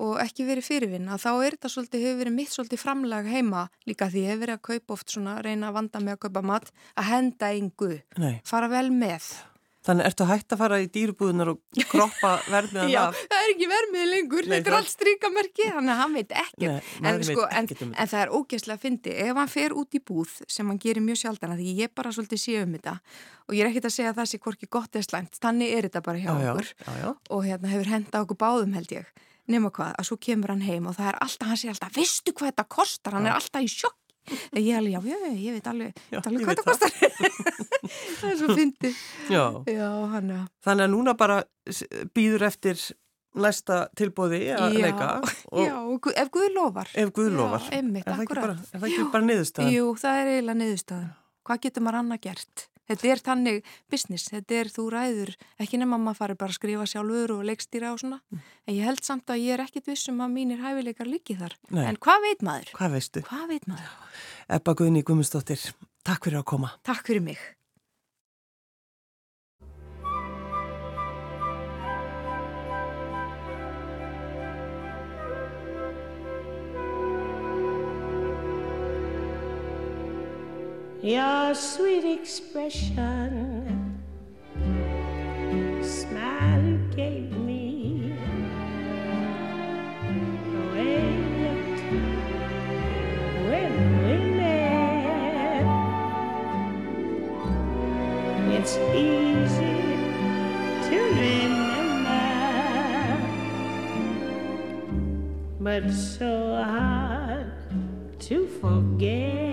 og 0.00 0.16
ekki 0.22 0.46
verið 0.48 0.64
fyrirvinna, 0.64 1.18
þá 1.20 1.30
er 1.44 1.56
þetta 1.56 1.70
svolítið, 1.74 2.04
hefur 2.06 2.20
verið 2.22 2.36
mitt 2.38 2.52
svolítið 2.54 2.80
framlag 2.80 3.26
heima 3.28 3.66
líka 3.88 4.08
því 4.08 4.22
ég 4.24 4.32
hef 4.32 4.40
verið 4.40 4.56
að 4.56 4.62
kaupa 4.70 4.94
oft 4.96 5.12
svona, 5.12 5.34
reyna 5.44 5.68
að 5.68 5.76
vanda 5.76 6.00
með 6.00 6.16
að 6.16 6.22
kaupa 6.24 6.42
mat, 6.50 6.70
að 6.96 7.08
henda 7.10 7.50
yngu, 7.58 7.90
fara 8.48 8.70
vel 8.72 8.86
með 8.94 9.28
Þannig 9.80 10.06
ertu 10.10 10.26
hægt 10.28 10.52
að 10.52 10.60
fara 10.60 10.78
í 10.82 10.88
dýrubúðunar 10.92 11.50
og 11.54 11.78
kroppa 11.88 12.34
vermiðan 12.52 12.90
af? 13.00 13.16
Já, 13.16 13.28
það 13.30 13.44
er 13.44 13.52
ekki 13.54 13.68
vermið 13.70 14.02
lengur, 14.10 14.48
Nei, 14.48 14.52
þetta 14.58 14.70
er 14.72 14.76
allt 14.76 14.92
strykamerki, 14.92 15.68
þannig 15.72 15.92
að 15.94 16.00
hann 16.02 16.16
veit 16.18 16.34
ekkert. 16.42 16.90
En, 17.00 17.20
sko, 17.24 17.46
en, 17.48 17.70
um 17.86 17.94
en 17.94 18.10
það 18.12 18.24
er 18.26 18.34
ógeðslega 18.36 18.76
að 18.76 18.84
fyndi, 18.84 19.14
ef 19.24 19.40
hann 19.40 19.52
fer 19.54 19.76
út 19.80 19.96
í 19.96 20.02
búð, 20.10 20.34
sem 20.52 20.68
hann 20.68 20.82
gerir 20.84 21.04
mjög 21.06 21.22
sjálfdana, 21.22 21.56
því 21.56 21.72
ég 21.80 21.94
bara 21.96 22.12
svolítið 22.12 22.42
sé 22.44 22.58
um 22.60 22.76
þetta, 22.76 22.94
og 23.48 23.56
ég 23.56 23.64
er 23.64 23.70
ekkert 23.72 23.88
að 23.88 23.96
segja 23.96 24.12
að 24.12 24.20
það 24.20 24.30
sé 24.34 24.42
hvorki 24.44 24.70
gott 24.76 25.00
eða 25.00 25.08
slæmt, 25.08 25.40
þannig 25.40 25.72
er 25.78 25.88
þetta 25.88 26.04
bara 26.10 26.20
hjá 26.20 26.28
já, 26.28 26.50
okkur, 26.52 26.70
já, 26.84 26.92
já, 27.00 27.08
og 27.32 27.48
hérna 27.48 27.72
hefur 27.72 27.92
henda 27.94 28.22
okkur 28.26 28.40
báðum 28.44 28.76
held 28.76 28.94
ég, 28.98 29.08
nema 29.50 29.72
hvað, 29.72 29.96
að 29.96 30.10
svo 30.10 30.20
kemur 30.28 30.52
hann 30.52 30.66
heim 30.68 30.92
og 30.92 31.00
það 31.00 31.14
er 31.14 31.22
alltaf, 31.24 31.48
hann 31.48 31.62
sé 31.64 31.72
alltaf, 31.72 31.96
veistu 31.96 32.36
hvað 32.36 32.52
þetta 32.52 32.68
kostar, 32.76 33.16
hann 33.16 33.30
er 33.32 33.38
alltaf 33.40 33.64
í 33.64 33.72
sjokk 33.72 33.96
Ég, 34.54 34.66
já, 34.68 35.00
já, 35.00 35.16
ég 35.32 35.54
veit 35.56 35.68
alveg, 35.70 36.00
já, 36.12 36.20
alveg 36.20 36.46
hvað 36.46 36.58
það 36.60 36.66
kostar. 36.68 36.90
það. 38.20 38.30
Er 38.30 38.36
svo 38.38 38.56
fyndið. 38.58 38.98
Þannig 40.66 40.84
að 40.86 40.92
núna 40.92 41.14
bara 41.18 41.38
býður 42.14 42.46
eftir 42.50 42.82
næsta 43.40 43.84
tilbóði 43.98 44.42
að 44.56 44.76
leika 44.82 45.08
Já, 45.66 45.76
ef 46.18 46.30
Guð 46.34 46.48
lofar. 46.54 46.90
Ef 46.98 47.12
Guð 47.14 47.30
lofar. 47.38 47.68
einmitt, 47.74 48.06
Er 48.06 48.16
það 48.18 48.24
ekki 48.26 48.38
bara, 48.40 48.56
bara 49.14 49.24
niðurstaðan? 49.28 49.72
Jú, 49.74 49.88
það 50.02 50.20
er 50.22 50.32
eiginlega 50.34 50.60
niðurstaðan. 50.64 51.10
Hvað 51.46 51.62
getur 51.66 51.86
maður 51.86 52.00
annað 52.02 52.22
gert? 52.26 52.66
Þetta 52.90 53.10
er 53.12 53.22
þannig 53.22 53.68
business, 53.92 54.30
þetta 54.32 54.56
er 54.58 54.70
þú 54.74 54.86
ræður, 54.94 55.30
ekki 55.62 55.78
nema 55.78 55.98
maður 56.00 56.18
fari 56.18 56.36
bara 56.40 56.50
að 56.50 56.58
skrifa 56.58 56.88
sjálfur 56.90 57.36
og 57.36 57.44
leikstýra 57.46 57.92
og 57.94 58.00
svona, 58.02 58.18
mm. 58.32 58.42
en 58.66 58.76
ég 58.76 58.88
held 58.88 59.04
samt 59.06 59.30
að 59.30 59.44
ég 59.44 59.54
er 59.54 59.62
ekkit 59.62 59.92
vissum 59.92 60.18
að 60.24 60.34
mínir 60.34 60.64
hæfileikar 60.64 61.10
líki 61.10 61.38
þar. 61.38 61.54
Nei. 61.70 61.84
En 61.86 62.00
hvað 62.02 62.26
veit 62.26 62.44
maður? 62.50 62.74
Hvað 62.80 62.98
veistu? 62.98 63.24
Hvað 63.30 63.46
veit 63.54 63.70
maður? 63.70 63.94
Ebba 64.58 64.76
Guðni 64.82 65.04
Guðmundsdóttir, 65.06 65.70
takk 66.02 66.26
fyrir 66.26 66.42
að 66.42 66.48
koma. 66.50 66.74
Takk 66.86 67.06
fyrir 67.06 67.26
mig. 67.30 67.38
Your 81.02 81.54
sweet 81.54 82.04
expression, 82.04 83.98
smile 85.82 86.62
you 86.62 86.78
gave 86.94 87.30
me, 87.38 88.12
looked 91.42 91.82
when 93.48 93.72
we 94.04 94.14
met. 94.36 95.64
It's 98.58 98.76
easy 98.94 99.80
to 100.86 100.98
remember, 101.24 102.28
but 105.60 105.84
so 105.90 106.30
hard 106.62 107.46
to 108.18 108.46
forget. 108.46 109.49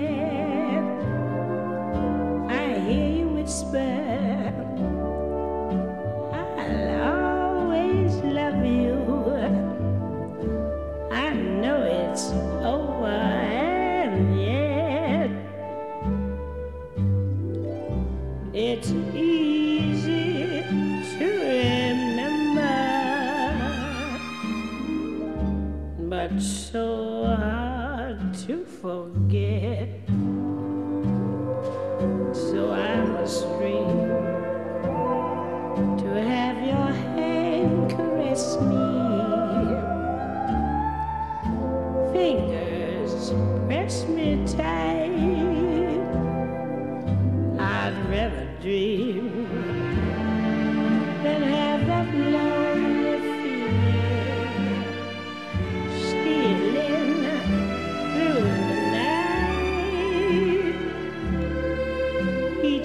so 26.78 27.07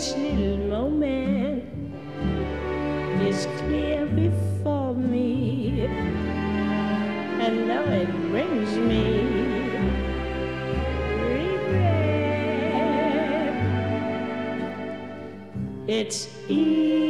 each 0.03 0.17
little 0.17 0.57
moment 0.57 1.63
is 3.23 3.47
clear 3.59 4.05
before 4.07 4.95
me. 4.95 5.87
And 7.41 7.69
now 7.69 7.85
it 7.85 8.11
brings 8.31 8.77
me 8.79 9.23
regret. 11.29 11.93
It's 15.87 16.29
easy. 16.49 17.02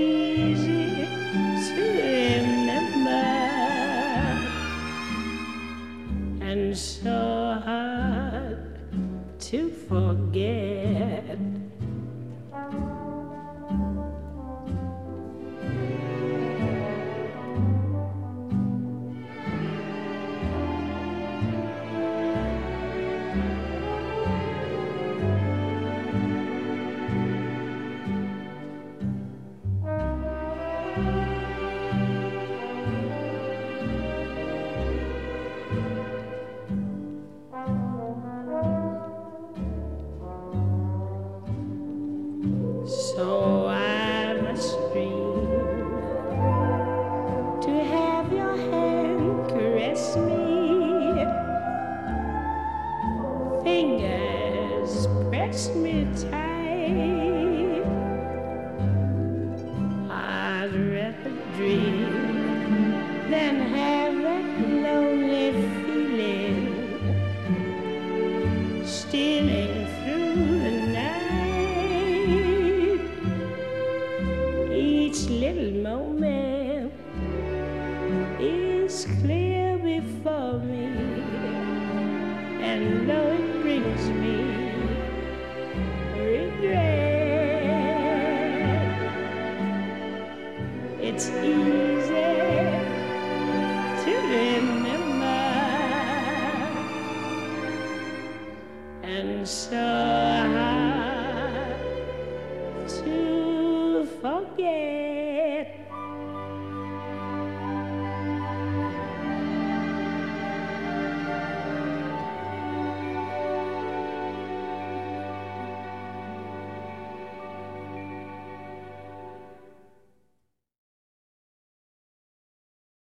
Fingers 53.65 55.07
press 55.29 55.69
me 55.75 56.07
tight. 56.31 57.52